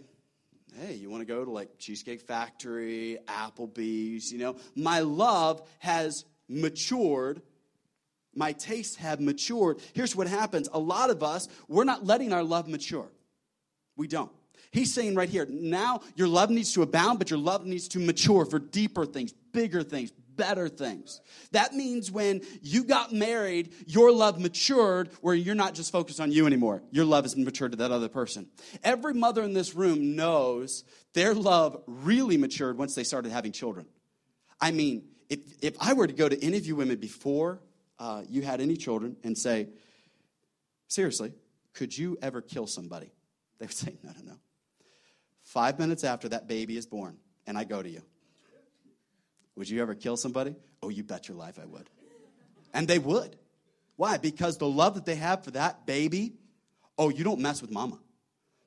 hey, 0.80 0.96
you 0.96 1.10
want 1.10 1.22
to 1.22 1.26
go 1.26 1.46
to 1.46 1.52
like 1.52 1.78
Cheesecake 1.78 2.22
Factory, 2.22 3.18
Applebee's, 3.28 4.32
you 4.32 4.40
know? 4.40 4.56
My 4.76 5.00
love 5.00 5.68
has 5.80 6.26
matured. 6.50 7.42
My 8.36 8.54
tastes 8.54 8.96
have 8.98 9.20
matured. 9.20 9.80
Here's 9.94 10.16
what 10.16 10.28
happens 10.28 10.70
a 10.74 10.80
lot 10.80 11.10
of 11.10 11.24
us, 11.24 11.48
we're 11.68 11.84
not 11.84 12.06
letting 12.06 12.34
our 12.34 12.44
love 12.44 12.68
mature. 12.68 13.08
We 13.96 14.08
don't. 14.08 14.32
He's 14.72 14.92
saying 14.92 15.14
right 15.14 15.30
here, 15.30 15.46
now 15.48 16.02
your 16.16 16.28
love 16.28 16.50
needs 16.50 16.74
to 16.74 16.82
abound, 16.82 17.20
but 17.20 17.30
your 17.30 17.38
love 17.38 17.64
needs 17.64 17.88
to 17.90 18.00
mature 18.00 18.44
for 18.44 18.58
deeper 18.58 19.06
things, 19.06 19.32
bigger 19.52 19.84
things, 19.84 20.12
better 20.36 20.70
things. 20.70 21.22
That 21.52 21.74
means 21.74 22.12
when 22.12 22.42
you 22.62 22.84
got 22.84 23.14
married, 23.14 23.74
your 23.86 24.12
love 24.12 24.40
matured 24.40 25.10
where 25.22 25.36
you're 25.36 25.56
not 25.56 25.74
just 25.74 25.92
focused 25.92 26.20
on 26.20 26.32
you 26.32 26.48
anymore. 26.48 26.84
Your 26.92 27.06
love 27.06 27.26
has 27.26 27.36
matured 27.36 27.72
to 27.72 27.78
that 27.78 27.92
other 27.92 28.10
person. 28.10 28.48
Every 28.84 29.14
mother 29.14 29.44
in 29.44 29.54
this 29.54 29.76
room 29.76 30.16
knows 30.16 30.84
their 31.14 31.34
love 31.34 31.82
really 31.88 32.38
matured 32.38 32.78
once 32.78 32.96
they 32.96 33.04
started 33.04 33.32
having 33.32 33.52
children. 33.52 33.86
I 34.60 34.72
mean, 34.72 35.06
if, 35.30 35.40
if 35.62 35.76
I 35.80 35.94
were 35.94 36.08
to 36.08 36.14
go 36.14 36.30
to 36.30 36.44
any 36.44 36.58
of 36.58 36.66
you 36.66 36.76
women 36.76 36.98
before 36.98 37.62
uh, 38.00 38.24
you 38.30 38.42
had 38.42 38.62
any 38.62 38.76
children 38.76 39.16
and 39.24 39.38
say, 39.38 39.68
seriously, 40.88 41.34
could 41.74 41.98
you 41.98 42.18
ever 42.22 42.42
kill 42.42 42.68
somebody? 42.68 43.12
They 43.60 43.66
would 43.66 43.76
say, 43.76 43.98
no, 44.04 44.12
no, 44.12 44.32
no. 44.32 44.38
Five 45.44 45.80
minutes 45.80 46.04
after 46.04 46.30
that 46.30 46.48
baby 46.48 46.78
is 46.78 46.86
born, 46.86 47.18
and 47.46 47.58
I 47.58 47.64
go 47.64 47.82
to 47.82 47.90
you. 47.90 48.02
Would 49.56 49.70
you 49.70 49.82
ever 49.82 49.96
kill 49.96 50.18
somebody? 50.18 50.56
Oh, 50.82 50.90
you 50.90 51.04
bet 51.04 51.28
your 51.28 51.38
life 51.38 51.60
I 51.62 51.66
would. 51.66 51.90
And 52.74 52.88
they 52.88 53.00
would. 53.00 53.36
Why? 53.96 54.18
Because 54.18 54.58
the 54.58 54.68
love 54.68 54.96
that 54.96 55.06
they 55.06 55.16
have 55.16 55.44
for 55.44 55.52
that 55.52 55.86
baby, 55.86 56.34
oh, 56.98 57.10
you 57.10 57.24
don't 57.24 57.40
mess 57.40 57.62
with 57.62 57.72
mama. 57.72 58.00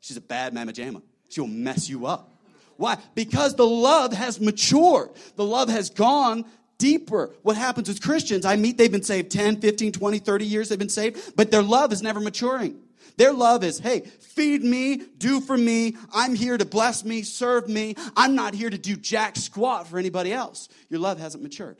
She's 0.00 0.16
a 0.16 0.20
bad 0.20 0.54
mama 0.54 0.72
jamma. 0.72 1.02
She'll 1.28 1.48
mess 1.48 1.88
you 1.88 2.06
up. 2.06 2.32
Why? 2.76 2.98
Because 3.14 3.56
the 3.56 3.66
love 3.66 4.12
has 4.12 4.40
matured. 4.40 5.10
The 5.34 5.44
love 5.44 5.68
has 5.68 5.90
gone 5.90 6.44
deeper. 6.78 7.30
What 7.42 7.56
happens 7.56 7.88
with 7.88 8.02
Christians, 8.02 8.44
I 8.44 8.56
meet, 8.56 8.78
they've 8.78 8.92
been 8.92 9.02
saved 9.02 9.30
10, 9.30 9.60
15, 9.60 9.92
20, 9.92 10.18
30 10.18 10.44
years, 10.44 10.68
they've 10.68 10.78
been 10.78 10.88
saved, 10.88 11.34
but 11.36 11.50
their 11.50 11.62
love 11.62 11.92
is 11.92 12.02
never 12.02 12.20
maturing. 12.20 12.78
Their 13.16 13.32
love 13.32 13.64
is, 13.64 13.78
hey, 13.78 14.00
feed 14.00 14.62
me, 14.62 15.02
do 15.18 15.40
for 15.40 15.56
me. 15.56 15.96
I'm 16.12 16.34
here 16.34 16.58
to 16.58 16.64
bless 16.64 17.04
me, 17.04 17.22
serve 17.22 17.68
me. 17.68 17.94
I'm 18.16 18.34
not 18.34 18.54
here 18.54 18.70
to 18.70 18.78
do 18.78 18.96
jack 18.96 19.36
squat 19.36 19.88
for 19.88 19.98
anybody 19.98 20.32
else. 20.32 20.68
Your 20.88 21.00
love 21.00 21.18
hasn't 21.18 21.42
matured. 21.42 21.76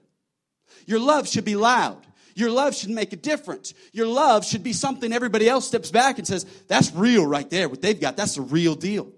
Your 0.87 1.01
love 1.01 1.29
should 1.29 1.45
be 1.45 1.57
loud. 1.57 2.07
Your 2.35 2.51
love 2.51 2.75
should 2.75 2.91
make 2.91 3.12
a 3.12 3.17
difference. 3.17 3.73
Your 3.93 4.07
love 4.07 4.45
should 4.45 4.62
be 4.62 4.75
something 4.75 5.12
everybody 5.12 5.49
else 5.49 5.67
steps 5.67 5.91
back 5.91 6.19
and 6.19 6.27
says, 6.27 6.45
that's 6.69 6.93
real 6.93 7.27
right 7.27 7.49
there. 7.49 7.69
What 7.69 7.81
they've 7.81 7.99
got, 7.99 8.17
that's 8.17 8.37
a 8.37 8.43
real 8.43 8.75
deal. 8.75 9.11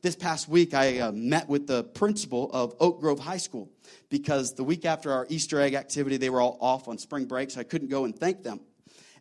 This 0.00 0.16
past 0.16 0.48
week, 0.48 0.74
I 0.74 0.98
uh, 0.98 1.12
met 1.12 1.48
with 1.48 1.66
the 1.66 1.84
principal 1.84 2.50
of 2.52 2.74
Oak 2.80 3.00
Grove 3.00 3.20
High 3.20 3.36
School 3.36 3.70
because 4.10 4.54
the 4.54 4.64
week 4.64 4.84
after 4.84 5.12
our 5.12 5.26
Easter 5.28 5.60
egg 5.60 5.74
activity, 5.74 6.16
they 6.16 6.30
were 6.30 6.40
all 6.40 6.58
off 6.60 6.88
on 6.88 6.98
spring 6.98 7.24
break, 7.24 7.52
so 7.52 7.60
I 7.60 7.64
couldn't 7.64 7.88
go 7.88 8.04
and 8.04 8.16
thank 8.16 8.42
them. 8.42 8.60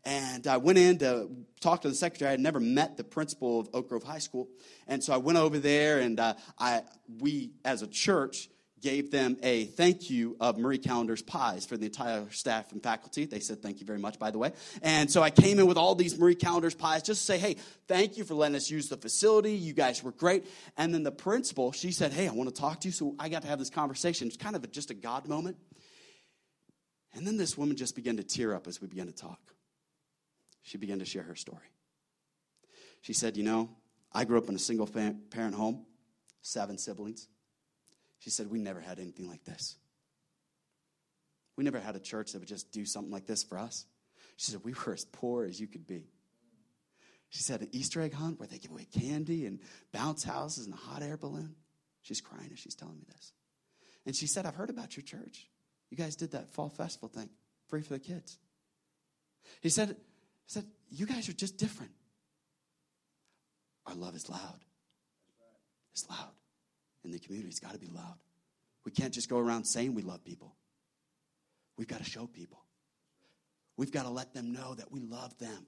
And 0.03 0.47
I 0.47 0.57
went 0.57 0.79
in 0.79 0.97
to 0.99 1.29
talk 1.59 1.81
to 1.81 1.89
the 1.89 1.95
secretary. 1.95 2.29
I 2.29 2.31
had 2.31 2.39
never 2.39 2.59
met 2.59 2.97
the 2.97 3.03
principal 3.03 3.59
of 3.59 3.69
Oak 3.73 3.89
Grove 3.89 4.03
High 4.03 4.19
School. 4.19 4.49
And 4.87 5.03
so 5.03 5.13
I 5.13 5.17
went 5.17 5.37
over 5.37 5.59
there, 5.59 5.99
and 5.99 6.19
uh, 6.19 6.33
I, 6.57 6.81
we, 7.19 7.51
as 7.63 7.83
a 7.83 7.87
church, 7.87 8.49
gave 8.81 9.11
them 9.11 9.37
a 9.43 9.65
thank 9.65 10.09
you 10.09 10.35
of 10.39 10.57
Marie 10.57 10.79
Callender's 10.79 11.21
pies 11.21 11.65
for 11.65 11.77
the 11.77 11.85
entire 11.85 12.25
staff 12.31 12.71
and 12.71 12.81
faculty. 12.81 13.25
They 13.25 13.39
said 13.39 13.61
thank 13.61 13.79
you 13.79 13.85
very 13.85 13.99
much, 13.99 14.17
by 14.17 14.31
the 14.31 14.39
way. 14.39 14.53
And 14.81 15.09
so 15.09 15.21
I 15.21 15.29
came 15.29 15.59
in 15.59 15.67
with 15.67 15.77
all 15.77 15.93
these 15.93 16.17
Marie 16.17 16.35
Callender's 16.35 16.73
pies 16.73 17.03
just 17.03 17.21
to 17.21 17.25
say, 17.25 17.37
hey, 17.37 17.57
thank 17.87 18.17
you 18.17 18.23
for 18.23 18.33
letting 18.33 18.55
us 18.55 18.71
use 18.71 18.89
the 18.89 18.97
facility. 18.97 19.53
You 19.53 19.73
guys 19.73 20.03
were 20.03 20.11
great. 20.11 20.45
And 20.77 20.93
then 20.93 21.03
the 21.03 21.11
principal, 21.11 21.71
she 21.71 21.91
said, 21.91 22.11
hey, 22.11 22.27
I 22.27 22.31
want 22.31 22.53
to 22.53 22.59
talk 22.59 22.81
to 22.81 22.87
you. 22.87 22.91
So 22.91 23.15
I 23.19 23.29
got 23.29 23.43
to 23.43 23.47
have 23.47 23.59
this 23.59 23.69
conversation. 23.69 24.27
It's 24.27 24.37
kind 24.37 24.55
of 24.55 24.63
a, 24.63 24.67
just 24.67 24.89
a 24.89 24.95
God 24.95 25.27
moment. 25.27 25.57
And 27.13 27.27
then 27.27 27.37
this 27.37 27.57
woman 27.57 27.77
just 27.77 27.95
began 27.95 28.17
to 28.17 28.23
tear 28.23 28.55
up 28.55 28.67
as 28.67 28.81
we 28.81 28.87
began 28.87 29.05
to 29.05 29.13
talk. 29.13 29.39
She 30.63 30.77
began 30.77 30.99
to 30.99 31.05
share 31.05 31.23
her 31.23 31.35
story. 31.35 31.71
She 33.01 33.13
said, 33.13 33.37
You 33.37 33.43
know, 33.43 33.69
I 34.11 34.25
grew 34.25 34.37
up 34.37 34.49
in 34.49 34.55
a 34.55 34.59
single 34.59 34.87
parent 34.87 35.55
home, 35.55 35.85
seven 36.41 36.77
siblings. 36.77 37.27
She 38.19 38.29
said, 38.29 38.49
We 38.49 38.59
never 38.59 38.79
had 38.79 38.99
anything 38.99 39.27
like 39.27 39.43
this. 39.43 39.77
We 41.57 41.63
never 41.63 41.79
had 41.79 41.95
a 41.95 41.99
church 41.99 42.31
that 42.31 42.39
would 42.39 42.47
just 42.47 42.71
do 42.71 42.85
something 42.85 43.11
like 43.11 43.25
this 43.25 43.43
for 43.43 43.57
us. 43.57 43.85
She 44.37 44.51
said, 44.51 44.61
We 44.63 44.73
were 44.73 44.93
as 44.93 45.05
poor 45.05 45.45
as 45.45 45.59
you 45.59 45.67
could 45.67 45.87
be. 45.87 46.09
She 47.29 47.43
said, 47.43 47.61
An 47.61 47.69
Easter 47.71 48.01
egg 48.01 48.13
hunt 48.13 48.39
where 48.39 48.47
they 48.47 48.57
give 48.57 48.71
away 48.71 48.85
candy 48.85 49.45
and 49.45 49.59
bounce 49.91 50.23
houses 50.23 50.65
and 50.65 50.73
a 50.73 50.77
hot 50.77 51.01
air 51.01 51.17
balloon. 51.17 51.55
She's 52.03 52.21
crying 52.21 52.49
as 52.51 52.59
she's 52.59 52.75
telling 52.75 52.97
me 52.97 53.03
this. 53.07 53.33
And 54.05 54.15
she 54.15 54.27
said, 54.27 54.45
I've 54.45 54.55
heard 54.55 54.69
about 54.69 54.95
your 54.97 55.03
church. 55.03 55.47
You 55.89 55.97
guys 55.97 56.15
did 56.15 56.31
that 56.31 56.53
fall 56.53 56.69
festival 56.69 57.09
thing, 57.09 57.29
free 57.67 57.81
for 57.81 57.93
the 57.93 57.99
kids. 57.99 58.37
He 59.61 59.69
said, 59.69 59.97
said, 60.51 60.65
You 60.89 61.05
guys 61.05 61.29
are 61.29 61.33
just 61.33 61.57
different. 61.57 61.91
Our 63.85 63.95
love 63.95 64.15
is 64.15 64.29
loud. 64.29 64.59
It's 65.93 66.07
loud 66.09 66.31
in 67.03 67.11
the 67.11 67.19
community. 67.19 67.49
It's 67.49 67.59
got 67.59 67.73
to 67.73 67.79
be 67.79 67.87
loud. 67.87 68.17
We 68.85 68.91
can't 68.91 69.13
just 69.13 69.29
go 69.29 69.37
around 69.37 69.65
saying 69.65 69.93
we 69.93 70.01
love 70.01 70.23
people. 70.23 70.55
We've 71.77 71.87
got 71.87 71.99
to 71.99 72.09
show 72.09 72.27
people. 72.27 72.63
We've 73.77 73.91
got 73.91 74.03
to 74.03 74.09
let 74.09 74.33
them 74.33 74.51
know 74.51 74.75
that 74.75 74.91
we 74.91 74.99
love 74.99 75.37
them. 75.37 75.65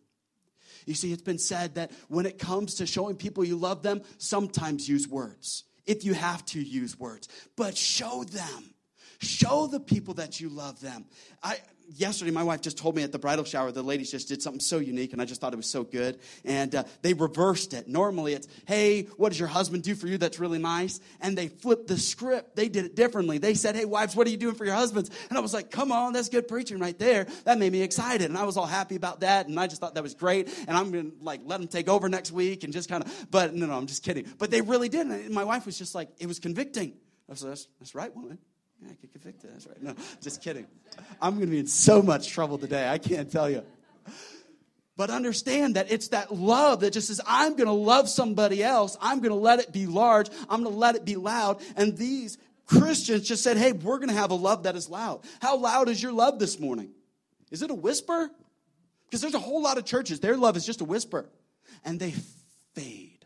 You 0.85 0.93
see, 0.93 1.11
it's 1.11 1.21
been 1.21 1.39
said 1.39 1.75
that 1.75 1.91
when 2.07 2.25
it 2.25 2.37
comes 2.37 2.75
to 2.75 2.85
showing 2.85 3.15
people 3.15 3.43
you 3.43 3.55
love 3.55 3.83
them, 3.83 4.01
sometimes 4.17 4.87
use 4.87 5.07
words. 5.07 5.63
If 5.85 6.05
you 6.05 6.13
have 6.13 6.45
to 6.47 6.61
use 6.61 6.97
words, 6.97 7.27
but 7.57 7.77
show 7.77 8.23
them. 8.23 8.73
Show 9.19 9.67
the 9.67 9.79
people 9.79 10.15
that 10.15 10.39
you 10.39 10.49
love 10.49 10.79
them. 10.81 11.05
I, 11.41 11.57
yesterday, 11.95 12.31
my 12.31 12.43
wife 12.43 12.61
just 12.61 12.77
told 12.77 12.95
me 12.95 13.03
at 13.03 13.11
the 13.11 13.19
bridal 13.19 13.45
shower, 13.45 13.71
the 13.71 13.83
ladies 13.83 14.11
just 14.11 14.27
did 14.27 14.41
something 14.41 14.59
so 14.59 14.79
unique, 14.79 15.13
and 15.13 15.21
I 15.21 15.25
just 15.25 15.41
thought 15.41 15.53
it 15.53 15.57
was 15.57 15.69
so 15.69 15.83
good. 15.83 16.19
And 16.45 16.73
uh, 16.75 16.83
they 17.01 17.13
reversed 17.13 17.73
it. 17.73 17.87
Normally, 17.87 18.33
it's, 18.33 18.47
hey, 18.65 19.03
what 19.17 19.29
does 19.29 19.39
your 19.39 19.47
husband 19.47 19.83
do 19.83 19.95
for 19.95 20.07
you 20.07 20.17
that's 20.17 20.39
really 20.39 20.59
nice? 20.59 20.99
And 21.21 21.37
they 21.37 21.47
flipped 21.47 21.87
the 21.87 21.97
script. 21.97 22.55
They 22.55 22.69
did 22.69 22.85
it 22.85 22.95
differently. 22.95 23.37
They 23.37 23.53
said, 23.53 23.75
hey, 23.75 23.85
wives, 23.85 24.15
what 24.15 24.27
are 24.27 24.29
you 24.29 24.37
doing 24.37 24.55
for 24.55 24.65
your 24.65 24.75
husbands? 24.75 25.09
And 25.29 25.37
I 25.37 25.41
was 25.41 25.53
like, 25.53 25.71
come 25.71 25.91
on, 25.91 26.13
that's 26.13 26.29
good 26.29 26.47
preaching 26.47 26.79
right 26.79 26.97
there. 26.97 27.25
That 27.45 27.59
made 27.59 27.71
me 27.71 27.81
excited. 27.81 28.29
And 28.29 28.37
I 28.37 28.43
was 28.43 28.57
all 28.57 28.65
happy 28.65 28.95
about 28.95 29.21
that. 29.21 29.47
And 29.47 29.59
I 29.59 29.67
just 29.67 29.81
thought 29.81 29.95
that 29.95 30.03
was 30.03 30.15
great. 30.15 30.49
And 30.67 30.75
I'm 30.77 30.91
going 30.91 31.11
to 31.11 31.17
like 31.21 31.41
let 31.45 31.59
them 31.59 31.67
take 31.67 31.89
over 31.89 32.09
next 32.09 32.31
week 32.31 32.63
and 32.63 32.73
just 32.73 32.89
kind 32.89 33.03
of, 33.03 33.27
but 33.31 33.53
no, 33.53 33.65
no, 33.65 33.73
I'm 33.73 33.87
just 33.87 34.03
kidding. 34.03 34.25
But 34.37 34.51
they 34.51 34.61
really 34.61 34.89
did. 34.89 35.07
And 35.07 35.29
my 35.31 35.43
wife 35.43 35.65
was 35.65 35.77
just 35.77 35.95
like, 35.95 36.09
it 36.19 36.27
was 36.27 36.39
convicting. 36.39 36.93
I 37.29 37.31
like, 37.31 37.39
that's, 37.39 37.67
that's 37.79 37.95
right, 37.95 38.13
woman. 38.15 38.37
Yeah, 38.83 38.91
I 38.91 38.95
get 39.01 39.11
convicted. 39.11 39.53
That's 39.53 39.67
right. 39.67 39.81
No, 39.81 39.95
just 40.21 40.41
kidding. 40.41 40.67
I'm 41.21 41.35
going 41.35 41.47
to 41.47 41.51
be 41.51 41.59
in 41.59 41.67
so 41.67 42.01
much 42.01 42.29
trouble 42.29 42.57
today. 42.57 42.87
I 42.87 42.97
can't 42.97 43.31
tell 43.31 43.49
you. 43.49 43.63
But 44.95 45.09
understand 45.09 45.75
that 45.75 45.91
it's 45.91 46.09
that 46.09 46.33
love 46.33 46.81
that 46.81 46.93
just 46.93 47.07
says, 47.07 47.19
I'm 47.25 47.55
going 47.55 47.67
to 47.67 47.71
love 47.71 48.07
somebody 48.09 48.63
else. 48.63 48.95
I'm 49.01 49.19
going 49.19 49.31
to 49.31 49.35
let 49.35 49.59
it 49.59 49.71
be 49.71 49.87
large. 49.87 50.29
I'm 50.49 50.61
going 50.61 50.73
to 50.73 50.79
let 50.79 50.95
it 50.95 51.03
be 51.03 51.15
loud. 51.15 51.61
And 51.75 51.97
these 51.97 52.37
Christians 52.67 53.27
just 53.27 53.43
said, 53.43 53.57
hey, 53.57 53.71
we're 53.71 53.97
going 53.97 54.09
to 54.09 54.15
have 54.15 54.31
a 54.31 54.35
love 54.35 54.63
that 54.63 54.75
is 54.75 54.89
loud. 54.89 55.21
How 55.41 55.57
loud 55.57 55.89
is 55.89 56.01
your 56.01 56.11
love 56.11 56.37
this 56.37 56.59
morning? 56.59 56.91
Is 57.49 57.63
it 57.63 57.71
a 57.71 57.75
whisper? 57.75 58.29
Because 59.05 59.21
there's 59.21 59.33
a 59.33 59.39
whole 59.39 59.63
lot 59.63 59.77
of 59.77 59.85
churches, 59.85 60.19
their 60.19 60.37
love 60.37 60.57
is 60.57 60.65
just 60.65 60.81
a 60.81 60.85
whisper. 60.85 61.29
And 61.83 61.99
they 61.99 62.13
fade 62.75 63.25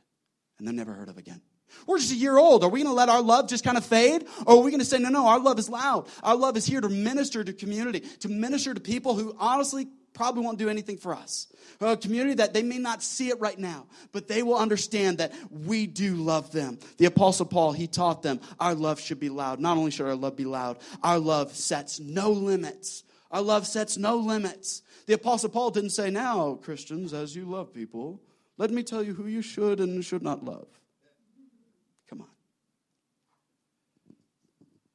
and 0.58 0.68
they're 0.68 0.74
never 0.74 0.94
heard 0.94 1.10
of 1.10 1.18
again. 1.18 1.42
We're 1.86 2.00
just 2.00 2.12
a 2.12 2.16
year 2.16 2.38
old. 2.38 2.64
Are 2.64 2.70
we 2.70 2.84
going 2.84 2.92
to 2.92 2.98
let 2.98 3.10
our 3.10 3.22
love 3.22 3.48
just 3.48 3.64
kind 3.64 3.78
of 3.78 3.86
fade? 3.86 4.26
Or 4.46 4.58
are 4.58 4.62
we 4.62 4.72
going 4.72 4.80
to 4.80 4.86
say, 4.86 5.00
no, 5.00 5.10
no, 5.10 5.28
our 5.28 5.40
love 5.40 5.60
is 5.60 5.70
loud. 5.70 6.08
Our 6.24 6.36
love 6.36 6.58
is 6.58 6.66
here 6.66 6.82
to 6.82 6.90
minister 6.90 7.44
to 7.44 7.54
community, 7.54 8.02
to 8.20 8.30
minister 8.30 8.74
to 8.74 8.80
people 8.80 9.16
who 9.16 9.36
honestly 9.40 9.88
probably 10.14 10.44
won't 10.44 10.58
do 10.58 10.68
anything 10.68 10.98
for 10.98 11.14
us. 11.14 11.48
A 11.80 11.96
community 11.96 12.34
that 12.36 12.54
they 12.54 12.64
may 12.64 12.80
not 12.80 13.04
see 13.04 13.30
it 13.30 13.40
right 13.40 13.58
now, 13.58 13.86
but 14.12 14.28
they 14.28 14.42
will 14.42 14.58
understand 14.58 15.20
that 15.20 15.32
we 15.52 15.86
do 15.86 16.16
love 16.16 16.52
them. 16.52 16.80
The 16.98 17.06
Apostle 17.06 17.46
Paul, 17.46 17.72
he 17.72 17.86
taught 17.86 18.24
them 18.24 18.42
our 18.60 18.74
love 18.74 19.00
should 19.00 19.20
be 19.20 19.30
loud. 19.30 19.60
Not 19.60 19.78
only 19.78 19.92
should 19.92 20.08
our 20.08 20.16
love 20.16 20.36
be 20.36 20.46
loud, 20.46 20.80
our 21.04 21.20
love 21.20 21.56
sets 21.56 22.00
no 22.00 22.32
limits. 22.32 23.04
Our 23.30 23.42
love 23.42 23.68
sets 23.68 23.98
no 23.98 24.18
limits. 24.18 24.82
The 25.06 25.14
Apostle 25.14 25.50
Paul 25.50 25.70
didn't 25.70 25.92
say, 25.92 26.10
now, 26.10 26.56
Christians, 26.56 27.14
as 27.14 27.36
you 27.36 27.46
love 27.46 27.74
people, 27.74 28.20
let 28.58 28.72
me 28.72 28.82
tell 28.82 29.04
you 29.04 29.14
who 29.14 29.28
you 29.28 29.44
should 29.44 29.80
and 29.80 30.04
should 30.04 30.24
not 30.24 30.44
love. 30.44 30.68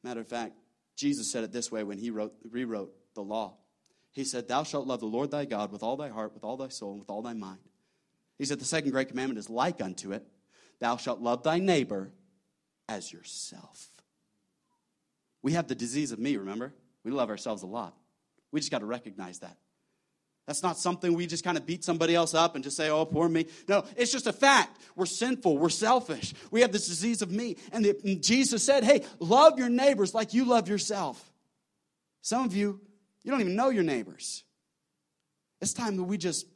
Matter 0.02 0.20
of 0.20 0.28
fact, 0.28 0.54
Jesus 0.96 1.30
said 1.30 1.44
it 1.44 1.52
this 1.52 1.70
way 1.70 1.82
when 1.84 1.98
he 1.98 2.10
wrote, 2.10 2.34
rewrote 2.48 2.92
the 3.14 3.22
law. 3.22 3.54
He 4.10 4.24
said, 4.24 4.46
Thou 4.46 4.62
shalt 4.62 4.86
love 4.86 5.00
the 5.00 5.06
Lord 5.06 5.30
thy 5.30 5.44
God 5.44 5.72
with 5.72 5.82
all 5.82 5.96
thy 5.96 6.08
heart, 6.08 6.34
with 6.34 6.44
all 6.44 6.56
thy 6.56 6.68
soul, 6.68 6.92
and 6.92 7.00
with 7.00 7.10
all 7.10 7.22
thy 7.22 7.32
mind. 7.32 7.60
He 8.38 8.44
said, 8.44 8.58
The 8.58 8.64
second 8.64 8.90
great 8.90 9.08
commandment 9.08 9.38
is 9.38 9.48
like 9.48 9.80
unto 9.80 10.12
it 10.12 10.26
Thou 10.80 10.96
shalt 10.96 11.20
love 11.20 11.42
thy 11.42 11.58
neighbor 11.58 12.12
as 12.88 13.12
yourself. 13.12 13.88
We 15.42 15.52
have 15.52 15.66
the 15.66 15.74
disease 15.74 16.12
of 16.12 16.18
me, 16.18 16.36
remember? 16.36 16.74
We 17.04 17.10
love 17.10 17.30
ourselves 17.30 17.62
a 17.62 17.66
lot. 17.66 17.96
We 18.50 18.60
just 18.60 18.70
got 18.70 18.80
to 18.80 18.86
recognize 18.86 19.38
that. 19.40 19.56
That's 20.46 20.62
not 20.62 20.76
something 20.76 21.14
we 21.14 21.26
just 21.26 21.44
kind 21.44 21.56
of 21.56 21.66
beat 21.66 21.84
somebody 21.84 22.14
else 22.14 22.34
up 22.34 22.56
and 22.56 22.64
just 22.64 22.76
say, 22.76 22.90
oh, 22.90 23.04
poor 23.04 23.28
me. 23.28 23.46
No, 23.68 23.84
it's 23.96 24.10
just 24.10 24.26
a 24.26 24.32
fact. 24.32 24.80
We're 24.96 25.06
sinful. 25.06 25.56
We're 25.56 25.68
selfish. 25.68 26.34
We 26.50 26.62
have 26.62 26.72
this 26.72 26.88
disease 26.88 27.22
of 27.22 27.30
me. 27.30 27.56
And, 27.70 27.84
the, 27.84 27.96
and 28.04 28.22
Jesus 28.22 28.64
said, 28.64 28.82
hey, 28.82 29.04
love 29.20 29.58
your 29.58 29.68
neighbors 29.68 30.14
like 30.14 30.34
you 30.34 30.44
love 30.44 30.68
yourself. 30.68 31.32
Some 32.22 32.44
of 32.44 32.56
you, 32.56 32.80
you 33.22 33.30
don't 33.30 33.40
even 33.40 33.54
know 33.54 33.68
your 33.68 33.84
neighbors. 33.84 34.42
It's 35.60 35.72
time 35.72 35.96
that 35.96 36.02
we 36.02 36.18
just 36.18 36.46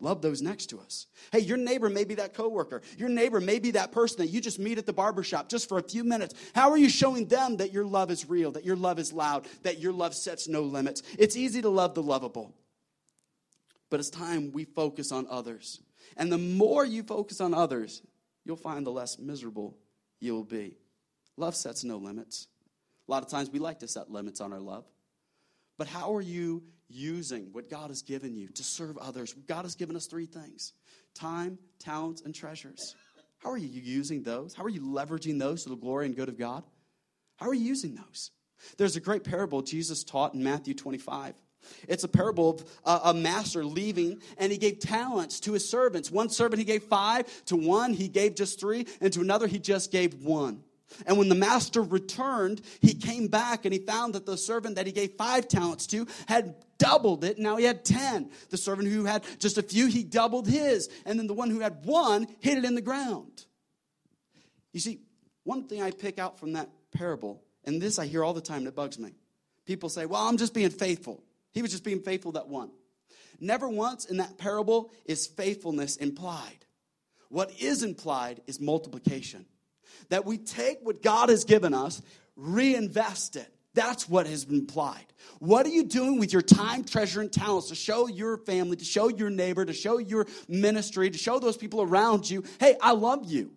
love 0.00 0.20
those 0.20 0.42
next 0.42 0.66
to 0.66 0.80
us. 0.80 1.06
Hey, 1.30 1.38
your 1.38 1.56
neighbor 1.56 1.88
may 1.88 2.02
be 2.02 2.16
that 2.16 2.34
coworker. 2.34 2.82
Your 2.98 3.08
neighbor 3.08 3.40
may 3.40 3.60
be 3.60 3.70
that 3.72 3.92
person 3.92 4.18
that 4.18 4.26
you 4.26 4.40
just 4.40 4.58
meet 4.58 4.78
at 4.78 4.84
the 4.84 4.92
barbershop 4.92 5.48
just 5.48 5.68
for 5.68 5.78
a 5.78 5.82
few 5.82 6.02
minutes. 6.02 6.34
How 6.56 6.70
are 6.70 6.76
you 6.76 6.88
showing 6.88 7.26
them 7.28 7.58
that 7.58 7.72
your 7.72 7.84
love 7.84 8.10
is 8.10 8.28
real, 8.28 8.50
that 8.52 8.64
your 8.64 8.76
love 8.76 8.98
is 8.98 9.12
loud, 9.12 9.46
that 9.62 9.78
your 9.78 9.92
love 9.92 10.12
sets 10.12 10.48
no 10.48 10.62
limits? 10.62 11.02
It's 11.16 11.36
easy 11.36 11.62
to 11.62 11.68
love 11.68 11.94
the 11.94 12.02
lovable. 12.02 12.52
But 13.90 14.00
it's 14.00 14.10
time 14.10 14.52
we 14.52 14.64
focus 14.64 15.12
on 15.12 15.26
others. 15.30 15.80
And 16.16 16.30
the 16.30 16.38
more 16.38 16.84
you 16.84 17.02
focus 17.02 17.40
on 17.40 17.54
others, 17.54 18.02
you'll 18.44 18.56
find 18.56 18.86
the 18.86 18.90
less 18.92 19.18
miserable 19.18 19.76
you'll 20.20 20.44
be. 20.44 20.76
Love 21.36 21.54
sets 21.54 21.84
no 21.84 21.96
limits. 21.96 22.48
A 23.08 23.10
lot 23.10 23.22
of 23.22 23.30
times 23.30 23.50
we 23.50 23.58
like 23.58 23.80
to 23.80 23.88
set 23.88 24.10
limits 24.10 24.40
on 24.40 24.52
our 24.52 24.60
love. 24.60 24.84
But 25.76 25.88
how 25.88 26.14
are 26.14 26.22
you 26.22 26.62
using 26.88 27.48
what 27.52 27.68
God 27.68 27.90
has 27.90 28.02
given 28.02 28.36
you 28.36 28.48
to 28.48 28.62
serve 28.62 28.96
others? 28.98 29.34
God 29.46 29.64
has 29.64 29.74
given 29.74 29.96
us 29.96 30.06
three 30.06 30.26
things 30.26 30.72
time, 31.14 31.58
talents, 31.78 32.22
and 32.22 32.34
treasures. 32.34 32.94
How 33.38 33.50
are 33.50 33.58
you 33.58 33.68
using 33.68 34.22
those? 34.22 34.54
How 34.54 34.64
are 34.64 34.70
you 34.70 34.80
leveraging 34.80 35.38
those 35.38 35.64
to 35.64 35.68
the 35.68 35.76
glory 35.76 36.06
and 36.06 36.16
good 36.16 36.28
of 36.28 36.38
God? 36.38 36.64
How 37.36 37.48
are 37.48 37.54
you 37.54 37.64
using 37.64 37.94
those? 37.94 38.30
There's 38.78 38.96
a 38.96 39.00
great 39.00 39.24
parable 39.24 39.60
Jesus 39.62 40.02
taught 40.02 40.34
in 40.34 40.42
Matthew 40.42 40.74
25. 40.74 41.34
It's 41.88 42.04
a 42.04 42.08
parable 42.08 42.60
of 42.84 43.00
a 43.04 43.14
master 43.14 43.64
leaving, 43.64 44.20
and 44.38 44.50
he 44.50 44.58
gave 44.58 44.80
talents 44.80 45.40
to 45.40 45.52
his 45.52 45.68
servants. 45.68 46.10
One 46.10 46.28
servant 46.28 46.58
he 46.58 46.64
gave 46.64 46.84
five, 46.84 47.44
to 47.46 47.56
one 47.56 47.94
he 47.94 48.08
gave 48.08 48.34
just 48.34 48.60
three, 48.60 48.86
and 49.00 49.12
to 49.12 49.20
another 49.20 49.46
he 49.46 49.58
just 49.58 49.90
gave 49.90 50.14
one. 50.22 50.62
And 51.06 51.18
when 51.18 51.28
the 51.28 51.34
master 51.34 51.82
returned, 51.82 52.60
he 52.80 52.94
came 52.94 53.28
back 53.28 53.64
and 53.64 53.72
he 53.72 53.80
found 53.80 54.14
that 54.14 54.26
the 54.26 54.36
servant 54.36 54.76
that 54.76 54.86
he 54.86 54.92
gave 54.92 55.12
five 55.14 55.48
talents 55.48 55.86
to 55.88 56.06
had 56.28 56.54
doubled 56.78 57.24
it. 57.24 57.38
Now 57.38 57.56
he 57.56 57.64
had 57.64 57.84
10. 57.84 58.30
The 58.50 58.56
servant 58.56 58.88
who 58.88 59.04
had 59.04 59.24
just 59.38 59.58
a 59.58 59.62
few, 59.62 59.86
he 59.86 60.04
doubled 60.04 60.46
his. 60.46 60.88
And 61.04 61.18
then 61.18 61.26
the 61.26 61.34
one 61.34 61.50
who 61.50 61.60
had 61.60 61.84
one 61.84 62.26
hid 62.40 62.58
it 62.58 62.64
in 62.64 62.74
the 62.74 62.80
ground. 62.80 63.46
You 64.72 64.80
see, 64.80 65.00
one 65.44 65.64
thing 65.64 65.82
I 65.82 65.90
pick 65.90 66.18
out 66.18 66.38
from 66.38 66.52
that 66.52 66.68
parable, 66.92 67.42
and 67.64 67.80
this 67.80 67.98
I 67.98 68.06
hear 68.06 68.24
all 68.24 68.34
the 68.34 68.40
time 68.40 68.64
that 68.64 68.74
bugs 68.74 68.98
me. 68.98 69.14
People 69.66 69.88
say, 69.88 70.06
Well, 70.06 70.22
I'm 70.22 70.36
just 70.36 70.54
being 70.54 70.70
faithful. 70.70 71.23
He 71.54 71.62
was 71.62 71.70
just 71.70 71.84
being 71.84 72.00
faithful 72.00 72.32
that 72.32 72.48
one. 72.48 72.70
Never 73.40 73.68
once 73.68 74.04
in 74.04 74.18
that 74.18 74.38
parable 74.38 74.90
is 75.06 75.26
faithfulness 75.26 75.96
implied. 75.96 76.66
What 77.28 77.50
is 77.60 77.82
implied 77.82 78.42
is 78.46 78.60
multiplication. 78.60 79.46
That 80.08 80.24
we 80.24 80.36
take 80.36 80.78
what 80.82 81.02
God 81.02 81.30
has 81.30 81.44
given 81.44 81.72
us, 81.72 82.02
reinvest 82.36 83.36
it. 83.36 83.48
That's 83.74 84.08
what 84.08 84.26
has 84.28 84.44
been 84.44 84.60
implied. 84.60 85.06
What 85.40 85.66
are 85.66 85.70
you 85.70 85.84
doing 85.84 86.20
with 86.20 86.32
your 86.32 86.42
time, 86.42 86.84
treasure, 86.84 87.20
and 87.20 87.32
talents 87.32 87.68
to 87.68 87.74
show 87.74 88.06
your 88.06 88.38
family, 88.38 88.76
to 88.76 88.84
show 88.84 89.08
your 89.08 89.30
neighbor, 89.30 89.64
to 89.64 89.72
show 89.72 89.98
your 89.98 90.26
ministry, 90.48 91.10
to 91.10 91.18
show 91.18 91.40
those 91.40 91.56
people 91.56 91.82
around 91.82 92.30
you, 92.30 92.44
hey, 92.60 92.76
I 92.80 92.92
love 92.92 93.24
you? 93.30 93.50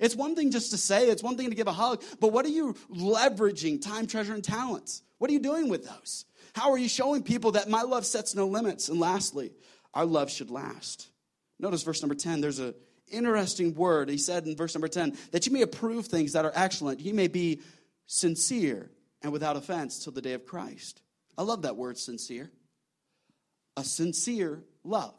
It's 0.00 0.16
one 0.16 0.34
thing 0.34 0.50
just 0.50 0.72
to 0.72 0.76
say, 0.76 1.08
it's 1.08 1.22
one 1.22 1.36
thing 1.36 1.50
to 1.50 1.56
give 1.56 1.68
a 1.68 1.72
hug, 1.72 2.02
but 2.18 2.32
what 2.32 2.44
are 2.44 2.50
you 2.50 2.74
leveraging 2.90 3.80
time, 3.80 4.08
treasure, 4.08 4.34
and 4.34 4.42
talents? 4.42 5.02
What 5.18 5.30
are 5.30 5.32
you 5.32 5.40
doing 5.40 5.68
with 5.68 5.84
those? 5.84 6.24
How 6.54 6.70
are 6.70 6.78
you 6.78 6.88
showing 6.88 7.22
people 7.22 7.52
that 7.52 7.68
my 7.68 7.82
love 7.82 8.06
sets 8.06 8.34
no 8.34 8.46
limits? 8.46 8.88
And 8.88 9.00
lastly, 9.00 9.52
our 9.92 10.06
love 10.06 10.30
should 10.30 10.50
last. 10.50 11.08
Notice 11.58 11.82
verse 11.82 12.00
number 12.00 12.14
10, 12.14 12.40
there's 12.40 12.60
an 12.60 12.74
interesting 13.10 13.74
word. 13.74 14.08
He 14.08 14.18
said 14.18 14.46
in 14.46 14.56
verse 14.56 14.74
number 14.74 14.88
10 14.88 15.16
that 15.32 15.46
you 15.46 15.52
may 15.52 15.62
approve 15.62 16.06
things 16.06 16.32
that 16.32 16.44
are 16.44 16.52
excellent, 16.54 17.00
you 17.00 17.12
may 17.12 17.28
be 17.28 17.60
sincere 18.06 18.90
and 19.22 19.32
without 19.32 19.56
offense 19.56 20.02
till 20.02 20.12
the 20.12 20.22
day 20.22 20.34
of 20.34 20.46
Christ. 20.46 21.02
I 21.36 21.42
love 21.42 21.62
that 21.62 21.76
word, 21.76 21.98
sincere. 21.98 22.50
A 23.76 23.82
sincere 23.82 24.62
love, 24.84 25.14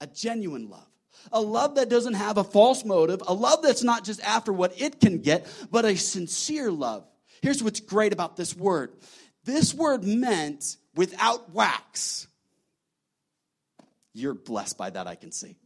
a 0.00 0.06
genuine 0.06 0.70
love. 0.70 0.86
A 1.30 1.40
love 1.40 1.76
that 1.76 1.88
doesn't 1.88 2.14
have 2.14 2.38
a 2.38 2.44
false 2.44 2.84
motive, 2.84 3.22
a 3.26 3.34
love 3.34 3.62
that's 3.62 3.84
not 3.84 4.04
just 4.04 4.20
after 4.22 4.52
what 4.52 4.80
it 4.80 5.00
can 5.00 5.18
get, 5.18 5.46
but 5.70 5.84
a 5.84 5.96
sincere 5.96 6.70
love. 6.70 7.06
Here's 7.42 7.62
what's 7.62 7.80
great 7.80 8.12
about 8.12 8.36
this 8.36 8.56
word 8.56 8.94
this 9.44 9.74
word 9.74 10.04
meant 10.04 10.76
without 10.94 11.52
wax. 11.52 12.26
You're 14.12 14.34
blessed 14.34 14.78
by 14.78 14.90
that, 14.90 15.06
I 15.06 15.16
can 15.16 15.32
see. 15.32 15.56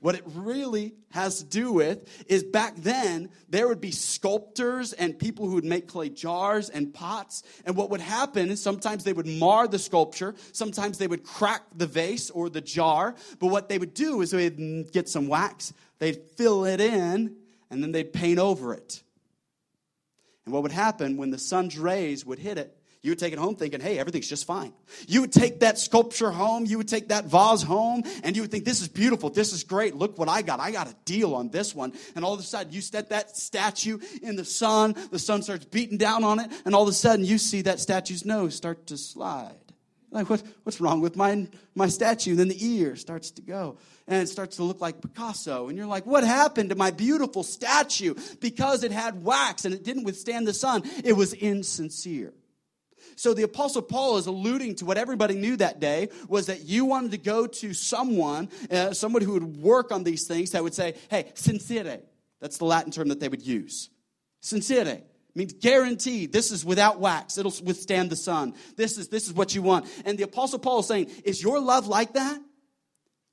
What 0.00 0.14
it 0.14 0.22
really 0.34 0.94
has 1.10 1.38
to 1.38 1.44
do 1.44 1.72
with 1.72 2.26
is 2.28 2.44
back 2.44 2.76
then, 2.76 3.30
there 3.48 3.66
would 3.66 3.80
be 3.80 3.90
sculptors 3.90 4.92
and 4.92 5.18
people 5.18 5.48
who 5.48 5.54
would 5.54 5.64
make 5.64 5.88
clay 5.88 6.10
jars 6.10 6.68
and 6.68 6.92
pots. 6.92 7.42
And 7.64 7.76
what 7.76 7.90
would 7.90 8.00
happen 8.00 8.50
is 8.50 8.62
sometimes 8.62 9.04
they 9.04 9.12
would 9.12 9.26
mar 9.26 9.66
the 9.66 9.78
sculpture, 9.78 10.34
sometimes 10.52 10.98
they 10.98 11.08
would 11.08 11.24
crack 11.24 11.62
the 11.74 11.86
vase 11.86 12.30
or 12.30 12.48
the 12.48 12.60
jar. 12.60 13.14
But 13.40 13.48
what 13.48 13.68
they 13.68 13.78
would 13.78 13.94
do 13.94 14.20
is 14.20 14.30
they'd 14.30 14.92
get 14.92 15.08
some 15.08 15.28
wax, 15.28 15.72
they'd 15.98 16.22
fill 16.36 16.66
it 16.66 16.80
in, 16.80 17.34
and 17.70 17.82
then 17.82 17.90
they'd 17.90 18.12
paint 18.12 18.38
over 18.38 18.74
it. 18.74 19.02
And 20.44 20.54
what 20.54 20.62
would 20.62 20.72
happen 20.72 21.16
when 21.16 21.30
the 21.30 21.38
sun's 21.38 21.76
rays 21.76 22.24
would 22.24 22.38
hit 22.38 22.58
it, 22.58 22.75
you 23.06 23.12
would 23.12 23.20
take 23.20 23.32
it 23.32 23.38
home 23.38 23.54
thinking, 23.54 23.80
hey, 23.80 24.00
everything's 24.00 24.28
just 24.28 24.46
fine. 24.46 24.72
You 25.06 25.20
would 25.20 25.32
take 25.32 25.60
that 25.60 25.78
sculpture 25.78 26.32
home, 26.32 26.66
you 26.66 26.76
would 26.76 26.88
take 26.88 27.10
that 27.10 27.26
vase 27.26 27.62
home, 27.62 28.02
and 28.24 28.34
you 28.34 28.42
would 28.42 28.50
think, 28.50 28.64
this 28.64 28.82
is 28.82 28.88
beautiful, 28.88 29.30
this 29.30 29.52
is 29.52 29.62
great, 29.62 29.94
look 29.94 30.18
what 30.18 30.28
I 30.28 30.42
got. 30.42 30.58
I 30.58 30.72
got 30.72 30.88
a 30.88 30.96
deal 31.04 31.36
on 31.36 31.50
this 31.50 31.72
one. 31.72 31.92
And 32.16 32.24
all 32.24 32.34
of 32.34 32.40
a 32.40 32.42
sudden, 32.42 32.72
you 32.72 32.80
set 32.80 33.10
that 33.10 33.36
statue 33.36 34.00
in 34.22 34.34
the 34.34 34.44
sun, 34.44 34.96
the 35.12 35.20
sun 35.20 35.42
starts 35.42 35.64
beating 35.66 35.98
down 35.98 36.24
on 36.24 36.40
it, 36.40 36.50
and 36.64 36.74
all 36.74 36.82
of 36.82 36.88
a 36.88 36.92
sudden, 36.92 37.24
you 37.24 37.38
see 37.38 37.62
that 37.62 37.78
statue's 37.78 38.24
nose 38.24 38.56
start 38.56 38.88
to 38.88 38.96
slide. 38.96 39.54
Like, 40.10 40.28
what, 40.28 40.42
what's 40.64 40.80
wrong 40.80 41.00
with 41.00 41.14
my, 41.14 41.46
my 41.76 41.88
statue? 41.88 42.30
And 42.30 42.40
then 42.40 42.48
the 42.48 42.66
ear 42.66 42.96
starts 42.96 43.30
to 43.32 43.42
go 43.42 43.76
and 44.06 44.22
it 44.22 44.28
starts 44.28 44.56
to 44.56 44.62
look 44.62 44.80
like 44.80 45.02
Picasso. 45.02 45.68
And 45.68 45.76
you're 45.76 45.86
like, 45.86 46.06
what 46.06 46.24
happened 46.24 46.70
to 46.70 46.76
my 46.76 46.90
beautiful 46.90 47.42
statue? 47.42 48.14
Because 48.40 48.82
it 48.82 48.92
had 48.92 49.22
wax 49.22 49.64
and 49.64 49.74
it 49.74 49.84
didn't 49.84 50.04
withstand 50.04 50.46
the 50.46 50.54
sun, 50.54 50.84
it 51.04 51.12
was 51.12 51.34
insincere. 51.34 52.32
So 53.16 53.32
the 53.32 53.42
apostle 53.42 53.82
Paul 53.82 54.18
is 54.18 54.26
alluding 54.26 54.76
to 54.76 54.84
what 54.84 54.98
everybody 54.98 55.34
knew 55.34 55.56
that 55.56 55.80
day 55.80 56.10
was 56.28 56.46
that 56.46 56.62
you 56.62 56.84
wanted 56.84 57.12
to 57.12 57.18
go 57.18 57.46
to 57.46 57.72
someone, 57.72 58.50
uh, 58.70 58.92
somebody 58.92 59.24
who 59.24 59.32
would 59.32 59.56
work 59.56 59.90
on 59.90 60.04
these 60.04 60.26
things 60.26 60.50
that 60.50 60.62
would 60.62 60.74
say, 60.74 60.94
hey, 61.10 61.32
sincere. 61.34 62.00
That's 62.40 62.58
the 62.58 62.66
Latin 62.66 62.92
term 62.92 63.08
that 63.08 63.18
they 63.18 63.28
would 63.28 63.44
use. 63.44 63.88
Sincere 64.40 65.00
means 65.34 65.54
guaranteed. 65.54 66.32
This 66.32 66.50
is 66.50 66.64
without 66.64 67.00
wax. 67.00 67.38
It'll 67.38 67.54
withstand 67.64 68.10
the 68.10 68.16
sun. 68.16 68.54
This 68.76 68.98
is, 68.98 69.08
this 69.08 69.26
is 69.26 69.32
what 69.32 69.54
you 69.54 69.62
want. 69.62 69.86
And 70.04 70.18
the 70.18 70.24
apostle 70.24 70.58
Paul 70.58 70.80
is 70.80 70.86
saying, 70.86 71.10
is 71.24 71.42
your 71.42 71.58
love 71.58 71.86
like 71.86 72.12
that? 72.12 72.38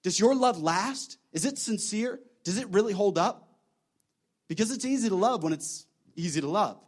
Does 0.02 0.20
your 0.20 0.34
love 0.34 0.62
last? 0.62 1.18
Is 1.34 1.46
it 1.46 1.58
sincere? 1.58 2.20
Does 2.46 2.58
it 2.58 2.70
really 2.70 2.94
hold 2.94 3.18
up? 3.18 3.50
Because 4.48 4.72
it's 4.72 4.86
easy 4.86 5.10
to 5.10 5.16
love 5.16 5.44
when 5.44 5.54
it's 5.54 5.86
easy 6.16 6.40
to 6.42 6.48
love. 6.48 6.80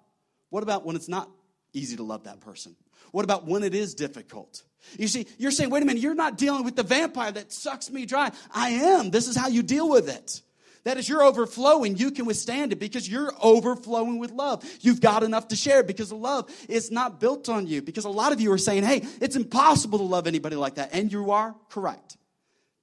What 0.50 0.64
about 0.64 0.86
when 0.86 0.96
it's 0.96 1.10
not 1.10 1.30
easy 1.74 1.98
to 1.98 2.04
love 2.04 2.24
that 2.24 2.42
person? 2.42 2.76
What 3.16 3.24
about 3.24 3.48
when 3.48 3.64
it 3.64 3.74
is 3.74 3.94
difficult? 3.96 4.62
You 5.00 5.08
see, 5.08 5.26
you're 5.38 5.50
saying, 5.50 5.70
wait 5.70 5.82
a 5.82 5.86
minute, 5.86 6.04
you're 6.04 6.14
not 6.14 6.38
dealing 6.38 6.66
with 6.66 6.76
the 6.76 6.84
vampire 6.84 7.32
that 7.32 7.54
sucks 7.54 7.90
me 7.90 8.06
dry. 8.06 8.30
I 8.54 8.72
am. 8.72 9.10
This 9.10 9.30
is 9.30 9.38
how 9.38 9.48
you 9.48 9.64
deal 9.64 9.90
with 9.90 10.10
it. 10.10 10.42
That 10.84 10.98
is, 10.98 11.08
you're 11.08 11.24
overflowing. 11.24 11.96
You 11.96 12.12
can 12.12 12.26
withstand 12.26 12.74
it 12.74 12.76
because 12.76 13.08
you're 13.08 13.32
overflowing 13.42 14.20
with 14.20 14.32
love. 14.32 14.66
You've 14.82 15.00
got 15.00 15.24
enough 15.24 15.48
to 15.48 15.56
share 15.56 15.82
because 15.82 16.12
love 16.12 16.54
is 16.68 16.92
not 16.92 17.22
built 17.22 17.48
on 17.48 17.68
you. 17.68 17.82
Because 17.82 18.04
a 18.04 18.10
lot 18.10 18.34
of 18.34 18.42
you 18.42 18.52
are 18.52 18.58
saying, 18.58 18.84
hey, 18.84 19.06
it's 19.22 19.38
impossible 19.38 20.00
to 20.00 20.04
love 20.04 20.28
anybody 20.28 20.58
like 20.58 20.76
that. 20.76 20.90
And 20.92 21.10
you 21.10 21.32
are 21.32 21.56
correct. 21.70 22.18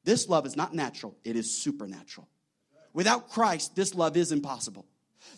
This 0.05 0.31
love 0.31 0.47
is 0.47 0.57
not 0.57 0.73
natural, 0.75 1.15
it 1.25 1.37
is 1.37 1.55
supernatural. 1.55 2.27
Without 2.95 3.29
Christ, 3.29 3.77
this 3.77 3.95
love 3.95 4.17
is 4.17 4.33
impossible. 4.33 4.87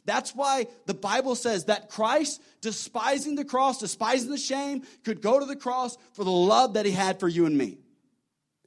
That's 0.05 0.35
why 0.35 0.67
the 0.87 0.95
Bible 0.95 1.35
says 1.35 1.65
that 1.67 1.89
Christ, 1.89 2.43
despising 2.61 3.35
the 3.35 3.45
cross, 3.45 3.81
despising 3.81 4.31
the 4.31 4.39
shame, 4.39 4.83
could 5.05 5.21
go 5.23 5.39
to 5.41 5.47
the 5.47 5.57
cross 5.57 5.97
for 6.13 6.25
the 6.25 6.31
love 6.31 6.75
that 6.75 6.87
he 6.87 6.93
had 6.93 7.21
for 7.21 7.29
you 7.29 7.47
and 7.47 7.57
me. 7.57 7.79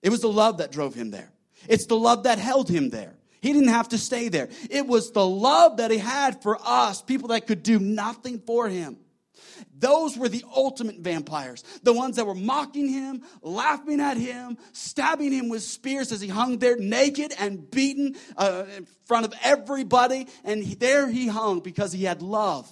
It 0.02 0.10
was 0.10 0.22
the 0.22 0.32
love 0.32 0.58
that 0.58 0.72
drove 0.72 0.94
him 0.96 1.12
there. 1.12 1.32
It's 1.68 1.86
the 1.88 1.98
love 1.98 2.24
that 2.24 2.40
held 2.40 2.70
him 2.70 2.90
there. 2.90 3.16
He 3.42 3.54
didn't 3.54 3.70
have 3.70 3.90
to 3.90 3.98
stay 3.98 4.30
there. 4.30 4.50
It 4.70 4.88
was 4.88 5.12
the 5.12 5.26
love 5.26 5.78
that 5.78 5.92
he 5.92 5.98
had 5.98 6.42
for 6.42 6.58
us, 6.64 7.02
people 7.02 7.30
that 7.30 7.48
could 7.48 7.64
do 7.64 7.80
nothing 7.80 8.40
for 8.40 8.68
him. 8.68 8.98
Those 9.78 10.18
were 10.18 10.30
the 10.30 10.44
ultimate 10.56 11.00
vampires. 11.00 11.64
The 11.84 11.94
ones 11.94 12.16
that 12.16 12.26
were 12.26 12.36
mocking 12.36 12.90
him, 12.90 13.24
laughing 13.42 14.00
at 14.00 14.18
him, 14.18 14.58
stabbing 14.74 15.32
him 15.32 15.50
with 15.50 15.64
spears 15.64 16.12
as 16.12 16.22
he 16.22 16.28
hung 16.28 16.58
there 16.60 16.78
naked 16.78 17.34
and 17.38 17.70
beaten 17.70 18.16
uh, 18.38 18.64
in 18.78 18.88
front 19.06 19.26
of 19.26 19.34
everybody. 19.44 20.28
And 20.44 20.64
there 20.64 21.10
he 21.10 21.28
hung 21.28 21.60
because 21.60 21.92
he 21.92 22.04
had 22.04 22.22
love. 22.22 22.70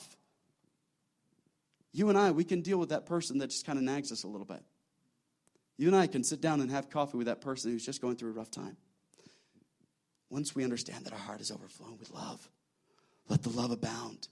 You 1.92 2.10
and 2.10 2.18
I, 2.18 2.32
we 2.32 2.44
can 2.44 2.62
deal 2.62 2.78
with 2.78 2.90
that 2.90 3.06
person 3.06 3.38
that 3.38 3.52
just 3.52 3.66
kind 3.66 3.80
of 3.80 3.86
nags 3.86 4.12
us 4.12 4.24
a 4.24 4.28
little 4.28 4.46
bit. 4.46 4.62
You 5.78 5.88
and 5.88 5.96
I 5.96 6.08
can 6.08 6.24
sit 6.24 6.42
down 6.42 6.62
and 6.62 6.72
have 6.72 6.90
coffee 6.90 7.18
with 7.18 7.28
that 7.28 7.42
person 7.42 7.72
who's 7.72 7.86
just 7.86 8.02
going 8.02 8.16
through 8.16 8.32
a 8.32 8.34
rough 8.34 8.52
time. 8.52 8.78
Once 10.30 10.56
we 10.56 10.64
understand 10.64 11.06
that 11.06 11.14
our 11.14 11.20
heart 11.20 11.40
is 11.40 11.52
overflowing 11.52 11.98
with 11.98 12.12
love, 12.12 12.50
let 13.30 13.44
the 13.44 13.50
love 13.50 13.72
abound. 13.72 14.28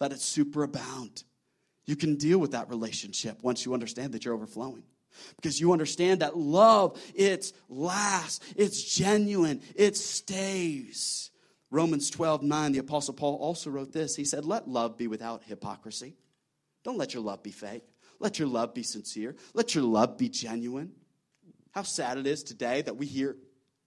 Let 0.00 0.12
it 0.12 0.18
superabound. 0.18 1.24
You 1.88 1.96
can 1.96 2.16
deal 2.16 2.38
with 2.38 2.50
that 2.50 2.68
relationship 2.68 3.42
once 3.42 3.64
you 3.64 3.72
understand 3.72 4.12
that 4.12 4.22
you're 4.22 4.34
overflowing. 4.34 4.82
Because 5.36 5.58
you 5.58 5.72
understand 5.72 6.20
that 6.20 6.36
love, 6.36 7.00
it's 7.14 7.54
lasts, 7.70 8.40
it's 8.54 8.94
genuine, 8.94 9.62
it 9.74 9.96
stays. 9.96 11.30
Romans 11.70 12.10
12, 12.10 12.42
9, 12.42 12.72
the 12.72 12.78
Apostle 12.78 13.14
Paul 13.14 13.36
also 13.36 13.70
wrote 13.70 13.90
this. 13.90 14.14
He 14.14 14.26
said, 14.26 14.44
Let 14.44 14.68
love 14.68 14.98
be 14.98 15.06
without 15.06 15.42
hypocrisy. 15.44 16.14
Don't 16.84 16.98
let 16.98 17.14
your 17.14 17.22
love 17.22 17.42
be 17.42 17.52
fake. 17.52 17.84
Let 18.20 18.38
your 18.38 18.48
love 18.48 18.74
be 18.74 18.82
sincere. 18.82 19.34
Let 19.54 19.74
your 19.74 19.84
love 19.84 20.18
be 20.18 20.28
genuine. 20.28 20.92
How 21.70 21.84
sad 21.84 22.18
it 22.18 22.26
is 22.26 22.42
today 22.42 22.82
that 22.82 22.98
we 22.98 23.06
hear 23.06 23.34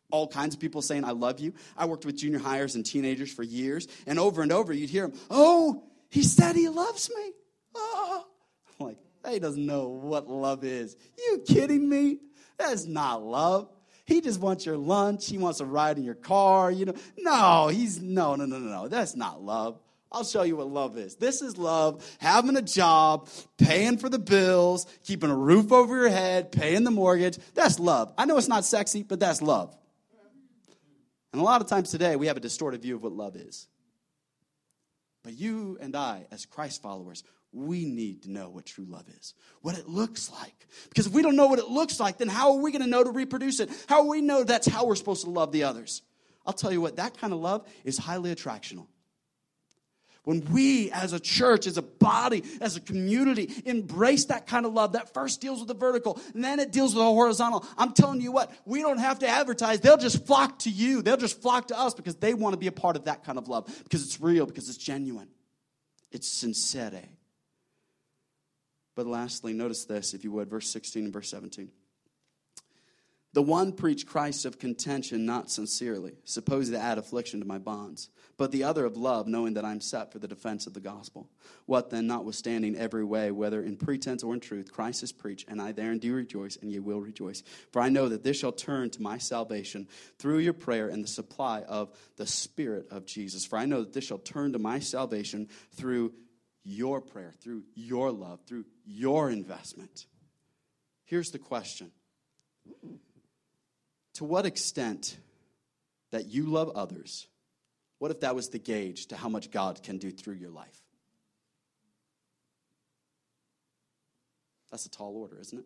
all 0.09 0.27
kinds 0.27 0.55
of 0.55 0.59
people 0.59 0.81
saying, 0.81 1.05
I 1.05 1.11
love 1.11 1.39
you. 1.39 1.53
I 1.77 1.85
worked 1.85 2.05
with 2.05 2.17
junior 2.17 2.39
hires 2.39 2.73
and 2.73 2.83
teenagers 2.83 3.31
for 3.31 3.43
years, 3.43 3.87
and 4.07 4.17
over 4.17 4.41
and 4.41 4.51
over 4.51 4.73
you'd 4.73 4.89
hear 4.89 5.07
them, 5.07 5.19
Oh, 5.29 5.83
he 6.09 6.23
said 6.23 6.55
he 6.55 6.67
loves 6.67 7.11
me. 7.15 7.33
Oh. 7.75 8.25
I'm 8.79 8.87
like, 8.87 8.97
he 9.29 9.39
doesn't 9.39 9.65
know 9.65 9.87
what 9.87 10.29
love 10.29 10.63
is. 10.63 10.95
You 11.17 11.43
kidding 11.47 11.87
me? 11.87 12.19
That's 12.57 12.85
not 12.85 13.23
love. 13.23 13.69
He 14.05 14.21
just 14.21 14.39
wants 14.39 14.65
your 14.65 14.77
lunch. 14.77 15.27
He 15.29 15.37
wants 15.37 15.59
a 15.59 15.65
ride 15.65 15.97
in 15.97 16.03
your 16.03 16.15
car. 16.15 16.71
You 16.71 16.85
know, 16.85 16.95
no, 17.17 17.67
he's 17.69 18.01
no, 18.01 18.35
no, 18.35 18.45
no, 18.45 18.59
no, 18.59 18.69
no. 18.69 18.87
That's 18.87 19.15
not 19.15 19.41
love. 19.41 19.79
I'll 20.11 20.25
show 20.25 20.43
you 20.43 20.57
what 20.57 20.67
love 20.67 20.97
is. 20.97 21.15
This 21.15 21.41
is 21.41 21.57
love, 21.57 22.05
having 22.19 22.57
a 22.57 22.61
job, 22.61 23.29
paying 23.57 23.97
for 23.97 24.09
the 24.09 24.19
bills, 24.19 24.85
keeping 25.05 25.29
a 25.29 25.35
roof 25.35 25.71
over 25.71 25.95
your 25.95 26.09
head, 26.09 26.51
paying 26.51 26.83
the 26.83 26.91
mortgage. 26.91 27.39
That's 27.53 27.79
love. 27.79 28.13
I 28.17 28.25
know 28.25 28.37
it's 28.37 28.49
not 28.49 28.65
sexy, 28.65 29.03
but 29.03 29.21
that's 29.21 29.41
love. 29.41 29.75
And 31.31 31.41
a 31.41 31.45
lot 31.45 31.61
of 31.61 31.67
times 31.67 31.91
today, 31.91 32.17
we 32.17 32.27
have 32.27 32.35
a 32.35 32.41
distorted 32.41 32.81
view 32.81 32.97
of 32.97 33.03
what 33.03 33.13
love 33.13 33.37
is. 33.37 33.67
But 35.23 35.33
you 35.33 35.77
and 35.79 35.95
I, 35.95 36.27
as 36.31 36.45
Christ 36.45 36.81
followers, 36.81 37.23
we 37.53 37.85
need 37.85 38.23
to 38.23 38.31
know 38.31 38.49
what 38.49 38.65
true 38.65 38.85
love 38.85 39.05
is, 39.19 39.33
what 39.61 39.77
it 39.77 39.87
looks 39.87 40.31
like. 40.31 40.67
Because 40.89 41.07
if 41.07 41.13
we 41.13 41.21
don't 41.21 41.35
know 41.35 41.47
what 41.47 41.59
it 41.59 41.67
looks 41.67 41.99
like, 41.99 42.17
then 42.17 42.29
how 42.29 42.53
are 42.53 42.61
we 42.61 42.71
going 42.71 42.81
to 42.81 42.87
know 42.87 43.03
to 43.03 43.11
reproduce 43.11 43.59
it? 43.59 43.69
How 43.87 44.03
will 44.03 44.09
we 44.11 44.21
know 44.21 44.43
that's 44.43 44.67
how 44.67 44.85
we're 44.85 44.95
supposed 44.95 45.23
to 45.25 45.29
love 45.29 45.51
the 45.51 45.63
others? 45.63 46.01
I'll 46.45 46.53
tell 46.53 46.71
you 46.71 46.81
what, 46.81 46.95
that 46.95 47.17
kind 47.17 47.33
of 47.33 47.39
love 47.39 47.67
is 47.83 47.97
highly 47.97 48.33
attractional. 48.33 48.87
When 50.23 50.45
we 50.51 50.91
as 50.91 51.13
a 51.13 51.19
church, 51.19 51.65
as 51.65 51.77
a 51.77 51.81
body, 51.81 52.43
as 52.61 52.77
a 52.77 52.79
community 52.79 53.51
embrace 53.65 54.25
that 54.25 54.45
kind 54.45 54.67
of 54.67 54.73
love, 54.73 54.93
that 54.93 55.13
first 55.15 55.41
deals 55.41 55.59
with 55.59 55.67
the 55.67 55.73
vertical 55.73 56.21
and 56.35 56.43
then 56.43 56.59
it 56.59 56.71
deals 56.71 56.93
with 56.93 57.03
the 57.03 57.09
horizontal. 57.09 57.65
I'm 57.75 57.93
telling 57.93 58.21
you 58.21 58.31
what, 58.31 58.51
we 58.63 58.81
don't 58.81 58.99
have 58.99 59.19
to 59.19 59.27
advertise. 59.27 59.79
They'll 59.79 59.97
just 59.97 60.25
flock 60.27 60.59
to 60.59 60.69
you. 60.69 61.01
They'll 61.01 61.17
just 61.17 61.41
flock 61.41 61.69
to 61.69 61.79
us 61.79 61.95
because 61.95 62.15
they 62.15 62.35
want 62.35 62.53
to 62.53 62.57
be 62.57 62.67
a 62.67 62.71
part 62.71 62.95
of 62.95 63.05
that 63.05 63.23
kind 63.23 63.39
of 63.39 63.47
love 63.47 63.65
because 63.83 64.05
it's 64.05 64.21
real, 64.21 64.45
because 64.45 64.69
it's 64.69 64.77
genuine. 64.77 65.27
It's 66.11 66.27
sincere. 66.27 67.01
But 69.01 69.09
lastly, 69.09 69.51
notice 69.51 69.85
this, 69.85 70.13
if 70.13 70.23
you 70.23 70.31
would, 70.33 70.47
verse 70.47 70.69
16 70.69 71.05
and 71.05 71.11
verse 71.11 71.31
17. 71.31 71.71
The 73.33 73.41
one 73.41 73.71
preached 73.71 74.05
Christ 74.05 74.45
of 74.45 74.59
contention, 74.59 75.25
not 75.25 75.49
sincerely, 75.49 76.13
supposed 76.23 76.71
to 76.71 76.77
add 76.77 76.99
affliction 76.99 77.39
to 77.39 77.47
my 77.47 77.57
bonds, 77.57 78.11
but 78.37 78.51
the 78.51 78.63
other 78.63 78.85
of 78.85 78.97
love, 78.97 79.27
knowing 79.27 79.55
that 79.55 79.65
I 79.65 79.71
am 79.71 79.81
set 79.81 80.11
for 80.11 80.19
the 80.19 80.27
defense 80.27 80.67
of 80.67 80.75
the 80.75 80.79
gospel. 80.79 81.27
What 81.65 81.89
then, 81.89 82.05
notwithstanding 82.05 82.75
every 82.75 83.03
way, 83.03 83.31
whether 83.31 83.63
in 83.63 83.75
pretense 83.75 84.21
or 84.21 84.35
in 84.35 84.39
truth, 84.39 84.71
Christ 84.71 85.01
is 85.01 85.11
preached, 85.11 85.49
and 85.49 85.59
I 85.59 85.71
therein 85.71 85.97
do 85.97 86.13
rejoice, 86.13 86.57
and 86.57 86.71
ye 86.71 86.77
will 86.77 87.01
rejoice. 87.01 87.41
For 87.71 87.81
I 87.81 87.89
know 87.89 88.07
that 88.07 88.23
this 88.23 88.37
shall 88.37 88.51
turn 88.51 88.91
to 88.91 89.01
my 89.01 89.17
salvation 89.17 89.87
through 90.19 90.39
your 90.39 90.53
prayer 90.53 90.89
and 90.89 91.03
the 91.03 91.07
supply 91.07 91.63
of 91.63 91.89
the 92.17 92.27
Spirit 92.27 92.85
of 92.91 93.07
Jesus. 93.07 93.47
For 93.47 93.57
I 93.57 93.65
know 93.65 93.79
that 93.79 93.93
this 93.93 94.05
shall 94.05 94.19
turn 94.19 94.53
to 94.53 94.59
my 94.59 94.77
salvation 94.77 95.49
through 95.71 96.13
your 96.63 97.01
prayer, 97.01 97.33
through 97.41 97.63
your 97.75 98.11
love, 98.11 98.41
through 98.45 98.65
your 98.85 99.29
investment. 99.29 100.05
Here's 101.05 101.31
the 101.31 101.39
question 101.39 101.91
to 104.15 104.23
what 104.23 104.45
extent 104.45 105.17
that 106.11 106.27
you 106.27 106.45
love 106.45 106.69
others, 106.75 107.27
what 107.99 108.11
if 108.11 108.19
that 108.21 108.35
was 108.35 108.49
the 108.49 108.59
gauge 108.59 109.07
to 109.07 109.15
how 109.15 109.29
much 109.29 109.51
God 109.51 109.81
can 109.83 109.97
do 109.97 110.11
through 110.11 110.35
your 110.35 110.49
life? 110.49 110.81
That's 114.69 114.85
a 114.85 114.89
tall 114.89 115.17
order, 115.17 115.37
isn't 115.39 115.59
it? 115.59 115.65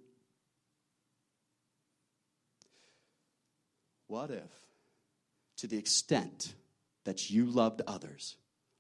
What 4.08 4.32
if, 4.32 4.52
to 5.58 5.68
the 5.68 5.78
extent 5.78 6.54
that 7.06 7.30
you 7.30 7.46
loved 7.46 7.82
others, 7.88 8.36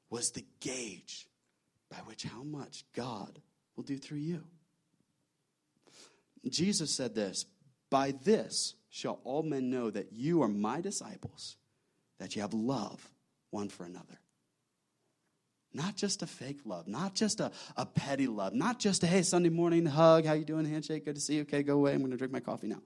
was 0.09 0.31
the 0.31 0.45
gauge 0.59 1.27
by 1.95 2.01
which 2.03 2.23
how 2.23 2.43
much 2.43 2.83
God 2.93 3.39
will 3.75 3.83
do 3.83 3.97
through 3.97 4.17
you? 4.17 4.43
Jesus 6.49 6.91
said 6.91 7.15
this 7.15 7.45
By 7.89 8.13
this 8.23 8.75
shall 8.89 9.19
all 9.23 9.43
men 9.43 9.69
know 9.69 9.89
that 9.89 10.11
you 10.11 10.41
are 10.41 10.47
my 10.47 10.81
disciples, 10.81 11.55
that 12.19 12.35
you 12.35 12.41
have 12.41 12.53
love 12.53 13.09
one 13.49 13.69
for 13.69 13.85
another. 13.85 14.19
Not 15.73 15.95
just 15.95 16.21
a 16.21 16.27
fake 16.27 16.61
love, 16.65 16.87
not 16.87 17.15
just 17.15 17.39
a, 17.39 17.51
a 17.75 17.85
petty 17.85 18.27
love, 18.27 18.53
not 18.53 18.79
just 18.79 19.03
a 19.03 19.07
hey 19.07 19.21
Sunday 19.21 19.49
morning 19.49 19.85
hug, 19.85 20.25
how 20.25 20.33
you 20.33 20.45
doing, 20.45 20.65
handshake, 20.65 21.05
good 21.05 21.15
to 21.15 21.21
see 21.21 21.35
you, 21.35 21.41
okay, 21.41 21.63
go 21.63 21.75
away, 21.75 21.93
I'm 21.93 22.01
gonna 22.01 22.17
drink 22.17 22.33
my 22.33 22.39
coffee 22.39 22.67
now 22.67 22.81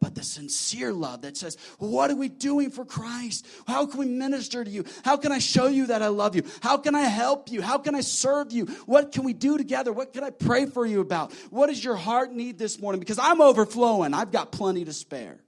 but 0.00 0.14
the 0.14 0.22
sincere 0.22 0.92
love 0.92 1.22
that 1.22 1.36
says, 1.36 1.56
What 1.78 2.10
are 2.10 2.16
we 2.16 2.28
doing 2.28 2.70
for 2.70 2.84
Christ? 2.84 3.46
How 3.66 3.86
can 3.86 3.98
we 3.98 4.06
minister 4.06 4.62
to 4.62 4.70
you? 4.70 4.84
How 5.04 5.16
can 5.16 5.32
I 5.32 5.38
show 5.38 5.66
you 5.66 5.88
that 5.88 6.02
I 6.02 6.08
love 6.08 6.36
you? 6.36 6.44
How 6.60 6.78
can 6.78 6.94
I 6.94 7.02
help 7.02 7.50
you? 7.50 7.62
How 7.62 7.78
can 7.78 7.94
I 7.94 8.00
serve 8.00 8.52
you? 8.52 8.66
What 8.86 9.12
can 9.12 9.24
we 9.24 9.32
do 9.32 9.58
together? 9.58 9.92
What 9.92 10.12
can 10.12 10.22
I 10.22 10.30
pray 10.30 10.66
for 10.66 10.86
you 10.86 11.00
about? 11.00 11.32
What 11.50 11.66
does 11.66 11.82
your 11.82 11.96
heart 11.96 12.32
need 12.32 12.58
this 12.58 12.80
morning? 12.80 13.00
Because 13.00 13.18
I'm 13.18 13.40
overflowing, 13.40 14.14
I've 14.14 14.30
got 14.30 14.52
plenty 14.52 14.84
to 14.84 14.92
spare. 14.92 15.38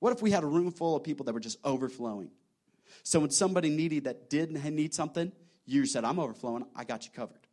What 0.00 0.12
if 0.12 0.20
we 0.20 0.32
had 0.32 0.42
a 0.42 0.46
room 0.46 0.70
full 0.72 0.96
of 0.96 1.04
people 1.04 1.24
that 1.26 1.32
were 1.32 1.40
just 1.40 1.58
overflowing? 1.64 2.30
So 3.04 3.20
when 3.20 3.30
somebody 3.30 3.70
needed 3.70 4.04
that 4.04 4.30
didn't 4.30 4.62
need 4.74 4.94
something, 4.94 5.30
you 5.64 5.86
said, 5.86 6.04
I'm 6.04 6.18
overflowing, 6.18 6.64
I 6.74 6.84
got 6.84 7.04
you 7.04 7.12
covered. 7.12 7.46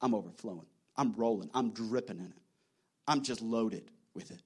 I'm 0.00 0.14
overflowing. 0.14 0.66
I'm 0.96 1.14
rolling. 1.14 1.50
I'm 1.54 1.70
dripping 1.70 2.18
in 2.18 2.26
it. 2.26 2.42
I'm 3.06 3.22
just 3.22 3.40
loaded 3.40 3.90
with 4.14 4.30
it. 4.30 4.40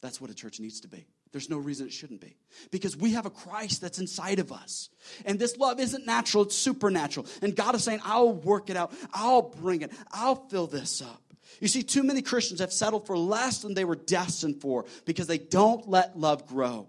That's 0.00 0.20
what 0.20 0.30
a 0.30 0.34
church 0.34 0.60
needs 0.60 0.80
to 0.80 0.88
be. 0.88 1.06
There's 1.32 1.50
no 1.50 1.58
reason 1.58 1.86
it 1.86 1.92
shouldn't 1.92 2.20
be. 2.20 2.36
Because 2.70 2.96
we 2.96 3.12
have 3.12 3.26
a 3.26 3.30
Christ 3.30 3.80
that's 3.80 3.98
inside 3.98 4.38
of 4.38 4.52
us. 4.52 4.88
And 5.24 5.38
this 5.38 5.56
love 5.56 5.80
isn't 5.80 6.06
natural, 6.06 6.44
it's 6.44 6.54
supernatural. 6.54 7.26
And 7.42 7.54
God 7.54 7.74
is 7.74 7.84
saying, 7.84 8.00
I'll 8.04 8.32
work 8.32 8.70
it 8.70 8.76
out, 8.76 8.92
I'll 9.12 9.42
bring 9.42 9.82
it, 9.82 9.92
I'll 10.10 10.36
fill 10.48 10.66
this 10.66 11.02
up. 11.02 11.22
You 11.60 11.68
see, 11.68 11.82
too 11.82 12.02
many 12.02 12.22
Christians 12.22 12.60
have 12.60 12.72
settled 12.72 13.06
for 13.06 13.16
less 13.16 13.62
than 13.62 13.74
they 13.74 13.84
were 13.84 13.96
destined 13.96 14.60
for 14.60 14.84
because 15.04 15.26
they 15.26 15.38
don't 15.38 15.88
let 15.88 16.18
love 16.18 16.46
grow. 16.46 16.88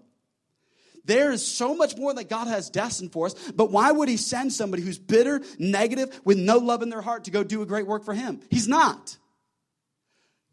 There 1.06 1.32
is 1.32 1.46
so 1.46 1.74
much 1.74 1.98
more 1.98 2.14
that 2.14 2.30
God 2.30 2.48
has 2.48 2.70
destined 2.70 3.12
for 3.12 3.26
us, 3.26 3.34
but 3.56 3.72
why 3.72 3.92
would 3.92 4.10
He 4.10 4.18
send 4.18 4.54
somebody 4.54 4.84
who's 4.84 5.00
bitter, 5.00 5.42
negative, 5.58 6.22
with 6.24 6.38
no 6.38 6.58
love 6.58 6.84
in 6.84 6.90
their 6.90 7.02
heart 7.02 7.24
to 7.24 7.32
go 7.32 7.44
do 7.44 7.64
a 7.64 7.66
great 7.66 7.88
work 7.88 8.04
for 8.04 8.14
Him? 8.14 8.42
He's 8.52 8.68
not. 8.68 9.18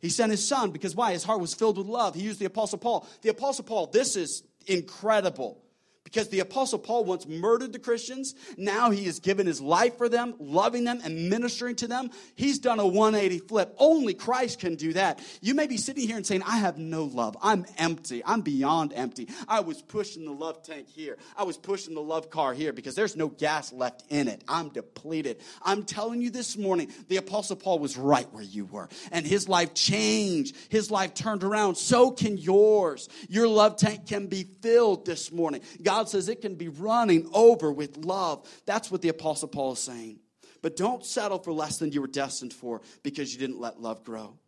He 0.00 0.08
sent 0.08 0.30
his 0.30 0.46
son 0.46 0.70
because 0.70 0.94
why? 0.94 1.12
His 1.12 1.24
heart 1.24 1.40
was 1.40 1.54
filled 1.54 1.78
with 1.78 1.86
love. 1.86 2.14
He 2.14 2.22
used 2.22 2.38
the 2.38 2.44
Apostle 2.46 2.78
Paul. 2.78 3.06
The 3.22 3.30
Apostle 3.30 3.64
Paul, 3.64 3.86
this 3.88 4.16
is 4.16 4.42
incredible 4.66 5.62
because 6.06 6.28
the 6.28 6.40
apostle 6.40 6.78
paul 6.78 7.04
once 7.04 7.26
murdered 7.26 7.72
the 7.72 7.78
christians 7.78 8.34
now 8.56 8.90
he 8.90 9.04
has 9.04 9.20
given 9.20 9.46
his 9.46 9.60
life 9.60 9.98
for 9.98 10.08
them 10.08 10.34
loving 10.38 10.84
them 10.84 11.00
and 11.04 11.28
ministering 11.28 11.76
to 11.76 11.86
them. 11.86 12.10
He's 12.34 12.58
done 12.58 12.78
a 12.78 12.86
180 12.86 13.38
flip. 13.46 13.74
Only 13.78 14.14
christ 14.14 14.60
can 14.60 14.76
do 14.76 14.92
that. 14.94 15.20
You 15.40 15.54
may 15.54 15.66
be 15.66 15.76
sitting 15.76 16.06
here 16.06 16.16
and 16.16 16.26
saying 16.26 16.42
i 16.44 16.58
have 16.58 16.78
no 16.78 17.04
love. 17.04 17.36
I'm 17.42 17.66
empty. 17.78 18.22
I'm 18.24 18.40
beyond 18.40 18.92
empty. 18.94 19.28
I 19.48 19.60
was 19.60 19.82
pushing 19.82 20.24
the 20.24 20.32
love 20.32 20.62
tank 20.62 20.88
here. 20.88 21.16
I 21.36 21.44
was 21.44 21.56
pushing 21.56 21.94
the 21.94 22.00
love 22.00 22.30
car 22.30 22.54
here 22.54 22.72
because 22.72 22.94
there's 22.94 23.16
no 23.16 23.28
gas 23.28 23.72
left 23.72 24.04
in 24.08 24.28
it. 24.28 24.42
I'm 24.48 24.68
depleted. 24.70 25.40
I'm 25.62 25.84
telling 25.84 26.20
you 26.20 26.30
this 26.30 26.56
morning 26.56 26.92
the 27.08 27.16
apostle 27.16 27.56
paul 27.56 27.78
was 27.78 27.96
right 27.96 28.30
where 28.32 28.42
you 28.42 28.64
were 28.66 28.88
and 29.12 29.26
his 29.26 29.48
life 29.48 29.74
changed. 29.74 30.56
His 30.68 30.90
life 30.90 31.14
turned 31.14 31.44
around. 31.44 31.76
So 31.76 32.10
can 32.10 32.38
yours. 32.38 33.08
Your 33.28 33.48
love 33.48 33.76
tank 33.76 34.06
can 34.06 34.26
be 34.26 34.44
filled 34.44 35.04
this 35.04 35.32
morning. 35.32 35.60
God 35.82 35.95
God 35.96 36.10
says 36.10 36.28
it 36.28 36.42
can 36.42 36.56
be 36.56 36.68
running 36.68 37.26
over 37.32 37.72
with 37.72 37.96
love. 37.96 38.46
That's 38.66 38.90
what 38.90 39.00
the 39.00 39.08
Apostle 39.08 39.48
Paul 39.48 39.72
is 39.72 39.78
saying. 39.78 40.18
But 40.60 40.76
don't 40.76 41.02
settle 41.02 41.38
for 41.38 41.54
less 41.54 41.78
than 41.78 41.90
you 41.90 42.02
were 42.02 42.06
destined 42.06 42.52
for 42.52 42.82
because 43.02 43.32
you 43.32 43.38
didn't 43.38 43.60
let 43.60 43.80
love 43.80 44.04
grow. 44.04 44.38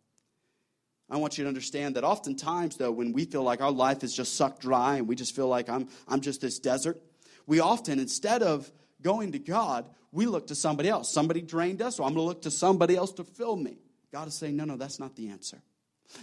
I 1.09 1.17
want 1.17 1.39
you 1.39 1.45
to 1.45 1.47
understand 1.47 1.95
that 1.95 2.03
oftentimes, 2.03 2.77
though, 2.77 2.91
when 2.91 3.13
we 3.13 3.25
feel 3.25 3.41
like 3.41 3.61
our 3.61 3.71
life 3.71 4.03
is 4.03 4.15
just 4.15 4.35
sucked 4.35 4.61
dry 4.61 4.97
and 4.97 5.07
we 5.07 5.15
just 5.15 5.35
feel 5.35 5.47
like 5.47 5.69
I'm, 5.69 5.89
I'm 6.07 6.21
just 6.21 6.39
this 6.39 6.59
desert, 6.59 7.01
we 7.47 7.59
often, 7.59 7.97
instead 7.97 8.43
of 8.43 8.71
going 9.01 9.31
to 9.31 9.39
God, 9.39 9.89
we 10.11 10.27
look 10.27 10.45
to 10.47 10.55
somebody 10.55 10.87
else. 10.87 11.11
Somebody 11.11 11.41
drained 11.41 11.81
us, 11.81 11.95
so 11.95 12.03
I'm 12.03 12.13
going 12.13 12.25
to 12.25 12.27
look 12.27 12.43
to 12.43 12.51
somebody 12.51 12.95
else 12.95 13.11
to 13.13 13.23
fill 13.23 13.55
me. 13.55 13.79
God 14.13 14.27
is 14.27 14.35
saying, 14.35 14.55
no, 14.55 14.65
no, 14.65 14.77
that's 14.77 14.99
not 14.99 15.15
the 15.15 15.29
answer. 15.29 15.63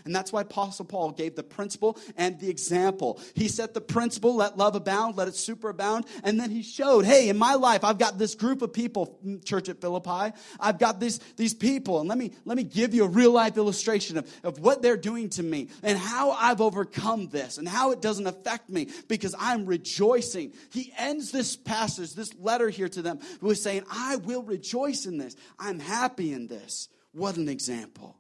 And 0.04 0.14
that's 0.14 0.32
why 0.32 0.42
Apostle 0.42 0.84
Paul 0.84 1.12
gave 1.12 1.34
the 1.34 1.42
principle 1.42 1.98
and 2.16 2.38
the 2.38 2.50
example. 2.50 3.20
He 3.34 3.48
set 3.48 3.74
the 3.74 3.80
principle, 3.80 4.36
let 4.36 4.56
love 4.56 4.74
abound, 4.74 5.16
let 5.16 5.28
it 5.28 5.34
superabound. 5.34 6.06
And 6.22 6.38
then 6.40 6.50
he 6.50 6.62
showed, 6.62 7.04
hey, 7.04 7.28
in 7.28 7.36
my 7.36 7.54
life, 7.54 7.84
I've 7.84 7.98
got 7.98 8.18
this 8.18 8.34
group 8.34 8.62
of 8.62 8.72
people, 8.72 9.18
mm, 9.24 9.44
church 9.44 9.68
at 9.68 9.80
Philippi. 9.80 10.34
I've 10.58 10.78
got 10.78 11.00
these, 11.00 11.18
these 11.36 11.54
people. 11.54 12.00
And 12.00 12.08
let 12.08 12.18
me, 12.18 12.32
let 12.44 12.56
me 12.56 12.64
give 12.64 12.94
you 12.94 13.04
a 13.04 13.08
real 13.08 13.32
life 13.32 13.56
illustration 13.56 14.18
of, 14.18 14.30
of 14.42 14.58
what 14.58 14.82
they're 14.82 14.96
doing 14.96 15.28
to 15.30 15.42
me 15.42 15.68
and 15.82 15.98
how 15.98 16.32
I've 16.32 16.60
overcome 16.60 17.28
this 17.28 17.58
and 17.58 17.68
how 17.68 17.92
it 17.92 18.00
doesn't 18.00 18.26
affect 18.26 18.68
me 18.68 18.88
because 19.08 19.34
I'm 19.38 19.66
rejoicing. 19.66 20.52
He 20.70 20.92
ends 20.98 21.30
this 21.30 21.56
passage, 21.56 22.14
this 22.14 22.34
letter 22.38 22.68
here 22.68 22.88
to 22.88 23.02
them, 23.02 23.20
with 23.40 23.58
saying, 23.58 23.84
I 23.90 24.16
will 24.16 24.42
rejoice 24.42 25.06
in 25.06 25.18
this. 25.18 25.36
I'm 25.58 25.78
happy 25.78 26.32
in 26.32 26.46
this. 26.46 26.88
What 27.12 27.36
an 27.36 27.48
example. 27.48 28.16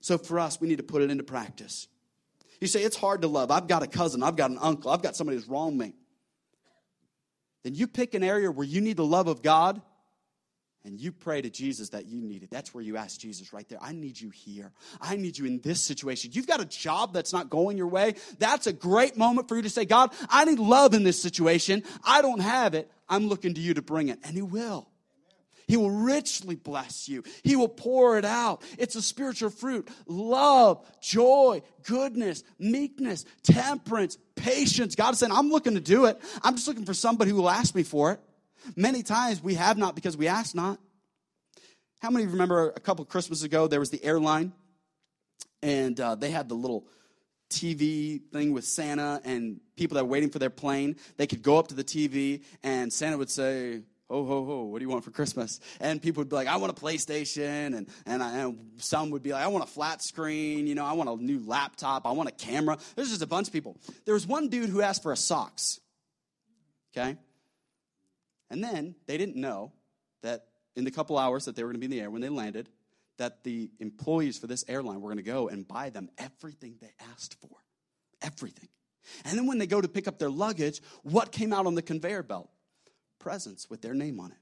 So 0.00 0.18
for 0.18 0.38
us, 0.38 0.60
we 0.60 0.68
need 0.68 0.78
to 0.78 0.82
put 0.82 1.02
it 1.02 1.10
into 1.10 1.24
practice. 1.24 1.86
You 2.60 2.66
say, 2.66 2.82
it's 2.82 2.96
hard 2.96 3.22
to 3.22 3.28
love. 3.28 3.50
I've 3.50 3.68
got 3.68 3.82
a 3.82 3.86
cousin, 3.86 4.22
I've 4.22 4.36
got 4.36 4.50
an 4.50 4.58
uncle, 4.60 4.90
I've 4.90 5.02
got 5.02 5.16
somebody 5.16 5.38
who's 5.38 5.48
wronged 5.48 5.78
me. 5.78 5.94
Then 7.62 7.74
you 7.74 7.86
pick 7.86 8.14
an 8.14 8.22
area 8.22 8.50
where 8.50 8.66
you 8.66 8.80
need 8.80 8.96
the 8.96 9.04
love 9.04 9.26
of 9.26 9.42
God 9.42 9.80
and 10.84 10.98
you 10.98 11.12
pray 11.12 11.42
to 11.42 11.50
Jesus 11.50 11.90
that 11.90 12.06
you 12.06 12.22
need 12.22 12.42
it. 12.42 12.50
That's 12.50 12.72
where 12.72 12.82
you 12.82 12.96
ask 12.96 13.20
Jesus 13.20 13.52
right 13.52 13.68
there. 13.68 13.78
I 13.82 13.92
need 13.92 14.18
you 14.18 14.30
here. 14.30 14.72
I 15.00 15.16
need 15.16 15.36
you 15.36 15.44
in 15.44 15.60
this 15.60 15.80
situation. 15.80 16.30
You've 16.32 16.46
got 16.46 16.60
a 16.60 16.64
job 16.64 17.12
that's 17.12 17.34
not 17.34 17.50
going 17.50 17.76
your 17.76 17.88
way. 17.88 18.14
That's 18.38 18.66
a 18.66 18.72
great 18.72 19.16
moment 19.16 19.48
for 19.48 19.56
you 19.56 19.62
to 19.62 19.70
say, 19.70 19.84
God, 19.84 20.10
I 20.30 20.46
need 20.46 20.58
love 20.58 20.94
in 20.94 21.02
this 21.02 21.20
situation. 21.20 21.82
I 22.02 22.22
don't 22.22 22.40
have 22.40 22.74
it. 22.74 22.90
I'm 23.08 23.28
looking 23.28 23.52
to 23.54 23.60
you 23.60 23.74
to 23.74 23.82
bring 23.82 24.08
it. 24.08 24.20
And 24.24 24.34
He 24.34 24.42
will. 24.42 24.89
He 25.70 25.76
will 25.76 25.92
richly 25.92 26.56
bless 26.56 27.08
you. 27.08 27.22
He 27.44 27.54
will 27.54 27.68
pour 27.68 28.18
it 28.18 28.24
out. 28.24 28.60
It's 28.76 28.96
a 28.96 29.02
spiritual 29.02 29.50
fruit 29.50 29.88
love, 30.08 30.84
joy, 31.00 31.62
goodness, 31.84 32.42
meekness, 32.58 33.24
temperance, 33.44 34.18
patience. 34.34 34.96
God 34.96 35.12
is 35.12 35.20
saying, 35.20 35.30
I'm 35.30 35.48
looking 35.48 35.74
to 35.74 35.80
do 35.80 36.06
it. 36.06 36.20
I'm 36.42 36.56
just 36.56 36.66
looking 36.66 36.84
for 36.84 36.92
somebody 36.92 37.30
who 37.30 37.36
will 37.36 37.48
ask 37.48 37.72
me 37.72 37.84
for 37.84 38.10
it. 38.10 38.20
Many 38.74 39.04
times 39.04 39.40
we 39.44 39.54
have 39.54 39.78
not 39.78 39.94
because 39.94 40.16
we 40.16 40.26
ask 40.26 40.56
not. 40.56 40.80
How 42.00 42.10
many 42.10 42.26
remember 42.26 42.70
a 42.70 42.80
couple 42.80 43.04
of 43.04 43.08
Christmases 43.08 43.44
ago 43.44 43.68
there 43.68 43.78
was 43.78 43.90
the 43.90 44.02
airline 44.02 44.52
and 45.62 46.00
uh, 46.00 46.16
they 46.16 46.32
had 46.32 46.48
the 46.48 46.56
little 46.56 46.88
TV 47.48 48.20
thing 48.32 48.52
with 48.52 48.64
Santa 48.64 49.20
and 49.24 49.60
people 49.76 49.94
that 49.94 50.04
were 50.04 50.10
waiting 50.10 50.30
for 50.30 50.40
their 50.40 50.50
plane? 50.50 50.96
They 51.16 51.28
could 51.28 51.42
go 51.42 51.58
up 51.58 51.68
to 51.68 51.76
the 51.76 51.84
TV 51.84 52.42
and 52.64 52.92
Santa 52.92 53.16
would 53.16 53.30
say, 53.30 53.82
ho, 54.10 54.24
ho, 54.24 54.44
ho, 54.44 54.62
what 54.64 54.80
do 54.80 54.84
you 54.84 54.88
want 54.88 55.04
for 55.04 55.12
Christmas? 55.12 55.60
And 55.78 56.02
people 56.02 56.20
would 56.22 56.28
be 56.28 56.34
like, 56.34 56.48
I 56.48 56.56
want 56.56 56.76
a 56.76 56.80
PlayStation. 56.80 57.76
And, 57.76 57.88
and, 58.06 58.22
I, 58.22 58.38
and, 58.38 58.58
some 58.78 59.10
would 59.10 59.22
be 59.22 59.32
like, 59.32 59.44
I 59.44 59.46
want 59.46 59.62
a 59.62 59.68
flat 59.68 60.02
screen. 60.02 60.66
You 60.66 60.74
know, 60.74 60.84
I 60.84 60.94
want 60.94 61.08
a 61.08 61.16
new 61.16 61.40
laptop. 61.46 62.06
I 62.06 62.10
want 62.10 62.28
a 62.28 62.32
camera. 62.32 62.76
There's 62.96 63.10
just 63.10 63.22
a 63.22 63.26
bunch 63.26 63.46
of 63.46 63.52
people. 63.52 63.76
There 64.04 64.14
was 64.14 64.26
one 64.26 64.48
dude 64.48 64.68
who 64.68 64.82
asked 64.82 65.04
for 65.04 65.12
a 65.12 65.16
socks. 65.16 65.78
Okay? 66.92 67.16
And 68.50 68.64
then 68.64 68.96
they 69.06 69.16
didn't 69.16 69.36
know 69.36 69.70
that 70.22 70.46
in 70.74 70.82
the 70.82 70.90
couple 70.90 71.16
hours 71.16 71.44
that 71.44 71.54
they 71.54 71.62
were 71.62 71.68
going 71.68 71.80
to 71.80 71.86
be 71.88 71.94
in 71.94 71.98
the 71.98 72.00
air 72.00 72.10
when 72.10 72.20
they 72.20 72.28
landed, 72.28 72.68
that 73.18 73.44
the 73.44 73.70
employees 73.78 74.38
for 74.38 74.48
this 74.48 74.64
airline 74.66 75.00
were 75.00 75.08
going 75.08 75.18
to 75.18 75.22
go 75.22 75.48
and 75.48 75.68
buy 75.68 75.90
them 75.90 76.10
everything 76.18 76.74
they 76.80 76.92
asked 77.12 77.36
for. 77.40 77.56
Everything. 78.22 78.68
And 79.24 79.38
then 79.38 79.46
when 79.46 79.58
they 79.58 79.66
go 79.66 79.80
to 79.80 79.88
pick 79.88 80.08
up 80.08 80.18
their 80.18 80.30
luggage, 80.30 80.80
what 81.02 81.30
came 81.30 81.52
out 81.52 81.66
on 81.66 81.74
the 81.74 81.82
conveyor 81.82 82.24
belt? 82.24 82.50
Presents 83.20 83.70
with 83.70 83.82
their 83.82 83.94
name 83.94 84.18
on 84.18 84.32
it. 84.32 84.38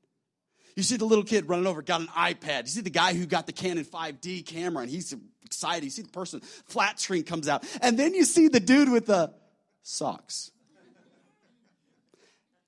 You 0.76 0.82
see 0.82 0.96
the 0.96 1.04
little 1.04 1.24
kid 1.24 1.48
running 1.48 1.66
over, 1.66 1.82
got 1.82 2.00
an 2.00 2.06
iPad. 2.06 2.62
You 2.62 2.68
see 2.68 2.80
the 2.80 2.88
guy 2.88 3.12
who 3.12 3.26
got 3.26 3.46
the 3.46 3.52
Canon 3.52 3.84
5D 3.84 4.46
camera 4.46 4.82
and 4.82 4.90
he's 4.90 5.14
excited. 5.44 5.84
You 5.84 5.90
see 5.90 6.02
the 6.02 6.08
person, 6.08 6.40
flat 6.40 7.00
screen 7.00 7.24
comes 7.24 7.48
out. 7.48 7.64
And 7.82 7.98
then 7.98 8.14
you 8.14 8.24
see 8.24 8.48
the 8.48 8.60
dude 8.60 8.88
with 8.88 9.06
the 9.06 9.34
socks. 9.82 10.52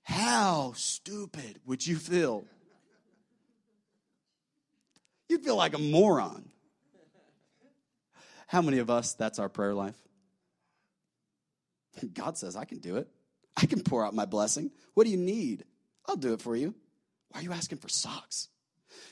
How 0.02 0.72
stupid 0.74 1.60
would 1.66 1.86
you 1.86 1.96
feel? 1.96 2.44
You'd 5.28 5.44
feel 5.44 5.54
like 5.54 5.74
a 5.74 5.78
moron. 5.78 6.50
How 8.48 8.60
many 8.60 8.78
of 8.78 8.90
us, 8.90 9.12
that's 9.12 9.38
our 9.38 9.48
prayer 9.48 9.74
life? 9.74 9.94
God 12.14 12.36
says, 12.36 12.56
I 12.56 12.64
can 12.64 12.78
do 12.78 12.96
it. 12.96 13.06
I 13.56 13.66
can 13.66 13.84
pour 13.84 14.04
out 14.04 14.12
my 14.12 14.24
blessing. 14.24 14.72
What 14.94 15.04
do 15.04 15.10
you 15.10 15.16
need? 15.16 15.64
I'll 16.10 16.16
do 16.16 16.32
it 16.32 16.42
for 16.42 16.56
you. 16.56 16.74
Why 17.30 17.40
are 17.40 17.42
you 17.44 17.52
asking 17.52 17.78
for 17.78 17.88
socks? 17.88 18.48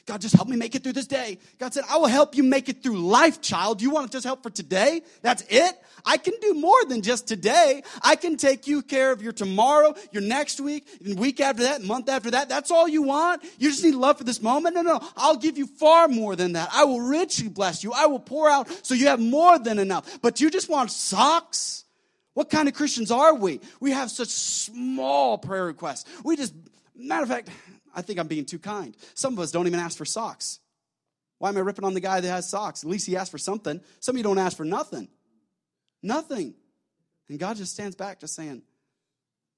God, 0.05 0.21
just 0.21 0.35
help 0.35 0.49
me 0.49 0.57
make 0.57 0.75
it 0.75 0.83
through 0.83 0.95
this 0.95 1.07
day. 1.07 1.39
God 1.59 1.73
said, 1.73 1.85
I 1.89 1.99
will 1.99 2.07
help 2.09 2.35
you 2.35 2.43
make 2.43 2.69
it 2.69 2.83
through 2.83 2.99
life, 2.99 3.41
child. 3.41 3.81
You 3.81 3.91
want 3.91 4.11
just 4.11 4.25
help 4.25 4.43
for 4.43 4.51
today? 4.51 5.03
That's 5.23 5.45
it? 5.49 5.79
I 6.05 6.17
can 6.17 6.35
do 6.41 6.55
more 6.55 6.85
than 6.87 7.03
just 7.03 7.29
today. 7.29 7.83
I 8.03 8.17
can 8.17 8.37
take 8.37 8.67
you 8.67 8.83
care 8.83 9.13
of 9.13 9.23
your 9.23 9.33
tomorrow, 9.33 9.95
your 10.11 10.23
next 10.23 10.61
week, 10.61 10.89
and 11.05 11.19
week 11.19 11.41
after 11.41 11.65
that, 11.65 11.83
month 11.83 12.09
after 12.09 12.33
that. 12.33 12.49
That's 12.49 12.73
all 12.73 12.89
you 12.89 13.03
want? 13.03 13.45
You 13.59 13.71
just 13.71 13.85
need 13.85 13.95
love 13.95 14.19
for 14.19 14.25
this 14.25 14.43
moment? 14.43 14.75
No, 14.75 14.83
no. 14.83 15.01
I'll 15.17 15.37
give 15.37 15.57
you 15.57 15.67
far 15.69 16.09
more 16.09 16.35
than 16.35 16.55
that. 16.55 16.71
I 16.73 16.85
will 16.85 17.03
richly 17.03 17.49
bless 17.49 17.85
you. 17.85 17.93
I 17.93 18.07
will 18.07 18.19
pour 18.19 18.49
out 18.49 18.69
so 18.85 18.95
you 18.95 19.07
have 19.07 19.21
more 19.21 19.59
than 19.59 19.79
enough. 19.79 20.21
But 20.21 20.41
you 20.41 20.51
just 20.51 20.69
want 20.69 20.91
socks? 20.91 21.85
What 22.39 22.51
kind 22.51 22.69
of 22.69 22.75
Christians 22.75 23.11
are 23.11 23.35
we? 23.35 23.61
We 23.81 23.91
have 23.91 24.13
such 24.13 24.29
small 24.29 25.39
prayer 25.39 25.67
requests. 25.67 26.05
We 26.23 26.37
just, 26.37 26.55
matter 26.99 27.23
of 27.23 27.29
fact, 27.29 27.51
I 27.95 28.03
think 28.03 28.19
I'm 28.19 28.27
being 28.27 28.45
too 28.45 28.59
kind. 28.59 28.97
Some 29.15 29.33
of 29.35 29.39
us 29.39 29.51
don't 29.51 29.67
even 29.67 29.81
ask 29.81 29.97
for 29.97 30.05
socks. 30.05 30.61
Why 31.39 31.49
am 31.51 31.57
I 31.57 31.61
ripping 31.61 31.85
on 31.85 31.95
the 31.95 32.01
guy 32.01 32.21
that 32.21 32.29
has 32.29 32.49
socks? 32.49 32.83
At 32.83 32.91
least 32.91 33.07
he 33.07 33.17
asked 33.17 33.31
for 33.31 33.39
something. 33.39 33.81
Some 34.01 34.15
of 34.15 34.19
you 34.19 34.25
don't 34.25 34.39
ask 34.39 34.57
for 34.57 34.65
nothing. 34.65 35.09
Nothing. 36.03 36.55
And 37.29 37.39
God 37.39 37.57
just 37.57 37.73
stands 37.73 37.95
back 37.95 38.21
just 38.21 38.35
saying, 38.35 38.63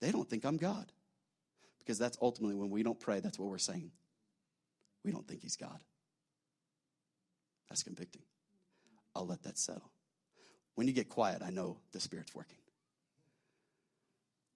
they 0.01 0.13
don't 0.13 0.29
think 0.29 0.45
I'm 0.45 0.57
God. 0.57 0.93
Because 1.79 1.99
that's 1.99 2.19
ultimately 2.21 2.55
when 2.55 2.71
we 2.71 2.83
don't 2.83 3.01
pray, 3.01 3.21
that's 3.21 3.39
what 3.39 3.49
we're 3.49 3.59
saying. 3.59 3.91
We 5.05 5.13
don't 5.13 5.27
think 5.27 5.43
He's 5.43 5.57
God. 5.57 5.79
That's 7.69 7.83
convicting. 7.83 8.23
I'll 9.15 9.27
let 9.27 9.43
that 9.45 9.59
settle. 9.59 9.91
When 10.75 10.87
you 10.87 10.93
get 10.93 11.09
quiet, 11.09 11.43
I 11.43 11.51
know 11.51 11.79
the 11.93 12.01
Spirit's 12.01 12.35
working 12.35 12.59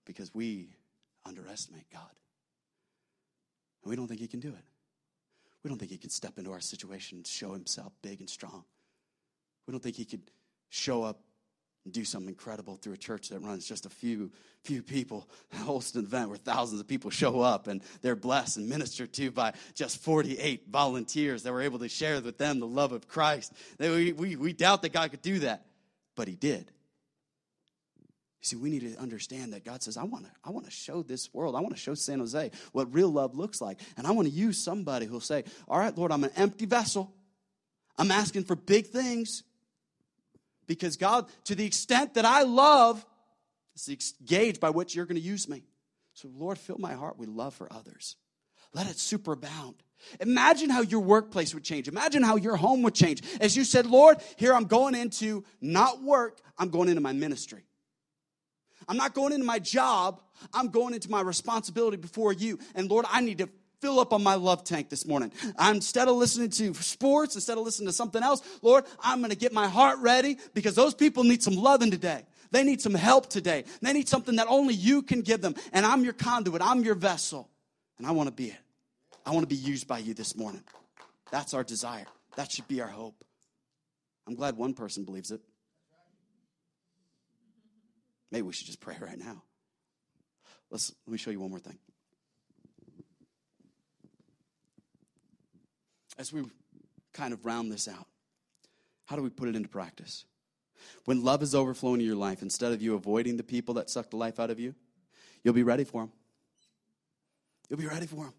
because 0.05 0.35
we 0.35 0.68
underestimate 1.24 1.91
God. 1.91 2.11
And 3.85 3.91
we 3.91 3.97
don't 3.97 4.09
think 4.09 4.20
He 4.20 4.26
can 4.26 4.41
do 4.41 4.49
it. 4.49 4.64
We 5.62 5.68
don't 5.68 5.78
think 5.78 5.91
He 5.91 5.99
can 5.99 6.11
step 6.11 6.39
into 6.39 6.53
our 6.53 6.61
situation 6.61 7.18
and 7.18 7.26
show 7.26 7.53
Himself 7.53 7.93
big 8.03 8.20
and 8.20 8.28
strong. 8.28 8.64
We 9.66 9.72
don't 9.72 9.82
think 9.82 9.97
He 9.97 10.05
could 10.05 10.30
show 10.70 11.05
up 11.05 11.20
and 11.85 11.93
do 11.93 12.05
something 12.05 12.30
incredible 12.30 12.76
through 12.76 12.95
a 12.95 12.99
church 12.99 13.28
that 13.28 13.41
runs 13.41 13.66
just 13.66 13.87
a 13.87 13.91
few 13.91 14.30
few 14.64 14.82
people 14.82 15.28
host 15.55 15.95
an 15.97 16.05
event 16.05 16.28
where 16.30 16.39
thousands 16.39 16.80
of 16.80 16.89
people 16.89 17.11
show 17.11 17.41
up 17.41 17.66
and 17.66 17.82
they're 18.01 18.16
blessed 18.16 18.57
and 18.57 18.68
ministered 18.68 19.12
to 19.12 19.30
by 19.30 19.53
just 19.74 19.99
48 19.99 20.64
volunteers 20.70 21.43
that 21.43 21.53
were 21.53 21.61
able 21.61 21.78
to 21.80 21.89
share 21.89 22.20
with 22.22 22.39
them 22.39 22.61
the 22.61 22.66
love 22.66 22.93
of 22.93 23.07
christ 23.07 23.53
we, 23.78 24.12
we, 24.12 24.37
we 24.37 24.53
doubt 24.55 24.80
that 24.82 24.95
god 24.95 25.11
could 25.11 25.20
do 25.20 25.41
that 25.41 25.66
but 26.16 26.26
he 26.26 26.35
did 26.35 26.70
see, 28.45 28.57
we 28.57 28.70
need 28.70 28.80
to 28.80 29.01
understand 29.01 29.53
that 29.53 29.64
God 29.64 29.82
says, 29.82 29.97
I 29.97 30.05
want 30.05 30.24
to 30.24 30.30
I 30.45 30.51
want 30.51 30.66
to 30.66 30.70
show 30.70 31.03
this 31.03 31.32
world, 31.32 31.57
I 31.57 31.61
want 31.61 31.74
to 31.74 31.80
show 31.80 31.95
San 31.95 32.18
Jose 32.18 32.51
what 32.72 32.92
real 32.95 33.09
love 33.09 33.34
looks 33.34 33.61
like. 33.61 33.80
And 33.97 34.07
I 34.07 34.12
want 34.12 34.28
to 34.28 34.34
use 34.34 34.59
somebody 34.59 35.07
who'll 35.07 35.20
say, 35.20 35.45
All 35.68 35.78
right, 35.78 35.97
Lord, 35.97 36.12
I'm 36.12 36.24
an 36.24 36.32
empty 36.36 36.66
vessel. 36.66 37.12
I'm 37.97 38.11
asking 38.11 38.45
for 38.45 38.57
big 38.57 38.86
things. 38.88 39.45
Because 40.66 40.97
God, 40.97 41.26
to 41.45 41.55
the 41.55 41.66
extent 41.66 42.14
that 42.14 42.24
I 42.24 42.42
love, 42.42 43.05
it's 43.74 43.86
the 43.86 43.99
gauge 44.24 44.61
by 44.61 44.70
which 44.70 44.95
you're 44.95 45.07
going 45.07 45.20
to 45.20 45.22
use 45.22 45.49
me. 45.49 45.64
So, 46.14 46.28
Lord, 46.34 46.59
fill 46.59 46.78
my 46.78 46.95
heart 46.95 47.18
with 47.18 47.28
love 47.28 47.55
for 47.55 47.70
others. 47.72 48.16
Let 48.72 48.88
it 48.88 48.97
superabound. 48.97 49.74
Imagine 50.20 50.70
how 50.70 50.82
your 50.82 51.01
workplace 51.01 51.55
would 51.55 51.64
change. 51.64 51.88
Imagine 51.88 52.22
how 52.22 52.36
your 52.36 52.57
home 52.57 52.82
would 52.82 52.95
change. 52.95 53.22
As 53.40 53.57
you 53.57 53.64
said, 53.64 53.86
Lord, 53.86 54.18
here 54.36 54.55
I'm 54.55 54.64
going 54.64 54.95
into 54.95 55.45
not 55.61 56.03
work, 56.03 56.40
I'm 56.59 56.68
going 56.68 56.88
into 56.88 57.01
my 57.01 57.12
ministry. 57.12 57.64
I'm 58.89 58.97
not 58.97 59.14
going 59.14 59.32
into 59.32 59.47
my 59.47 59.59
job, 59.59 60.20
I'm 60.53 60.68
going 60.68 60.95
into 60.95 61.11
my 61.11 61.20
responsibility 61.20 61.97
before 61.97 62.32
you. 62.32 62.59
And 62.74 62.91
Lord, 62.91 63.07
I 63.11 63.20
need 63.20 63.39
to 63.39 63.49
fill 63.80 64.01
up 64.01 64.12
on 64.12 64.22
my 64.22 64.35
love 64.35 64.64
tank 64.64 64.89
this 64.89 65.07
morning. 65.07 65.30
I'm, 65.59 65.76
instead 65.76 66.09
of 66.09 66.16
listening 66.16 66.49
to 66.51 66.72
sports, 66.74 67.35
instead 67.35 67.59
of 67.59 67.64
listening 67.64 67.89
to 67.89 67.93
something 67.93 68.22
else, 68.22 68.43
Lord, 68.62 68.85
I'm 69.01 69.18
going 69.18 69.30
to 69.30 69.37
get 69.37 69.53
my 69.53 69.68
heart 69.68 69.99
ready 69.99 70.39
because 70.55 70.74
those 70.74 70.95
people 70.95 71.22
need 71.22 71.43
some 71.43 71.55
loving 71.55 71.91
today. 71.91 72.22
They 72.51 72.62
need 72.62 72.80
some 72.80 72.95
help 72.95 73.28
today. 73.28 73.64
They 73.82 73.93
need 73.93 74.09
something 74.09 74.37
that 74.37 74.47
only 74.49 74.74
you 74.74 75.03
can 75.03 75.20
give 75.20 75.43
them. 75.43 75.55
And 75.72 75.85
I'm 75.85 76.05
your 76.05 76.12
conduit, 76.12 76.62
I'm 76.62 76.82
your 76.82 76.95
vessel. 76.95 77.51
And 77.99 78.07
I 78.07 78.12
want 78.12 78.28
to 78.28 78.35
be 78.35 78.47
it. 78.49 78.57
I 79.26 79.30
want 79.30 79.43
to 79.43 79.49
be 79.49 79.61
used 79.61 79.87
by 79.87 79.99
you 79.99 80.14
this 80.14 80.37
morning. 80.37 80.62
That's 81.30 81.53
our 81.53 81.64
desire. 81.64 82.07
That 82.37 82.51
should 82.51 82.68
be 82.68 82.80
our 82.80 82.89
hope. 82.89 83.16
I'm 84.26 84.35
glad 84.35 84.57
one 84.57 84.74
person 84.74 85.05
believes 85.05 85.30
it. 85.30 85.41
Maybe 88.35 88.43
we 88.43 88.53
should 88.53 88.66
just 88.66 88.80
pray 88.80 88.97
right 89.01 89.16
now. 89.16 89.45
Let's, 90.68 90.93
let 91.07 91.12
me 91.12 91.18
show 91.18 91.30
you 91.30 91.39
one 91.39 91.51
more 91.51 91.61
thing. 91.61 91.78
As 96.18 96.32
we 96.32 96.43
kind 97.12 97.32
of 97.32 97.45
round 97.47 97.70
this 97.70 97.87
out, 97.87 98.09
how 99.05 99.14
do 99.14 99.22
we 99.22 99.30
put 99.30 99.49
it 99.49 99.55
into 99.55 99.68
practice? 99.68 100.24
When 101.05 101.22
love 101.22 101.45
is 101.45 101.55
overflowing 101.55 102.01
in 102.01 102.07
your 102.09 102.16
life, 102.16 102.43
instead 102.43 102.72
of 102.72 102.82
you 102.82 102.97
avoiding 102.97 103.37
the 103.37 103.45
people 103.45 103.74
that 103.74 103.89
suck 103.89 104.11
the 104.11 104.16
life 104.16 104.41
out 104.41 104.51
of 104.51 104.59
you, 104.59 104.74
you'll 105.45 105.55
be 105.55 105.62
ready 105.62 105.85
for 105.85 106.03
them. 106.03 106.12
You'll 107.68 107.78
be 107.78 107.87
ready 107.87 108.07
for 108.07 108.24
them. 108.24 108.35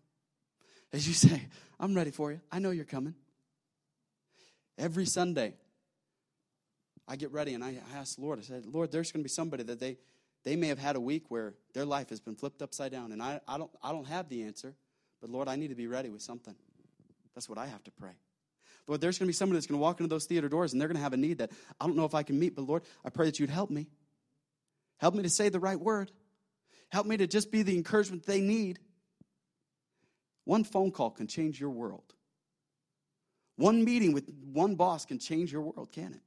As 0.92 1.08
you 1.08 1.14
say, 1.14 1.42
I'm 1.80 1.96
ready 1.96 2.12
for 2.12 2.34
you. 2.34 2.42
I 2.52 2.60
know 2.60 2.72
you're 2.72 2.84
coming. 2.84 3.16
Every 4.78 5.06
Sunday, 5.06 5.54
I 7.08 7.16
get 7.16 7.32
ready 7.32 7.54
and 7.54 7.64
I 7.64 7.78
ask 7.96 8.16
the 8.16 8.22
Lord, 8.22 8.40
I 8.40 8.42
said, 8.42 8.66
Lord, 8.66 8.92
there's 8.92 9.12
going 9.12 9.22
to 9.22 9.26
be 9.26 9.30
somebody 9.30 9.64
that 9.64 9.80
they, 9.80 9.98
they 10.44 10.56
may 10.56 10.68
have 10.68 10.80
had 10.80 10.96
a 10.96 11.00
week 11.00 11.26
where 11.30 11.54
their 11.74 11.86
life 11.86 12.10
has 12.10 12.20
been 12.20 12.36
flipped 12.36 12.62
upside 12.62 12.92
down. 12.92 13.12
And 13.12 13.22
I, 13.22 13.40
I, 13.48 13.58
don't, 13.58 13.72
I 13.84 13.92
don't 13.92 14.08
have 14.08 14.30
the 14.30 14.44
answer, 14.44 14.74
but 15.22 15.30
Lord, 15.30 15.48
I 15.48 15.56
need 15.56 15.70
to 15.70 15.76
be 15.76 15.88
ready 15.88 16.10
with 16.10 16.22
something. 16.22 16.56
That's 17.36 17.48
what 17.48 17.58
I 17.58 17.68
have 17.68 17.84
to 17.84 17.92
pray. 17.92 18.14
Lord, 18.88 19.02
there's 19.02 19.18
going 19.18 19.26
to 19.26 19.30
be 19.30 19.34
somebody 19.34 19.58
that's 19.58 19.68
going 19.68 19.80
to 19.80 19.82
walk 19.82 20.00
into 20.00 20.10
those 20.10 20.26
theater 20.26 20.48
doors 20.48 20.72
and 20.72 20.82
they're 20.82 20.88
going 20.88 20.98
to 20.98 21.04
have 21.04 21.14
a 21.14 21.18
need 21.18 21.40
that 21.40 21.52
I 21.80 21.88
don't 21.88 21.96
know 21.96 22.06
if 22.06 22.16
I 22.16 22.24
can 22.24 22.40
meet, 22.40 22.56
but 22.56 22.64
Lord, 22.64 22.84
I 23.04 23.10
pray 23.10 23.26
that 23.26 23.40
you'd 23.40 23.50
help 23.50 23.70
me. 23.70 23.88
Help 24.98 25.16
me 25.16 25.24
to 25.24 25.30
say 25.30 25.50
the 25.50 25.60
right 25.60 25.80
word. 25.80 26.12
Help 26.90 27.06
me 27.06 27.18
to 27.18 27.28
just 27.28 27.52
be 27.52 27.64
the 27.64 27.76
encouragement 27.76 28.26
they 28.26 28.42
need. 28.42 28.80
One 30.46 30.64
phone 30.64 30.92
call 30.92 31.10
can 31.12 31.28
change 31.28 31.60
your 31.60 31.72
world. 31.72 32.14
One 33.58 33.84
meeting 33.84 34.14
with 34.14 34.30
one 34.54 34.76
boss 34.76 35.06
can 35.06 35.18
change 35.18 35.52
your 35.52 35.62
world, 35.62 35.92
can 35.92 36.14
it? 36.14 36.22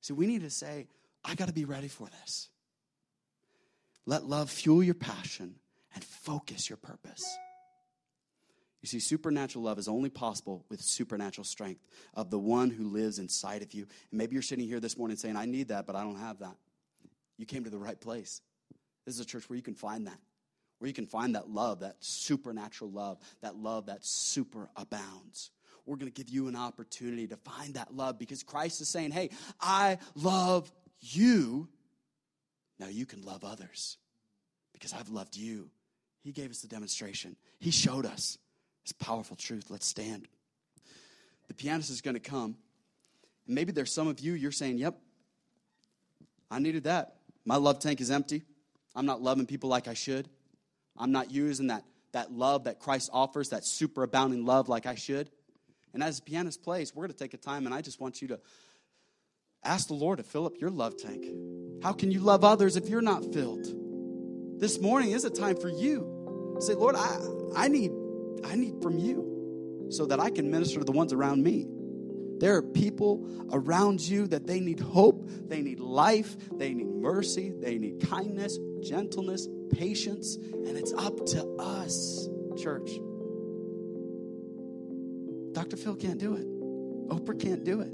So 0.00 0.14
we 0.14 0.26
need 0.26 0.42
to 0.42 0.50
say, 0.50 0.86
I 1.24 1.34
got 1.34 1.48
to 1.48 1.54
be 1.54 1.64
ready 1.64 1.88
for 1.88 2.08
this. 2.22 2.48
Let 4.06 4.24
love 4.24 4.50
fuel 4.50 4.82
your 4.82 4.94
passion 4.94 5.56
and 5.94 6.04
focus 6.04 6.70
your 6.70 6.76
purpose. 6.76 7.24
You 8.82 8.88
see, 8.88 9.00
supernatural 9.00 9.64
love 9.64 9.78
is 9.78 9.88
only 9.88 10.10
possible 10.10 10.64
with 10.68 10.80
supernatural 10.80 11.44
strength 11.44 11.80
of 12.14 12.30
the 12.30 12.38
one 12.38 12.70
who 12.70 12.84
lives 12.84 13.18
inside 13.18 13.62
of 13.62 13.72
you. 13.74 13.86
And 14.10 14.18
maybe 14.18 14.34
you're 14.34 14.42
sitting 14.42 14.68
here 14.68 14.78
this 14.78 14.96
morning 14.96 15.16
saying, 15.16 15.36
I 15.36 15.46
need 15.46 15.68
that, 15.68 15.86
but 15.86 15.96
I 15.96 16.02
don't 16.02 16.20
have 16.20 16.38
that. 16.38 16.56
You 17.36 17.46
came 17.46 17.64
to 17.64 17.70
the 17.70 17.78
right 17.78 18.00
place. 18.00 18.40
This 19.04 19.16
is 19.16 19.20
a 19.20 19.24
church 19.24 19.48
where 19.48 19.56
you 19.56 19.62
can 19.62 19.74
find 19.74 20.06
that, 20.06 20.18
where 20.78 20.86
you 20.86 20.94
can 20.94 21.06
find 21.06 21.34
that 21.34 21.48
love, 21.48 21.80
that 21.80 21.96
supernatural 21.98 22.90
love, 22.90 23.18
that 23.40 23.56
love 23.56 23.86
that 23.86 24.04
super 24.04 24.68
abounds 24.76 25.50
we're 25.86 25.96
going 25.96 26.10
to 26.10 26.14
give 26.14 26.28
you 26.28 26.48
an 26.48 26.56
opportunity 26.56 27.26
to 27.28 27.36
find 27.36 27.74
that 27.74 27.94
love 27.94 28.18
because 28.18 28.42
Christ 28.42 28.80
is 28.80 28.88
saying, 28.88 29.12
Hey, 29.12 29.30
I 29.60 29.98
love 30.14 30.70
you. 31.00 31.68
Now 32.78 32.88
you 32.88 33.06
can 33.06 33.22
love 33.22 33.44
others 33.44 33.96
because 34.72 34.92
I've 34.92 35.08
loved 35.08 35.36
you. 35.36 35.70
He 36.22 36.32
gave 36.32 36.50
us 36.50 36.60
the 36.60 36.68
demonstration, 36.68 37.36
He 37.58 37.70
showed 37.70 38.04
us 38.04 38.38
this 38.84 38.92
powerful 38.92 39.36
truth. 39.36 39.70
Let's 39.70 39.86
stand. 39.86 40.28
The 41.48 41.54
pianist 41.54 41.90
is 41.90 42.00
going 42.00 42.14
to 42.14 42.20
come. 42.20 42.56
And 43.46 43.54
maybe 43.54 43.70
there's 43.72 43.92
some 43.92 44.08
of 44.08 44.18
you, 44.20 44.32
you're 44.34 44.52
saying, 44.52 44.78
Yep, 44.78 44.98
I 46.50 46.58
needed 46.58 46.84
that. 46.84 47.16
My 47.44 47.56
love 47.56 47.78
tank 47.78 48.00
is 48.00 48.10
empty. 48.10 48.42
I'm 48.94 49.06
not 49.06 49.22
loving 49.22 49.46
people 49.46 49.68
like 49.68 49.88
I 49.88 49.94
should. 49.94 50.28
I'm 50.98 51.12
not 51.12 51.30
using 51.30 51.68
that, 51.68 51.84
that 52.12 52.32
love 52.32 52.64
that 52.64 52.80
Christ 52.80 53.10
offers, 53.12 53.50
that 53.50 53.62
superabounding 53.62 54.46
love 54.46 54.68
like 54.68 54.86
I 54.86 54.94
should. 54.94 55.30
And 55.96 56.04
as 56.04 56.18
the 56.18 56.30
pianist 56.30 56.62
plays, 56.62 56.94
we're 56.94 57.04
going 57.04 57.14
to 57.14 57.18
take 57.18 57.32
a 57.32 57.38
time, 57.38 57.64
and 57.64 57.74
I 57.74 57.80
just 57.80 58.02
want 58.02 58.20
you 58.20 58.28
to 58.28 58.40
ask 59.64 59.88
the 59.88 59.94
Lord 59.94 60.18
to 60.18 60.24
fill 60.24 60.44
up 60.44 60.52
your 60.60 60.68
love 60.68 60.98
tank. 60.98 61.24
How 61.82 61.94
can 61.94 62.10
you 62.10 62.20
love 62.20 62.44
others 62.44 62.76
if 62.76 62.90
you're 62.90 63.00
not 63.00 63.24
filled? 63.32 63.64
This 64.60 64.78
morning 64.78 65.12
is 65.12 65.24
a 65.24 65.30
time 65.30 65.56
for 65.56 65.70
you. 65.70 66.58
Say, 66.60 66.74
Lord, 66.74 66.96
I, 66.96 67.16
I 67.56 67.68
need 67.68 67.92
I 68.44 68.56
need 68.56 68.82
from 68.82 68.98
you 68.98 69.86
so 69.88 70.04
that 70.04 70.20
I 70.20 70.28
can 70.28 70.50
minister 70.50 70.80
to 70.80 70.84
the 70.84 70.92
ones 70.92 71.14
around 71.14 71.42
me. 71.42 71.66
There 72.40 72.56
are 72.56 72.62
people 72.62 73.26
around 73.50 74.02
you 74.02 74.26
that 74.26 74.46
they 74.46 74.60
need 74.60 74.80
hope, 74.80 75.30
they 75.48 75.62
need 75.62 75.80
life, 75.80 76.36
they 76.58 76.74
need 76.74 76.88
mercy, 76.88 77.54
they 77.58 77.78
need 77.78 78.06
kindness, 78.06 78.58
gentleness, 78.82 79.48
patience, 79.72 80.36
and 80.36 80.76
it's 80.76 80.92
up 80.92 81.24
to 81.28 81.56
us, 81.58 82.28
church. 82.58 82.90
Dr. 85.56 85.78
Phil 85.78 85.96
can't 85.96 86.18
do 86.18 86.34
it. 86.34 86.46
Oprah 87.08 87.40
can't 87.40 87.64
do 87.64 87.80
it. 87.80 87.90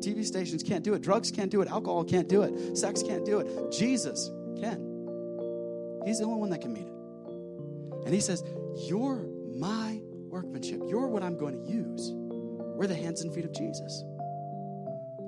TV 0.00 0.24
stations 0.24 0.60
can't 0.64 0.82
do 0.82 0.94
it. 0.94 1.02
Drugs 1.02 1.30
can't 1.30 1.52
do 1.52 1.62
it. 1.62 1.68
Alcohol 1.68 2.02
can't 2.02 2.28
do 2.28 2.42
it. 2.42 2.76
Sex 2.76 3.00
can't 3.00 3.24
do 3.24 3.38
it. 3.38 3.70
Jesus 3.70 4.28
can. 4.60 6.02
He's 6.04 6.18
the 6.18 6.24
only 6.24 6.40
one 6.40 6.50
that 6.50 6.62
can 6.62 6.72
meet 6.72 6.88
it. 6.88 8.06
And 8.06 8.12
he 8.12 8.20
says, 8.20 8.42
You're 8.88 9.24
my 9.54 10.00
workmanship. 10.02 10.80
You're 10.88 11.06
what 11.06 11.22
I'm 11.22 11.38
going 11.38 11.64
to 11.64 11.70
use. 11.70 12.10
We're 12.12 12.88
the 12.88 12.96
hands 12.96 13.20
and 13.20 13.32
feet 13.32 13.44
of 13.44 13.52
Jesus. 13.52 14.02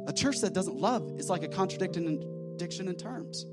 A 0.08 0.12
church 0.12 0.40
that 0.40 0.52
doesn't 0.52 0.76
love 0.76 1.12
is 1.16 1.30
like 1.30 1.44
a 1.44 1.48
contradiction 1.48 2.88
in 2.88 2.96
terms. 2.96 3.46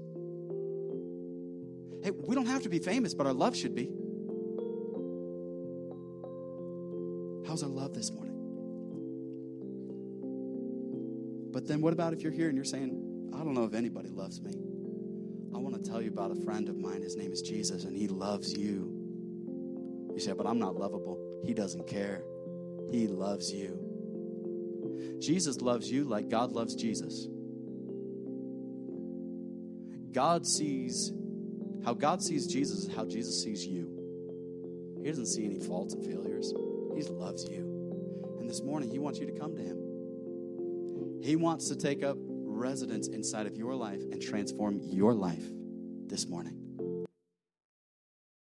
Hey, 2.03 2.09
we 2.09 2.33
don't 2.33 2.47
have 2.47 2.63
to 2.63 2.69
be 2.69 2.79
famous, 2.79 3.13
but 3.13 3.27
our 3.27 3.33
love 3.33 3.55
should 3.55 3.75
be. 3.75 3.98
How's 7.49 7.63
our 7.63 7.69
love 7.69 7.95
this 7.95 8.11
morning? 8.11 8.35
But 11.51 11.67
then 11.67 11.81
what 11.81 11.93
about 11.93 12.13
if 12.13 12.21
you're 12.21 12.31
here 12.31 12.47
and 12.47 12.55
you're 12.55 12.63
saying, 12.63 13.31
I 13.33 13.39
don't 13.39 13.55
know 13.55 13.63
if 13.63 13.73
anybody 13.73 14.09
loves 14.09 14.39
me? 14.39 14.51
I 15.55 15.57
want 15.57 15.83
to 15.83 15.89
tell 15.89 15.99
you 15.99 16.11
about 16.11 16.29
a 16.29 16.35
friend 16.45 16.69
of 16.69 16.77
mine. 16.77 17.01
His 17.01 17.15
name 17.15 17.31
is 17.31 17.41
Jesus, 17.41 17.85
and 17.85 17.97
he 17.97 18.07
loves 18.07 18.55
you. 18.55 18.93
You 20.13 20.19
say, 20.19 20.33
but 20.33 20.45
I'm 20.45 20.59
not 20.59 20.75
lovable. 20.75 21.17
He 21.43 21.55
doesn't 21.55 21.87
care. 21.87 22.21
He 22.91 23.07
loves 23.07 23.51
you. 23.51 25.17
Jesus 25.19 25.59
loves 25.59 25.89
you 25.91 26.03
like 26.03 26.29
God 26.29 26.51
loves 26.51 26.75
Jesus. 26.75 27.27
God 30.11 30.45
sees, 30.45 31.11
how 31.83 31.95
God 31.95 32.21
sees 32.21 32.45
Jesus 32.45 32.83
is 32.83 32.93
how 32.93 33.05
Jesus 33.05 33.41
sees 33.41 33.65
you. 33.65 33.89
He 35.01 35.09
doesn't 35.09 35.25
see 35.25 35.45
any 35.45 35.59
faults 35.59 35.95
and 35.95 36.05
failures. 36.05 36.53
He 36.99 37.05
loves 37.05 37.47
you. 37.49 38.37
And 38.41 38.49
this 38.49 38.61
morning, 38.61 38.89
He 38.89 38.99
wants 38.99 39.19
you 39.19 39.25
to 39.25 39.31
come 39.31 39.55
to 39.55 39.61
Him. 39.61 41.21
He 41.23 41.37
wants 41.37 41.69
to 41.69 41.77
take 41.77 42.03
up 42.03 42.17
residence 42.19 43.07
inside 43.07 43.47
of 43.47 43.55
your 43.55 43.73
life 43.73 44.01
and 44.11 44.21
transform 44.21 44.81
your 44.83 45.13
life 45.13 45.45
this 46.07 46.27
morning. 46.27 46.68